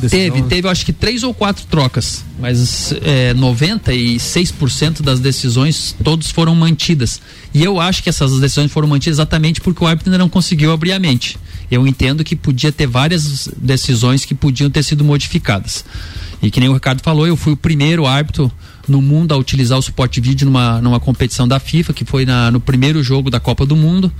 decisão? 0.00 0.34
Teve, 0.34 0.42
teve 0.48 0.68
acho 0.68 0.84
que 0.84 0.92
três 0.92 1.22
ou 1.22 1.32
quatro 1.32 1.64
trocas, 1.70 2.24
mas 2.40 2.92
é, 3.02 3.32
96% 3.34 5.02
das 5.02 5.20
decisões 5.20 5.94
todos 6.02 6.28
foram 6.30 6.54
mantidas. 6.54 7.20
E 7.54 7.62
eu 7.62 7.78
acho 7.80 8.02
que 8.02 8.08
essas 8.08 8.38
decisões 8.40 8.72
foram 8.72 8.88
mantidas 8.88 9.16
exatamente 9.18 9.60
porque 9.60 9.84
o 9.84 9.86
árbitro 9.86 10.10
ainda 10.10 10.18
não 10.18 10.28
conseguiu 10.28 10.72
abrir 10.72 10.92
a 10.92 10.98
mente. 10.98 11.38
Eu 11.70 11.86
entendo 11.86 12.24
que 12.24 12.34
podia 12.34 12.72
ter 12.72 12.86
várias 12.86 13.48
decisões 13.56 14.24
que 14.24 14.34
podiam 14.34 14.68
ter 14.68 14.82
sido 14.82 15.04
modificadas. 15.04 15.84
E 16.42 16.50
que 16.50 16.58
nem 16.58 16.68
o 16.68 16.74
Ricardo 16.74 17.00
falou, 17.02 17.26
eu 17.26 17.36
fui 17.36 17.52
o 17.52 17.56
primeiro 17.56 18.04
árbitro 18.04 18.50
no 18.88 19.00
mundo 19.00 19.32
a 19.32 19.36
utilizar 19.36 19.78
o 19.78 19.82
suporte 19.82 20.20
vídeo 20.20 20.44
numa, 20.44 20.80
numa 20.82 20.98
competição 20.98 21.46
da 21.46 21.60
FIFA, 21.60 21.92
que 21.92 22.04
foi 22.04 22.26
na- 22.26 22.50
no 22.50 22.58
primeiro 22.60 23.00
jogo 23.00 23.30
da 23.30 23.38
Copa 23.38 23.64
do 23.64 23.76
Mundo. 23.76 24.12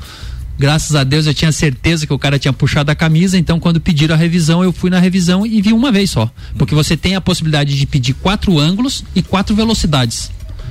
Graças 0.63 0.95
a 0.95 1.03
Deus 1.03 1.27
eu 1.27 1.35
tinha 1.35 1.51
certeza 1.51 2.07
que 2.07 2.13
o 2.13 2.19
cara 2.21 2.39
tinha 2.39 2.53
puxado 2.53 2.89
a 2.89 2.95
camisa, 2.95 3.37
então 3.37 3.59
quando 3.59 3.81
pediram 3.81 4.15
a 4.15 4.17
revisão, 4.17 4.63
eu 4.63 4.73
fui 4.73 4.91
na 4.91 5.01
revisão 5.01 5.45
e 5.45 5.61
vi 5.61 5.73
uma 5.73 5.91
vez 5.91 6.13
só. 6.13 6.31
Porque 6.57 6.73
você 6.73 6.97
tem 6.97 7.17
a 7.17 7.21
possibilidade 7.21 7.77
de 7.77 7.85
pedir 7.85 8.15
quatro 8.15 8.61
ângulos 8.61 9.03
e 9.13 9.23
quatro 9.25 9.57
velocidades. 9.57 10.31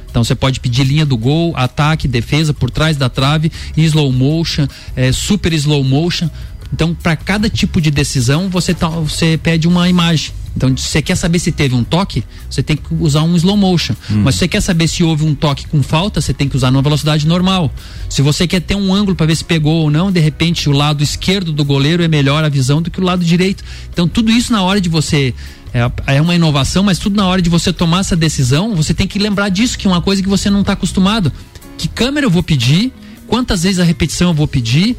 Então 0.10 0.24
você 0.24 0.34
pode 0.34 0.62
pedir 0.62 0.86
linha 0.86 1.06
do 1.06 1.18
gol, 1.18 1.52
ataque, 1.58 2.08
defesa, 2.08 2.54
por 2.54 2.72
trás 2.72 2.96
da 2.96 3.10
trave, 3.10 3.52
slow 3.76 4.14
motion, 4.14 4.66
eh, 4.96 5.12
super 5.12 5.52
slow 5.52 5.84
motion. 5.84 6.30
Então, 6.74 6.96
para 6.96 7.18
cada 7.18 7.50
tipo 7.50 7.82
de 7.82 7.92
decisão, 7.92 8.48
você, 8.48 8.74
tá- 8.74 8.88
você 8.88 9.38
pede 9.44 9.68
uma 9.68 9.90
imagem. 9.90 10.32
Então, 10.56 10.76
se 10.76 10.90
você 10.90 11.02
quer 11.02 11.16
saber 11.16 11.40
se 11.40 11.52
teve 11.52 11.74
um 11.74 11.84
toque, 11.84 12.24
você 12.50 12.62
tem 12.62 12.76
que 12.76 12.84
usar 13.00 13.24
um 13.24 13.36
slow 13.36 13.56
motion. 13.56 13.96
Mas 14.10 14.36
se 14.36 14.40
você 14.40 14.48
quer 14.48 14.62
saber 14.62 14.88
se 14.88 15.04
houve 15.04 15.24
um 15.24 15.34
toque 15.34 15.68
com 15.68 15.82
falta, 15.82 16.20
você 16.20 16.34
tem 16.34 16.50
que 16.50 16.56
usar 16.56 16.72
numa 16.72 16.82
velocidade 16.82 17.26
normal. 17.26 17.72
Se 18.10 18.22
você 18.22 18.46
quer 18.46 18.62
ter 18.62 18.76
um 18.76 18.94
ângulo 18.94 19.16
para 19.16 19.26
ver 19.26 19.36
se 19.36 19.44
pegou 19.44 19.84
ou 19.84 19.90
não, 19.90 20.12
de 20.12 20.20
repente 20.20 20.70
o 20.70 20.74
lado 20.74 21.02
esquerdo 21.02 21.52
do 21.52 21.64
goleiro 21.64 22.04
é 22.04 22.08
melhor 22.08 22.44
a 22.44 22.50
visão 22.50 22.82
do 22.82 22.92
que 22.92 23.00
o 23.00 23.04
lado 23.04 23.24
direito. 23.24 23.64
Então, 23.92 24.08
tudo 24.08 24.32
isso 24.32 24.52
na 24.52 24.62
hora 24.62 24.82
de 24.82 24.90
você 24.90 25.34
é, 25.74 26.16
é 26.16 26.22
uma 26.22 26.36
inovação, 26.36 26.84
mas 26.84 27.00
tudo 27.00 27.16
na 27.16 27.26
hora 27.26 27.42
de 27.42 27.50
você 27.50 27.72
tomar 27.72 28.02
essa 28.02 28.16
decisão, 28.16 28.76
você 28.76 28.94
tem 28.94 29.08
que 29.08 29.18
lembrar 29.18 29.50
disso, 29.50 29.78
que 29.78 29.88
é 29.88 29.90
uma 29.90 30.02
coisa 30.02 30.22
que 30.22 30.30
você 30.30 30.50
não 30.50 30.62
está 30.62 30.74
acostumado. 30.74 31.32
Que 31.78 31.88
câmera 31.88 32.26
eu 32.26 32.30
vou 32.30 32.44
pedir? 32.44 32.92
Quantas 33.28 33.64
vezes 33.64 33.80
a 33.80 33.84
repetição 33.84 34.30
eu 34.30 34.34
vou 34.34 34.48
pedir? 34.48 34.98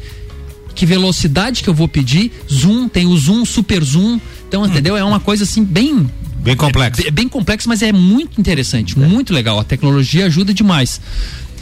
Que 0.73 0.85
velocidade 0.85 1.61
que 1.61 1.69
eu 1.69 1.73
vou 1.73 1.87
pedir? 1.87 2.31
Zoom, 2.51 2.87
tem 2.87 3.05
o 3.05 3.15
zoom, 3.15 3.45
super 3.45 3.83
zoom. 3.83 4.19
Então, 4.53 4.67
entendeu? 4.67 4.95
É 4.95 5.03
uma 5.03 5.19
coisa 5.19 5.45
assim 5.45 5.63
bem 5.63 6.07
Bem 6.37 6.55
complexo. 6.55 7.01
é, 7.07 7.09
bem 7.09 7.27
complexo, 7.27 7.67
mas 7.67 7.81
é 7.81 7.91
muito 7.91 8.39
interessante, 8.39 8.99
muito 8.99 9.33
legal. 9.33 9.59
A 9.59 9.63
tecnologia 9.63 10.27
ajuda 10.27 10.53
demais. 10.53 11.01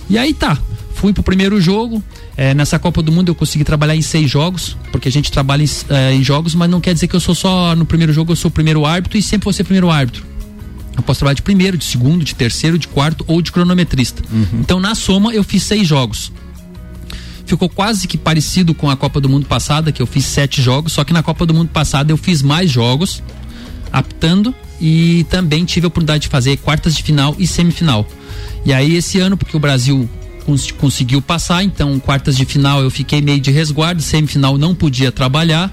E 0.09 0.17
aí 0.17 0.33
tá, 0.33 0.57
fui 0.93 1.13
pro 1.13 1.23
primeiro 1.23 1.61
jogo. 1.61 2.03
É, 2.35 2.53
nessa 2.53 2.77
Copa 2.77 3.01
do 3.01 3.09
Mundo 3.09 3.29
eu 3.29 3.35
consegui 3.35 3.63
trabalhar 3.63 3.95
em 3.95 4.01
seis 4.01 4.29
jogos, 4.29 4.75
porque 4.91 5.07
a 5.07 5.11
gente 5.11 5.31
trabalha 5.31 5.63
em, 5.63 5.69
é, 5.89 6.13
em 6.13 6.21
jogos, 6.21 6.53
mas 6.53 6.69
não 6.69 6.81
quer 6.81 6.93
dizer 6.93 7.07
que 7.07 7.15
eu 7.15 7.21
sou 7.21 7.33
só 7.33 7.73
no 7.77 7.85
primeiro 7.85 8.11
jogo, 8.11 8.33
eu 8.33 8.35
sou 8.35 8.49
o 8.49 8.51
primeiro 8.51 8.85
árbitro 8.85 9.17
e 9.17 9.21
sempre 9.21 9.45
vou 9.45 9.53
ser 9.53 9.63
primeiro 9.63 9.89
árbitro. 9.89 10.25
Eu 10.97 11.01
posso 11.03 11.19
trabalhar 11.19 11.35
de 11.35 11.43
primeiro, 11.43 11.77
de 11.77 11.85
segundo, 11.85 12.25
de 12.25 12.35
terceiro, 12.35 12.77
de 12.77 12.89
quarto 12.89 13.23
ou 13.25 13.41
de 13.41 13.53
cronometrista. 13.53 14.21
Então, 14.59 14.81
na 14.81 14.95
soma, 14.95 15.33
eu 15.33 15.45
fiz 15.45 15.63
seis 15.63 15.87
jogos. 15.87 16.29
Ficou 17.51 17.67
quase 17.67 18.07
que 18.07 18.17
parecido 18.17 18.73
com 18.73 18.89
a 18.89 18.95
Copa 18.95 19.19
do 19.19 19.27
Mundo 19.27 19.45
passada, 19.45 19.91
que 19.91 20.01
eu 20.01 20.07
fiz 20.07 20.23
sete 20.23 20.61
jogos, 20.61 20.93
só 20.93 21.03
que 21.03 21.11
na 21.11 21.21
Copa 21.21 21.45
do 21.45 21.53
Mundo 21.53 21.67
passada 21.67 22.09
eu 22.09 22.15
fiz 22.15 22.41
mais 22.41 22.71
jogos, 22.71 23.21
aptando 23.91 24.55
e 24.79 25.25
também 25.29 25.65
tive 25.65 25.85
a 25.85 25.89
oportunidade 25.89 26.21
de 26.21 26.27
fazer 26.29 26.55
quartas 26.55 26.95
de 26.95 27.03
final 27.03 27.35
e 27.37 27.45
semifinal. 27.45 28.07
E 28.65 28.71
aí 28.71 28.95
esse 28.95 29.19
ano, 29.19 29.35
porque 29.35 29.57
o 29.57 29.59
Brasil 29.59 30.09
cons 30.45 30.71
conseguiu 30.71 31.21
passar, 31.21 31.61
então 31.61 31.99
quartas 31.99 32.37
de 32.37 32.45
final 32.45 32.81
eu 32.81 32.89
fiquei 32.89 33.21
meio 33.21 33.41
de 33.41 33.51
resguardo, 33.51 34.01
semifinal 34.01 34.57
não 34.57 34.73
podia 34.73 35.11
trabalhar. 35.11 35.69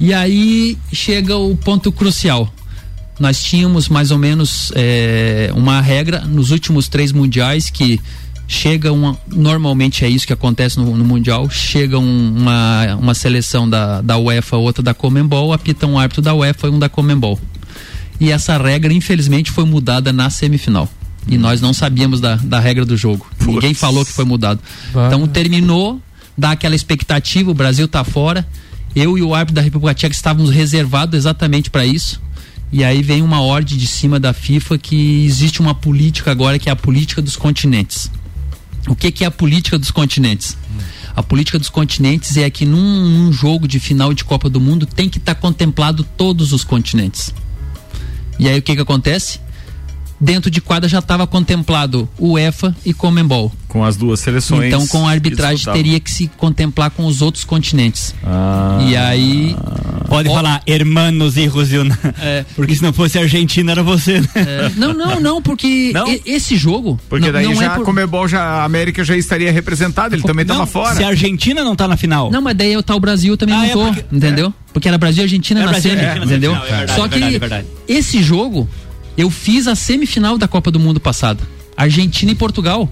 E 0.00 0.14
aí 0.14 0.78
chega 0.90 1.36
o 1.36 1.54
ponto 1.54 1.92
crucial. 1.92 2.50
Nós 3.20 3.44
tínhamos 3.44 3.90
mais 3.90 4.10
ou 4.10 4.16
menos 4.16 4.72
é, 4.74 5.52
uma 5.54 5.82
regra 5.82 6.20
nos 6.20 6.50
últimos 6.50 6.88
três 6.88 7.12
mundiais 7.12 7.68
que 7.68 8.00
chega 8.46 8.92
uma. 8.92 9.16
Normalmente 9.28 10.04
é 10.04 10.08
isso 10.08 10.26
que 10.26 10.32
acontece 10.32 10.78
no, 10.78 10.96
no 10.96 11.04
Mundial. 11.04 11.48
Chega 11.50 11.98
um, 11.98 12.34
uma, 12.36 12.96
uma 12.96 13.14
seleção 13.14 13.68
da, 13.68 14.00
da 14.00 14.18
UEFA, 14.18 14.56
outra 14.56 14.82
da 14.82 14.94
Comembol, 14.94 15.52
apita 15.52 15.86
um 15.86 15.98
árbitro 15.98 16.22
da 16.22 16.34
UEFA 16.34 16.68
e 16.68 16.70
um 16.70 16.78
da 16.78 16.88
Comembol. 16.88 17.38
E 18.20 18.30
essa 18.30 18.56
regra, 18.56 18.92
infelizmente, 18.92 19.50
foi 19.50 19.64
mudada 19.64 20.12
na 20.12 20.30
semifinal. 20.30 20.88
E 21.26 21.38
nós 21.38 21.60
não 21.60 21.72
sabíamos 21.72 22.20
da, 22.20 22.36
da 22.36 22.60
regra 22.60 22.84
do 22.84 22.96
jogo. 22.96 23.26
Ninguém 23.40 23.74
falou 23.74 24.04
que 24.04 24.12
foi 24.12 24.24
mudado. 24.24 24.60
Vai. 24.92 25.06
Então 25.06 25.26
terminou, 25.26 26.00
dá 26.36 26.52
aquela 26.52 26.74
expectativa, 26.74 27.50
o 27.50 27.54
Brasil 27.54 27.88
tá 27.88 28.04
fora. 28.04 28.46
Eu 28.94 29.18
e 29.18 29.22
o 29.22 29.34
árbitro 29.34 29.56
da 29.56 29.62
República 29.62 29.94
Tcheca 29.94 30.14
estávamos 30.14 30.50
reservados 30.50 31.16
exatamente 31.16 31.70
para 31.70 31.84
isso. 31.84 32.20
E 32.70 32.84
aí 32.84 33.02
vem 33.02 33.22
uma 33.22 33.40
ordem 33.40 33.76
de 33.76 33.86
cima 33.86 34.20
da 34.20 34.32
FIFA 34.32 34.78
que 34.78 35.24
existe 35.24 35.60
uma 35.60 35.74
política 35.74 36.30
agora 36.30 36.58
que 36.58 36.68
é 36.68 36.72
a 36.72 36.76
política 36.76 37.22
dos 37.22 37.36
continentes. 37.36 38.10
O 38.88 38.94
que, 38.94 39.10
que 39.10 39.24
é 39.24 39.26
a 39.26 39.30
política 39.30 39.78
dos 39.78 39.90
continentes? 39.90 40.56
A 41.16 41.22
política 41.22 41.58
dos 41.58 41.68
continentes 41.68 42.36
é 42.36 42.50
que 42.50 42.66
num, 42.66 43.08
num 43.08 43.32
jogo 43.32 43.66
de 43.66 43.80
final 43.80 44.12
de 44.12 44.24
Copa 44.24 44.50
do 44.50 44.60
Mundo 44.60 44.84
tem 44.84 45.08
que 45.08 45.18
estar 45.18 45.34
contemplado 45.34 46.04
todos 46.16 46.52
os 46.52 46.64
continentes. 46.64 47.32
E 48.38 48.48
aí 48.48 48.58
o 48.58 48.62
que 48.62 48.74
que 48.74 48.82
acontece? 48.82 49.38
Dentro 50.20 50.50
de 50.50 50.60
quadra 50.60 50.88
já 50.88 51.00
estava 51.00 51.26
contemplado 51.26 52.08
UEFA 52.18 52.74
e 52.84 52.94
Comembol. 52.94 53.52
Com 53.68 53.84
as 53.84 53.96
duas 53.96 54.20
seleções. 54.20 54.66
Então 54.66 54.86
com 54.86 55.06
a 55.06 55.10
arbitragem 55.10 55.72
teria 55.72 55.98
que 55.98 56.10
se 56.10 56.28
contemplar 56.36 56.90
com 56.90 57.04
os 57.06 57.20
outros 57.20 57.42
continentes. 57.44 58.14
Ah. 58.24 58.78
E 58.88 58.96
aí 58.96 59.56
Pode 60.08 60.28
falar, 60.28 60.62
hermanos 60.66 61.36
e 61.36 61.46
Rosiona. 61.46 61.98
É. 62.20 62.44
Porque 62.54 62.74
se 62.76 62.82
não 62.82 62.92
fosse 62.92 63.18
Argentina, 63.18 63.72
era 63.72 63.82
você, 63.82 64.20
né? 64.20 64.28
É, 64.36 64.70
não, 64.76 64.92
não, 64.94 65.18
não, 65.18 65.42
porque 65.42 65.90
Não? 65.92 66.06
e- 66.08 66.22
esse 66.26 66.56
jogo. 66.56 67.00
Porque 67.08 67.26
não, 67.26 67.32
daí 67.32 67.46
não 67.46 67.54
já 67.56 67.64
é 67.64 67.66
a 67.66 67.70
por... 67.70 67.84
Comebol, 67.84 68.28
já, 68.28 68.40
a 68.42 68.64
América 68.64 69.02
já 69.02 69.16
estaria 69.16 69.50
representada, 69.50 70.14
ele 70.14 70.22
também 70.22 70.44
tava 70.46 70.60
Não, 70.60 70.66
fora. 70.66 70.94
Se 70.94 71.02
a 71.02 71.08
Argentina 71.08 71.64
não 71.64 71.74
tá 71.74 71.88
na 71.88 71.96
final. 71.96 72.30
Não, 72.30 72.40
mas 72.40 72.56
daí 72.56 72.72
eu 72.72 72.82
tá 72.82 72.94
o 72.94 73.00
Brasil 73.00 73.36
também 73.36 73.54
Ah, 73.56 73.58
não 73.58 73.64
é 73.64 73.72
tô, 73.72 73.84
porque- 73.86 74.04
entendeu? 74.16 74.54
Porque 74.72 74.88
era 74.88 74.98
Brasil 74.98 75.22
e 75.22 75.24
Argentina 75.24 75.60
É 75.60 75.64
na 75.64 75.70
Brasil 75.70 75.90
semi, 75.92 76.24
entendeu? 76.24 76.54
é 76.54 76.58
verdade, 76.60 76.92
Só 76.94 77.06
é 77.06 77.08
que 77.08 77.14
verdade, 77.18 77.36
é 77.36 77.38
verdade. 77.38 77.66
esse 77.88 78.22
jogo 78.22 78.68
eu 79.16 79.30
fiz 79.30 79.66
a 79.66 79.74
semifinal 79.74 80.36
da 80.38 80.48
Copa 80.48 80.70
do 80.70 80.78
Mundo 80.80 81.00
passada. 81.00 81.40
Argentina 81.76 82.32
e 82.32 82.34
Portugal. 82.34 82.88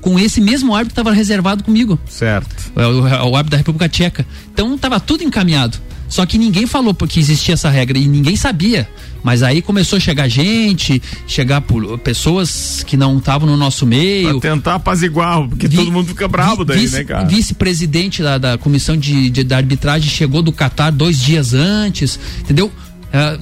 Com 0.00 0.18
esse 0.20 0.40
mesmo 0.40 0.72
árbitro 0.74 0.94
que 0.94 1.00
estava 1.00 1.12
reservado 1.14 1.64
comigo. 1.64 1.98
Certo. 2.08 2.70
É 2.76 2.86
O, 2.86 3.00
o 3.02 3.36
árbitro 3.36 3.50
da 3.50 3.56
República 3.56 3.88
Tcheca. 3.88 4.24
Então 4.52 4.76
tava 4.78 5.00
tudo 5.00 5.24
encaminhado. 5.24 5.78
Só 6.08 6.24
que 6.24 6.38
ninguém 6.38 6.66
falou 6.68 6.94
porque 6.94 7.18
existia 7.18 7.54
essa 7.54 7.68
regra 7.68 7.98
e 7.98 8.06
ninguém 8.06 8.36
sabia. 8.36 8.88
Mas 9.24 9.42
aí 9.42 9.60
começou 9.60 9.96
a 9.96 10.00
chegar 10.00 10.28
gente, 10.28 11.02
chegar 11.26 11.60
por- 11.62 11.98
pessoas 11.98 12.84
que 12.86 12.96
não 12.96 13.18
estavam 13.18 13.48
no 13.48 13.56
nosso 13.56 13.84
meio. 13.84 14.38
Pra 14.38 14.52
tentar 14.52 14.74
apaziguar, 14.76 15.48
porque 15.48 15.66
Vi- 15.66 15.76
todo 15.78 15.90
mundo 15.90 16.06
fica 16.06 16.28
bravo 16.28 16.58
vi- 16.58 16.64
daí, 16.66 16.78
vice- 16.82 16.96
né, 16.98 17.02
cara? 17.04 17.24
Vice-presidente 17.26 18.22
da, 18.22 18.38
da 18.38 18.56
comissão 18.58 18.96
de, 18.96 19.28
de- 19.30 19.42
da 19.42 19.56
arbitragem 19.56 20.08
chegou 20.08 20.42
do 20.42 20.52
Catar 20.52 20.90
dois 20.92 21.18
dias 21.20 21.52
antes, 21.54 22.20
entendeu? 22.38 22.70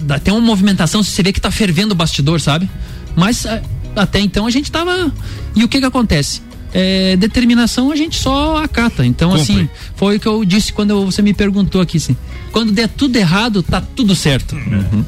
Até 0.09 0.33
uma 0.33 0.41
movimentação, 0.41 1.03
você 1.03 1.23
vê 1.23 1.33
que 1.33 1.41
tá 1.41 1.51
fervendo 1.51 1.93
o 1.93 1.95
bastidor, 1.95 2.41
sabe? 2.41 2.69
Mas 3.17 3.45
é, 3.45 3.63
até 3.97 4.21
então 4.21 4.47
a 4.47 4.51
gente 4.51 4.71
tava. 4.71 5.13
E 5.55 5.65
o 5.65 5.69
que 5.69 5.81
que 5.81 5.87
acontece? 5.87 6.43
É, 6.73 7.17
determinação 7.17 7.93
a 7.93 7.97
gente 7.97 8.19
só 8.19 8.63
acata. 8.63 9.07
Então, 9.07 9.31
Cumpre. 9.31 9.43
assim, 9.43 9.69
foi 9.95 10.17
o 10.17 10.21
que 10.21 10.27
eu 10.27 10.45
disse 10.45 10.73
quando 10.73 11.05
você 11.07 11.23
me 11.23 11.33
perguntou 11.33 11.81
aqui, 11.81 11.99
assim. 11.99 12.17
Quando 12.55 12.71
der 12.71 12.87
tudo 12.89 13.17
errado, 13.17 13.65
tá 13.65 13.81
tudo 13.81 14.15
certo. 14.15 14.57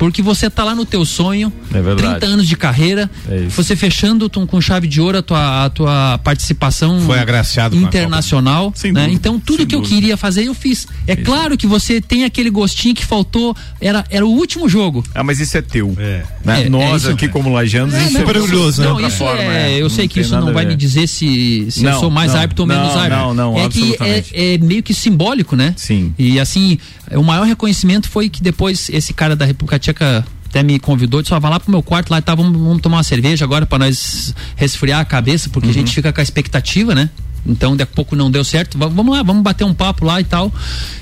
Porque 0.01 0.21
você 0.21 0.51
tá 0.51 0.65
lá 0.65 0.75
no 0.75 0.85
teu 0.85 1.05
sonho, 1.05 1.47
Uhum. 1.71 1.79
É 1.79 1.81
verdade. 1.81 2.19
30 2.19 2.27
anos 2.27 2.49
de 2.49 2.57
carreira, 2.57 3.09
É 3.31 3.37
isso. 3.43 3.51
você 3.63 3.77
fechando 3.77 4.29
com 4.29 4.61
chave 4.61 4.89
de 4.89 5.01
ouro 5.01 5.19
a 5.19 5.23
tua, 5.23 5.65
a 5.67 5.71
tua 5.71 6.19
participação 6.25 7.01
Foi 7.03 7.21
agraciado 7.21 7.77
internacional. 7.77 8.75
Né? 8.93 9.09
Então, 9.13 9.39
tudo 9.39 9.59
sem 9.59 9.67
que 9.67 9.75
eu 9.77 9.81
dúvida. 9.81 9.95
queria 10.01 10.17
fazer, 10.17 10.45
eu 10.45 10.55
fiz. 10.55 10.89
É 11.07 11.15
claro 11.15 11.57
que 11.57 11.69
você 11.69 12.01
tem 12.01 12.25
aquele 12.25 12.51
gostinho 12.51 12.95
que 12.97 13.05
faltou, 13.05 13.55
era, 13.81 14.05
era 14.11 14.27
o 14.27 14.31
último 14.31 14.69
jogo. 14.69 15.05
Ah, 15.15 15.23
mas 15.23 15.39
isso 15.39 15.57
é 15.57 15.63
teu. 15.63 15.95
É. 15.99 16.25
Né? 16.45 16.63
É, 16.65 16.69
Nós 16.69 16.83
é 16.91 16.97
isso. 16.97 17.11
aqui, 17.11 17.29
como 17.29 17.53
lajanos, 17.53 17.95
É, 17.95 18.05
isso 18.07 18.19
é 18.19 18.25
orgulhoso, 18.25 18.83
Não, 18.83 19.01
isso 19.01 19.19
forma, 19.19 19.43
é, 19.43 19.81
eu 19.81 19.89
sei 19.89 20.05
Não 20.05 20.09
que 20.09 20.21
isso 20.21 20.35
não 20.41 20.53
vai 20.53 20.65
me 20.67 20.75
dizer 20.75 21.07
se, 21.07 21.67
se 21.71 21.85
eu 21.85 21.93
Não, 21.93 22.01
sou 22.01 22.11
mais 22.11 22.33
não, 22.33 22.41
árbitro 22.41 22.63
ou 22.65 22.67
menos 22.69 22.91
árbitro. 22.97 23.17
não, 23.19 23.35
não, 23.35 23.53
é 23.57 23.69
que 23.69 23.81
absolutamente. 23.81 24.31
é, 24.35 24.55
é 24.55 24.59
meio 24.59 24.83
que 24.83 24.93
simbólico, 24.93 25.55
né? 25.55 25.75
Sim. 25.77 26.13
E 26.19 26.41
assim, 26.41 26.79
o 27.13 27.23
maior 27.37 27.47
reconhecimento 27.49 28.09
foi 28.09 28.29
que 28.29 28.43
depois 28.43 28.89
esse 28.91 29.13
cara 29.13 29.35
da 29.37 29.45
República 29.45 29.79
Tcheca 29.79 30.25
até 30.49 30.63
me 30.63 30.79
convidou, 30.79 31.21
disse, 31.23 31.35
ó, 31.35 31.41
vai 31.41 31.51
lá 31.51 31.61
pro 31.61 31.71
meu 31.71 31.83
quarto 31.83 32.11
lá, 32.11 32.21
tá, 32.23 32.35
vamos, 32.35 32.53
vamos 32.53 32.81
tomar 32.81 32.99
uma 32.99 33.03
cerveja 33.03 33.45
agora 33.45 33.67
pra 33.67 33.79
nós 33.79 34.35
resfriar 34.55 35.01
a 35.01 35.05
cabeça, 35.05 35.49
porque 35.51 35.69
a 35.69 35.73
gente 35.73 35.93
fica 35.95 36.13
com 36.13 36.21
a 36.21 36.23
expectativa, 36.23 36.95
né? 36.95 37.11
Então, 37.49 37.77
daqui 37.77 37.93
a 37.93 37.95
pouco 37.95 38.17
não 38.17 38.29
deu 38.31 38.43
certo, 38.43 38.77
va- 38.77 38.89
vamos 38.89 39.15
lá, 39.17 39.23
vamos 39.23 39.43
bater 39.43 39.65
um 39.65 39.73
papo 39.75 40.05
lá 40.05 40.21
e 40.21 40.25
tal. 40.25 40.53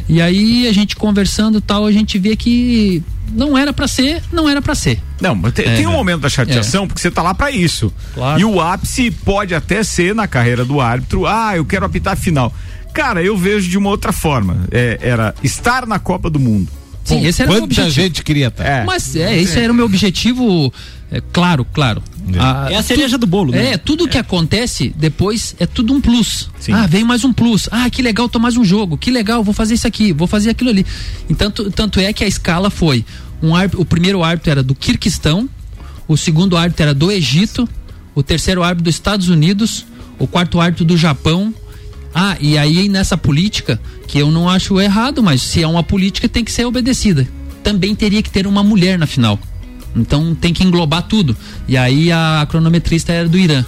E 0.08 0.20
aí, 0.20 0.66
a 0.68 0.72
gente 0.74 0.94
conversando 0.94 1.56
e 1.58 1.60
tal, 1.60 1.86
a 1.86 1.92
gente 1.92 2.18
vê 2.18 2.36
que 2.36 3.02
não 3.32 3.56
era 3.56 3.72
pra 3.72 3.88
ser, 3.88 4.22
não 4.30 4.46
era 4.46 4.60
pra 4.60 4.74
ser. 4.74 5.00
Não, 5.20 5.34
mas 5.34 5.54
tem, 5.54 5.64
É, 5.66 5.76
tem 5.76 5.86
um 5.86 5.90
né? 5.90 5.96
momento 5.96 6.20
da 6.20 6.28
chateação, 6.28 6.86
porque 6.86 7.00
você 7.00 7.10
tá 7.10 7.22
lá 7.22 7.32
pra 7.34 7.50
isso. 7.50 7.90
Claro. 8.12 8.38
E 8.38 8.44
o 8.44 8.60
ápice 8.60 9.10
pode 9.10 9.54
até 9.54 9.82
ser 9.82 10.14
na 10.14 10.26
carreira 10.26 10.64
do 10.66 10.80
árbitro, 10.82 11.26
ah, 11.26 11.56
eu 11.56 11.64
quero 11.64 11.86
apitar 11.86 12.12
a 12.12 12.16
final. 12.16 12.52
Cara, 12.94 13.22
eu 13.22 13.36
vejo 13.36 13.68
de 13.68 13.76
uma 13.76 13.90
outra 13.90 14.12
forma. 14.12 14.66
É, 14.70 14.98
era 15.02 15.34
estar 15.42 15.86
na 15.86 15.98
Copa 15.98 16.30
do 16.30 16.38
Mundo. 16.40 16.70
Sim, 17.04 17.26
esse 17.26 17.42
era 17.42 17.50
o 17.50 17.52
meu 17.54 17.62
Quanta 17.62 17.72
objetivo. 17.82 17.94
gente 17.94 18.22
queria 18.22 18.46
estar? 18.48 18.64
É. 18.64 18.84
Mas 18.84 19.14
é, 19.14 19.36
esse 19.38 19.58
era 19.58 19.70
o 19.70 19.76
meu 19.76 19.84
objetivo, 19.84 20.72
é, 21.12 21.20
claro, 21.32 21.62
claro. 21.70 22.02
Ah, 22.38 22.68
É 22.70 22.76
a 22.76 22.82
cereja 22.82 23.18
do 23.18 23.26
bolo, 23.26 23.52
né? 23.52 23.72
É, 23.72 23.76
tudo 23.76 24.08
que 24.08 24.16
acontece 24.16 24.90
depois 24.96 25.54
é 25.58 25.66
tudo 25.66 25.92
um 25.92 26.00
plus. 26.00 26.48
Sim. 26.58 26.72
Ah, 26.72 26.86
vem 26.86 27.04
mais 27.04 27.22
um 27.22 27.30
plus. 27.34 27.68
Ah, 27.70 27.90
que 27.90 28.00
legal, 28.00 28.26
tô 28.26 28.38
mais 28.38 28.56
um 28.56 28.64
jogo. 28.64 28.96
Que 28.96 29.10
legal, 29.10 29.44
vou 29.44 29.52
fazer 29.52 29.74
isso 29.74 29.86
aqui, 29.86 30.14
vou 30.14 30.26
fazer 30.26 30.48
aquilo 30.48 30.70
ali. 30.70 30.86
Então, 31.28 31.50
tu- 31.50 31.70
tanto 31.70 32.00
é 32.00 32.10
que 32.14 32.24
a 32.24 32.26
escala 32.26 32.70
foi: 32.70 33.04
um 33.42 33.54
árbitro, 33.54 33.82
o 33.82 33.84
primeiro 33.84 34.24
árbitro 34.24 34.50
era 34.52 34.62
do 34.62 34.74
Kirguistão, 34.74 35.46
o 36.08 36.16
segundo 36.16 36.56
árbitro 36.56 36.84
era 36.84 36.94
do 36.94 37.12
Egito, 37.12 37.68
o 38.14 38.22
terceiro 38.22 38.62
árbitro 38.62 38.84
dos 38.84 38.94
Estados 38.94 39.28
Unidos, 39.28 39.84
o 40.18 40.26
quarto 40.26 40.58
árbitro 40.58 40.86
do 40.86 40.96
Japão. 40.96 41.52
Ah, 42.14 42.36
e 42.40 42.56
aí 42.56 42.88
nessa 42.88 43.16
política, 43.16 43.80
que 44.06 44.18
eu 44.18 44.30
não 44.30 44.48
acho 44.48 44.80
errado, 44.80 45.22
mas 45.22 45.42
se 45.42 45.62
é 45.62 45.66
uma 45.66 45.82
política 45.82 46.28
tem 46.28 46.44
que 46.44 46.52
ser 46.52 46.64
obedecida. 46.64 47.26
Também 47.62 47.94
teria 47.94 48.22
que 48.22 48.30
ter 48.30 48.46
uma 48.46 48.62
mulher 48.62 48.98
na 48.98 49.06
final. 49.06 49.38
Então 49.96 50.34
tem 50.34 50.52
que 50.52 50.62
englobar 50.62 51.02
tudo. 51.02 51.36
E 51.66 51.76
aí 51.76 52.12
a 52.12 52.46
cronometrista 52.48 53.12
era 53.12 53.28
do 53.28 53.38
Irã. 53.38 53.64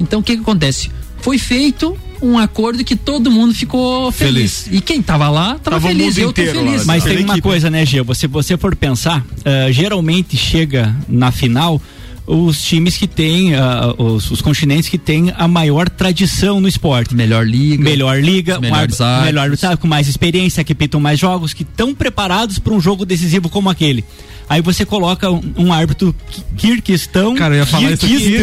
Então 0.00 0.20
o 0.20 0.22
que, 0.22 0.34
que 0.36 0.42
acontece? 0.42 0.90
Foi 1.18 1.38
feito 1.38 1.96
um 2.20 2.38
acordo 2.38 2.82
que 2.84 2.96
todo 2.96 3.30
mundo 3.30 3.54
ficou 3.54 4.10
feliz. 4.10 4.62
Feliz. 4.64 4.78
E 4.78 4.80
quem 4.80 5.00
tava 5.02 5.28
lá 5.28 5.58
tava, 5.58 5.76
Tava 5.76 5.88
feliz. 5.88 6.16
Eu 6.18 6.32
tô 6.32 6.40
inteiro 6.42 6.60
feliz. 6.60 6.80
lá. 6.80 6.84
Mas 6.86 7.02
Pela 7.04 7.14
tem 7.16 7.24
uma 7.24 7.34
equipe. 7.34 7.42
coisa, 7.48 7.70
né, 7.70 7.84
Gê? 7.86 8.02
Se 8.14 8.26
você 8.26 8.56
for 8.56 8.74
pensar, 8.74 9.24
eh, 9.44 9.68
geralmente 9.70 10.36
chega 10.36 10.94
na 11.08 11.30
final 11.30 11.80
os 12.26 12.62
times 12.62 12.96
que 12.96 13.06
têm, 13.06 13.54
ah, 13.54 13.94
os, 13.96 14.30
os 14.30 14.42
continentes 14.42 14.88
que 14.88 14.98
têm 14.98 15.32
a 15.36 15.46
maior 15.46 15.88
tradição 15.88 16.60
no 16.60 16.66
esporte. 16.68 17.14
Melhor 17.14 17.46
liga. 17.46 17.82
Melhor 17.82 18.20
liga, 18.22 18.58
árbitro- 18.80 18.96
melhor, 19.24 19.56
sabe, 19.56 19.76
com 19.76 19.86
mais 19.86 20.08
experiência, 20.08 20.64
que 20.64 20.74
pitam 20.74 21.00
mais 21.00 21.18
jogos, 21.18 21.52
que 21.54 21.62
estão 21.62 21.94
preparados 21.94 22.58
para 22.58 22.72
um 22.72 22.80
jogo 22.80 23.04
decisivo 23.06 23.48
como 23.48 23.70
aquele. 23.70 24.04
Aí 24.48 24.62
você 24.62 24.84
coloca 24.84 25.30
um, 25.30 25.42
um 25.56 25.72
árbitro 25.72 26.14
Kirguistão. 26.56 27.34
Cara, 27.34 27.54
eu 27.54 27.58
ia 27.60 27.66
falar 27.66 27.90
isso 27.92 28.06
aqui. 28.06 28.36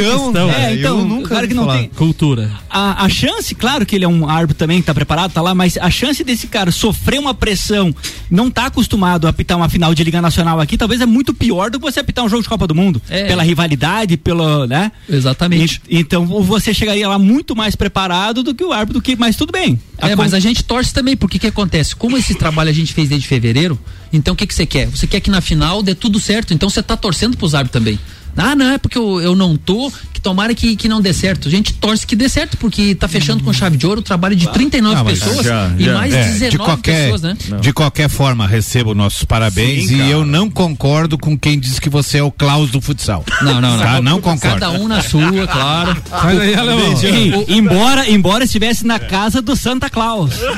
É, 0.51 0.75
então, 0.75 0.99
eu 0.99 1.05
nunca 1.05 1.29
claro 1.29 1.47
que 1.47 1.53
não 1.53 1.63
falar. 1.65 1.77
tem. 1.79 1.89
Cultura. 1.89 2.51
A, 2.69 3.05
a 3.05 3.09
chance, 3.09 3.55
claro 3.55 3.85
que 3.85 3.95
ele 3.95 4.05
é 4.05 4.07
um 4.07 4.27
árbitro 4.29 4.55
também 4.57 4.79
que 4.81 4.85
tá 4.85 4.93
preparado, 4.93 5.31
tá 5.31 5.41
lá, 5.41 5.55
mas 5.55 5.77
a 5.77 5.89
chance 5.89 6.23
desse 6.23 6.47
cara 6.47 6.71
sofrer 6.71 7.19
uma 7.19 7.33
pressão, 7.33 7.93
não 8.29 8.49
tá 8.51 8.65
acostumado 8.67 9.27
a 9.27 9.29
apitar 9.29 9.57
uma 9.57 9.69
final 9.69 9.93
de 9.95 10.03
Liga 10.03 10.21
Nacional 10.21 10.59
aqui, 10.59 10.77
talvez 10.77 11.01
é 11.01 11.05
muito 11.05 11.33
pior 11.33 11.69
do 11.71 11.79
que 11.79 11.85
você 11.85 11.99
apitar 11.99 12.23
um 12.25 12.29
jogo 12.29 12.43
de 12.43 12.49
Copa 12.49 12.67
do 12.67 12.75
Mundo. 12.75 13.01
É. 13.09 13.25
Pela 13.25 13.43
rivalidade, 13.43 14.17
pelo, 14.17 14.65
né? 14.67 14.91
Exatamente. 15.09 15.81
E- 15.89 15.99
então 15.99 16.25
você 16.25 16.73
chegaria 16.73 17.07
lá 17.07 17.17
muito 17.17 17.55
mais 17.55 17.75
preparado 17.75 18.43
do 18.43 18.53
que 18.53 18.63
o 18.63 18.71
árbitro 18.73 19.01
que, 19.01 19.15
mas 19.15 19.35
tudo 19.35 19.51
bem. 19.51 19.79
É, 19.97 20.15
mas 20.17 20.33
a 20.33 20.39
gente 20.39 20.63
torce 20.63 20.93
também, 20.93 21.15
porque 21.15 21.37
o 21.37 21.39
que 21.39 21.47
acontece? 21.47 21.95
Como 21.95 22.17
esse 22.17 22.35
trabalho 22.35 22.69
a 22.69 22.73
gente 22.73 22.93
fez 22.93 23.07
desde 23.07 23.25
fevereiro, 23.25 23.79
então 24.11 24.33
o 24.33 24.37
que 24.37 24.45
que 24.45 24.53
você 24.53 24.65
quer? 24.65 24.87
Você 24.87 25.07
quer 25.07 25.21
que 25.21 25.29
na 25.29 25.39
final 25.39 25.81
dê 25.81 25.92
tudo 25.95 26.19
certo, 26.19 26.53
então 26.53 26.69
você 26.69 26.81
tá 26.81 26.95
torcendo 26.97 27.37
pros 27.37 27.55
árbitros 27.55 27.81
também. 27.81 27.99
Ah, 28.35 28.55
não, 28.55 28.71
é 28.71 28.77
porque 28.77 28.97
eu, 28.97 29.21
eu 29.21 29.35
não 29.35 29.55
tô, 29.55 29.91
que 30.11 30.19
tomara 30.19 30.55
que, 30.55 30.75
que 30.75 30.89
não 30.89 30.99
dê 31.01 31.13
certo. 31.13 31.47
A 31.47 31.51
gente 31.51 31.73
torce 31.73 32.05
que 32.07 32.15
dê 32.15 32.27
certo, 32.27 32.57
porque 32.57 32.95
tá 32.95 33.07
fechando 33.07 33.43
com 33.43 33.53
chave 33.53 33.77
de 33.77 33.85
ouro 33.85 33.99
o 33.99 34.03
trabalho 34.03 34.35
de 34.35 34.47
39 34.49 34.95
Ah, 34.95 35.03
mas 35.03 35.19
pessoas 35.19 35.45
já- 35.45 35.71
e 35.77 35.83
já- 35.85 35.93
mais 35.93 36.13
é, 36.13 36.23
19 36.23 36.49
de 36.49 36.57
qualquer, 36.57 37.03
pessoas, 37.11 37.21
né? 37.21 37.37
De 37.61 37.71
qualquer 37.73 38.09
forma, 38.09 38.47
recebo 38.47 38.95
nossos 38.95 39.23
parabéns 39.23 39.87
Sim, 39.87 39.95
e 39.95 39.97
cara. 39.99 40.09
eu 40.09 40.25
não 40.25 40.49
concordo 40.49 41.17
com 41.17 41.37
quem 41.37 41.59
diz 41.59 41.79
que 41.79 41.89
você 41.89 42.17
é 42.17 42.23
o 42.23 42.31
Klaus 42.31 42.71
do 42.71 42.81
futsal. 42.81 43.23
Não, 43.41 43.61
não, 43.61 43.77
não. 43.77 43.83
Tá? 43.83 44.01
Não 44.01 44.19
concordo. 44.21 44.59
Cada 44.59 44.71
um 44.71 44.87
na 44.87 45.01
sua, 45.01 45.47
claro. 45.47 45.95
Sai 46.09 46.37
daí, 46.37 46.55
alemão. 46.55 46.93
E- 47.03 47.45
embora, 47.55 48.09
embora 48.09 48.43
estivesse 48.45 48.85
na 48.85 48.97
casa 48.99 49.41
do 49.41 49.55
Santa 49.55 49.89
Claus. 49.89 50.31
Quase 50.33 50.57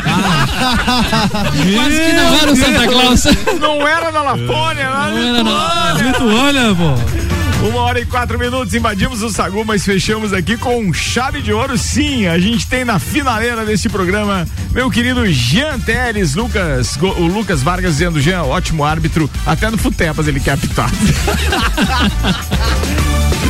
que 2.00 2.14
não 2.14 2.36
era 2.36 2.52
o 2.52 2.56
Santa 2.56 2.88
Claus. 2.88 3.24
Não 3.60 3.88
era 3.88 4.12
na 4.12 4.22
Lapônia, 4.22 4.90
na 4.90 5.10
Não 5.10 5.18
era 5.18 5.44
na- 5.44 5.94
Lituânia. 5.94 6.12
Lituânia, 6.12 6.76
pô. 6.76 7.35
Uma 7.66 7.82
hora 7.82 8.00
e 8.00 8.06
quatro 8.06 8.38
minutos, 8.38 8.76
invadimos 8.76 9.24
o 9.24 9.30
Sagu, 9.32 9.66
mas 9.66 9.84
fechamos 9.84 10.32
aqui 10.34 10.56
com 10.56 10.80
um 10.80 10.94
chave 10.94 11.42
de 11.42 11.52
ouro. 11.52 11.76
Sim, 11.80 12.28
a 12.28 12.38
gente 12.38 12.68
tem 12.68 12.86
na 12.86 13.00
finaleira 13.00 13.66
deste 13.66 13.90
programa 13.90 14.46
meu 14.72 14.92
querido 14.92 15.26
Jean 15.32 15.80
Teles, 15.80 16.36
Lucas, 16.36 16.96
o 17.02 17.26
Lucas 17.26 17.64
Vargas 17.64 17.94
dizendo, 17.94 18.22
Jean, 18.22 18.44
ótimo 18.44 18.84
árbitro, 18.84 19.28
até 19.48 19.72
no 19.72 19.80
Futepas 19.80 20.28
ele 20.28 20.40
quer 20.40 20.52
apitar. 20.52 20.92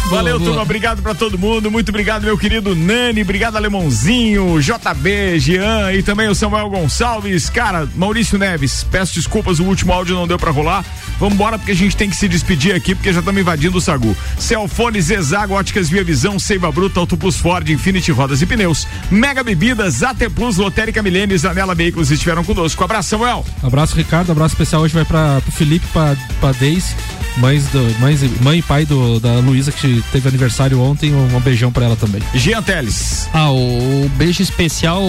Valeu, 0.09 0.37
boa. 0.37 0.49
turma. 0.49 0.61
Obrigado 0.61 1.01
pra 1.01 1.15
todo 1.15 1.37
mundo. 1.37 1.71
Muito 1.71 1.89
obrigado, 1.89 2.23
meu 2.23 2.37
querido 2.37 2.75
Nani. 2.75 3.21
Obrigado, 3.21 3.55
Alemãozinho, 3.55 4.59
JB, 4.61 5.39
Jean 5.39 5.93
e 5.93 6.03
também 6.03 6.27
o 6.29 6.35
Samuel 6.35 6.69
Gonçalves. 6.69 7.49
Cara, 7.49 7.87
Maurício 7.95 8.37
Neves, 8.37 8.83
peço 8.83 9.15
desculpas, 9.15 9.59
o 9.59 9.63
último 9.63 9.91
áudio 9.91 10.15
não 10.15 10.27
deu 10.27 10.37
pra 10.37 10.51
rolar. 10.51 10.85
Vamos 11.19 11.35
embora 11.35 11.57
porque 11.57 11.71
a 11.71 11.75
gente 11.75 11.95
tem 11.95 12.09
que 12.09 12.15
se 12.15 12.27
despedir 12.27 12.75
aqui 12.75 12.93
porque 12.93 13.11
já 13.11 13.19
estamos 13.19 13.39
invadindo 13.39 13.77
o 13.77 13.81
Sagu. 13.81 14.15
Celfone, 14.37 15.01
Zezago, 15.01 15.53
Óticas 15.53 15.89
Via 15.89 16.03
Visão, 16.03 16.37
Seiva 16.37 16.71
Bruta, 16.71 16.99
Auto 16.99 17.17
Plus 17.17 17.37
Ford, 17.37 17.67
Infinity 17.69 18.11
Rodas 18.11 18.41
e 18.41 18.45
Pneus, 18.45 18.87
Mega 19.09 19.43
Bebidas, 19.43 20.03
AT 20.03 20.29
Plus, 20.33 20.57
Lotérica 20.57 21.01
Milênio 21.01 21.35
e 21.35 21.37
Zanela 21.37 21.75
Veículos 21.75 22.11
estiveram 22.11 22.43
conosco. 22.43 22.83
Abraço, 22.83 23.09
Samuel. 23.09 23.45
Abraço, 23.63 23.95
Ricardo. 23.95 24.31
Abraço 24.31 24.55
especial 24.55 24.81
hoje 24.81 24.93
vai 24.93 25.05
para 25.05 25.41
o 25.47 25.51
Felipe, 25.51 25.85
para 25.93 26.15
pra 26.39 26.51
Deise, 26.51 26.95
mães 27.37 27.65
do, 27.67 27.99
mães, 27.99 28.21
mãe 28.41 28.59
e 28.59 28.61
pai 28.61 28.85
do, 28.85 29.19
da 29.19 29.39
Luísa, 29.39 29.71
que 29.71 30.03
teve 30.11 30.27
aniversário 30.27 30.79
ontem. 30.79 31.13
Um, 31.13 31.35
um 31.35 31.39
beijão 31.39 31.71
pra 31.71 31.85
ela 31.85 31.95
também. 31.95 32.21
Jean 32.33 32.61
Teles. 32.61 33.29
Ah, 33.33 33.51
o, 33.51 34.05
o 34.05 34.11
beijo 34.17 34.41
especial 34.41 35.03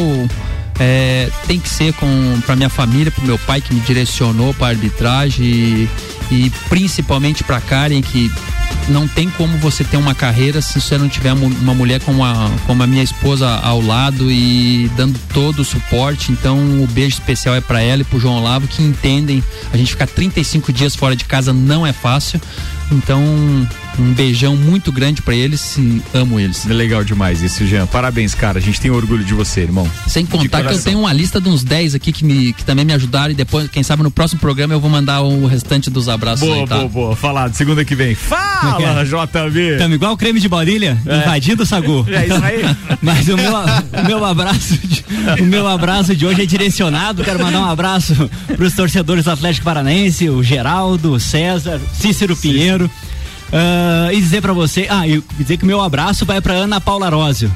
é, 0.78 1.30
tem 1.46 1.58
que 1.58 1.68
ser 1.68 1.92
com 1.94 2.40
para 2.44 2.56
minha 2.56 2.68
família, 2.68 3.10
pro 3.10 3.24
meu 3.24 3.38
pai 3.38 3.60
que 3.60 3.74
me 3.74 3.80
direcionou 3.80 4.52
para 4.54 4.68
arbitragem 4.68 5.44
e, 5.44 5.88
e 6.30 6.50
principalmente 6.68 7.42
para 7.42 7.60
Karen 7.60 8.02
que 8.02 8.30
não 8.88 9.08
tem 9.08 9.28
como 9.28 9.56
você 9.58 9.82
ter 9.82 9.96
uma 9.96 10.14
carreira 10.14 10.60
se 10.62 10.80
você 10.80 10.96
não 10.96 11.08
tiver 11.08 11.32
uma 11.32 11.74
mulher 11.74 12.00
como 12.00 12.24
a, 12.24 12.50
como 12.66 12.82
a 12.82 12.86
minha 12.86 13.02
esposa 13.02 13.48
ao 13.48 13.80
lado 13.80 14.30
e 14.30 14.90
dando 14.96 15.18
todo 15.32 15.60
o 15.60 15.64
suporte. 15.64 16.30
Então, 16.30 16.58
o 16.82 16.86
beijo 16.86 17.14
especial 17.14 17.54
é 17.54 17.60
para 17.60 17.80
ela 17.80 18.02
e 18.02 18.04
pro 18.04 18.20
João 18.20 18.36
Olavo 18.36 18.68
que 18.68 18.82
entendem. 18.82 19.42
A 19.72 19.76
gente 19.76 19.90
ficar 19.90 20.06
35 20.06 20.72
dias 20.72 20.94
fora 20.94 21.16
de 21.16 21.24
casa 21.24 21.52
não 21.52 21.86
é 21.86 21.92
fácil. 21.92 22.40
Então, 22.92 23.20
um 23.98 24.12
beijão 24.12 24.56
muito 24.56 24.92
grande 24.92 25.22
para 25.22 25.34
eles 25.34 25.76
e 25.78 26.02
amo 26.14 26.38
eles. 26.38 26.64
Legal 26.64 27.04
demais 27.04 27.42
isso, 27.42 27.66
Jean. 27.66 27.86
Parabéns, 27.86 28.34
cara. 28.34 28.58
A 28.58 28.62
gente 28.62 28.80
tem 28.80 28.90
orgulho 28.90 29.24
de 29.24 29.34
você, 29.34 29.62
irmão. 29.62 29.90
Sem 30.06 30.24
contar 30.26 30.64
que 30.64 30.74
eu 30.74 30.82
tenho 30.82 31.00
uma 31.00 31.12
lista 31.12 31.40
de 31.40 31.48
uns 31.48 31.64
10 31.64 31.94
aqui 31.94 32.12
que, 32.12 32.24
me, 32.24 32.52
que 32.52 32.64
também 32.64 32.84
me 32.84 32.92
ajudaram 32.92 33.32
e 33.32 33.34
depois, 33.34 33.68
quem 33.70 33.82
sabe 33.82 34.02
no 34.02 34.10
próximo 34.10 34.40
programa 34.40 34.74
eu 34.74 34.80
vou 34.80 34.90
mandar 34.90 35.22
o 35.22 35.46
restante 35.46 35.90
dos 35.90 36.08
abraços 36.08 36.46
Boa, 36.46 36.60
aí, 36.60 36.66
tá? 36.66 36.76
boa, 36.76 36.88
boa. 36.88 37.16
Falado, 37.16 37.54
segunda 37.54 37.84
que 37.84 37.94
vem. 37.94 38.14
Fala, 38.14 39.04
JB. 39.04 39.72
Estamos 39.72 39.94
igual 39.94 40.12
o 40.12 40.16
creme 40.16 40.40
de 40.40 40.48
baunilha, 40.48 40.98
invadindo 41.04 41.62
o 41.62 41.66
Sagu. 41.66 42.06
É 42.16 42.26
isso 42.26 42.44
aí. 42.44 42.62
Mas 43.02 43.28
o 43.28 43.36
meu, 43.36 43.52
o 43.52 44.06
meu 44.06 44.24
abraço, 44.24 44.78
de, 44.78 45.04
o 45.40 45.44
meu 45.44 45.66
abraço 45.66 46.16
de 46.16 46.24
hoje 46.24 46.42
é 46.42 46.46
direcionado. 46.46 47.22
Quero 47.22 47.38
mandar 47.38 47.60
um 47.60 47.64
abraço 47.64 48.14
para 48.46 48.64
os 48.64 48.74
torcedores 48.74 49.24
do 49.24 49.30
Atlético 49.30 49.64
Paranaense, 49.64 50.30
o 50.30 50.42
Geraldo, 50.42 51.12
o 51.12 51.20
César, 51.20 51.80
Cícero 51.92 52.34
Pinheiro. 52.36 52.90
Ah, 53.52 54.12
e 54.12 54.20
dizer 54.20 54.40
para 54.40 54.52
você, 54.52 54.86
ah, 54.90 55.06
e 55.06 55.22
dizer 55.38 55.56
que 55.56 55.64
o 55.64 55.66
meu 55.66 55.80
abraço 55.80 56.24
vai 56.24 56.40
para 56.40 56.54
Ana 56.54 56.80
Paula 56.80 57.08
Rósio. 57.08 57.50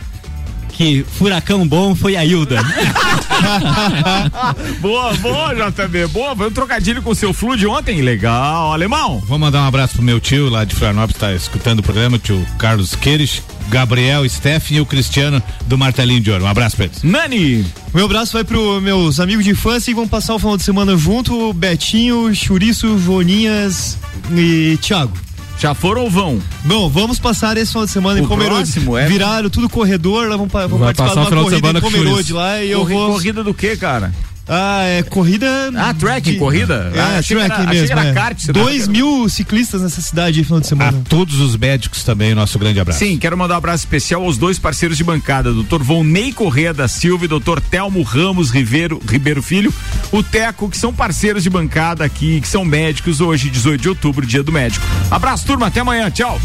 Que 0.80 1.04
furacão 1.04 1.68
bom 1.68 1.94
foi 1.94 2.16
a 2.16 2.24
Hilda. 2.24 2.58
boa, 4.80 5.12
boa, 5.14 5.54
JB. 5.54 6.06
Boa, 6.06 6.34
foi 6.34 6.48
um 6.48 6.52
trocadilho 6.52 7.02
com 7.02 7.10
o 7.10 7.14
seu 7.14 7.34
flu 7.34 7.54
de 7.54 7.66
ontem. 7.66 8.00
Legal, 8.00 8.72
alemão. 8.72 9.22
Vou 9.26 9.38
mandar 9.38 9.60
um 9.60 9.66
abraço 9.66 9.96
pro 9.96 10.02
meu 10.02 10.18
tio 10.18 10.48
lá 10.48 10.64
de 10.64 10.74
Florianópolis, 10.74 11.20
tá 11.20 11.34
escutando 11.34 11.80
o 11.80 11.82
programa, 11.82 12.16
o 12.16 12.18
tio 12.18 12.42
Carlos 12.58 12.94
Queires, 12.94 13.42
Gabriel, 13.68 14.26
Steffen 14.26 14.78
e 14.78 14.80
o 14.80 14.86
Cristiano 14.86 15.42
do 15.66 15.76
Martelinho 15.76 16.22
de 16.22 16.30
Ouro. 16.30 16.44
Um 16.44 16.48
abraço 16.48 16.76
pra 16.76 16.86
eles. 16.86 17.02
Nani! 17.02 17.66
Meu 17.92 18.06
abraço 18.06 18.32
vai 18.32 18.44
pro 18.44 18.80
meus 18.80 19.20
amigos 19.20 19.44
de 19.44 19.50
infância 19.50 19.90
e 19.90 19.94
vão 19.94 20.08
passar 20.08 20.34
o 20.34 20.38
final 20.38 20.56
de 20.56 20.62
semana 20.62 20.96
junto, 20.96 21.52
Betinho, 21.52 22.34
Churiço, 22.34 22.98
Joninhas 22.98 23.98
e 24.32 24.78
Thiago. 24.80 25.12
Já 25.60 25.74
foram 25.74 26.02
ou 26.04 26.10
vão? 26.10 26.40
Bom, 26.64 26.88
vamos 26.88 27.18
passar 27.18 27.56
esse 27.58 27.70
final 27.72 27.84
de 27.84 27.92
semana 27.92 28.18
O 28.20 28.24
em 28.24 28.26
Pomerode. 28.26 28.54
próximo 28.72 28.96
é- 28.96 29.06
Viraram 29.06 29.50
tudo 29.50 29.68
corredor, 29.68 30.26
lá 30.28 30.36
vão, 30.36 30.48
Vai 30.48 30.94
participar 30.94 31.08
passar 31.08 31.12
de 31.12 31.18
o 31.18 31.20
uma 31.20 31.26
final 31.28 31.44
de 31.44 31.50
corrida 31.50 31.66
semana 31.66 31.78
em 31.78 31.82
com 31.82 31.90
Pomerode 31.90 32.16
Churiço. 32.16 32.34
lá 32.34 32.62
e 32.64 32.70
eu 32.70 32.80
Corri- 32.80 32.94
vou... 32.94 33.12
Corrida 33.12 33.44
do 33.44 33.52
que, 33.54 33.76
cara? 33.76 34.10
Ah, 34.52 34.82
é 34.82 35.02
corrida... 35.04 35.46
Ah, 35.76 35.94
trekking, 35.94 36.32
de- 36.32 36.38
corrida? 36.38 36.90
É, 36.92 36.98
Ah, 37.00 37.18
achei 37.18 37.36
que 37.36 37.42
trekking 37.44 37.62
era- 37.62 37.70
achei 37.70 37.86
que 37.86 37.94
mesmo. 37.94 37.98
era 38.00 38.08
é. 38.08 38.12
kart, 38.12 38.46
Dois 38.48 38.88
mil 38.88 39.28
ciclistas 39.28 39.80
nessa 39.82 40.00
cidade 40.00 40.38
aí, 40.40 40.44
final 40.44 40.58
de 40.60 40.66
semana. 40.66 40.98
A 40.98 41.08
todos 41.08 41.38
os 41.38 41.56
médicos 41.56 42.02
também, 42.02 42.34
nosso 42.34 42.58
grande 42.58 42.80
abraço. 42.80 42.98
Sim, 42.98 43.16
quero 43.16 43.38
mandar 43.38 43.54
um 43.54 43.58
abraço 43.58 43.84
especial 43.84 44.24
aos 44.24 44.36
dois 44.36 44.58
parceiros 44.58 44.96
de 44.96 45.04
bancada, 45.04 45.52
doutor 45.52 45.82
Volney 45.84 46.32
Correia 46.32 46.74
da 46.74 46.88
Silva 46.88 47.26
e 47.26 47.28
doutor 47.28 47.60
Telmo 47.60 48.02
Ramos 48.02 48.50
Ribeiro, 48.50 49.00
Ribeiro 49.08 49.40
Filho, 49.42 49.72
o 50.10 50.20
Teco, 50.22 50.68
que 50.68 50.76
são 50.76 50.92
parceiros 50.92 51.44
de 51.44 51.50
bancada 51.50 52.04
aqui, 52.04 52.40
que 52.40 52.48
são 52.48 52.64
médicos 52.64 53.20
hoje, 53.20 53.48
18 53.50 53.80
de 53.80 53.88
outubro, 53.88 54.26
dia 54.26 54.42
do 54.42 54.50
médico. 54.50 54.84
Abraço, 55.10 55.46
turma, 55.46 55.68
até 55.68 55.78
amanhã, 55.80 56.10
tchau. 56.10 56.40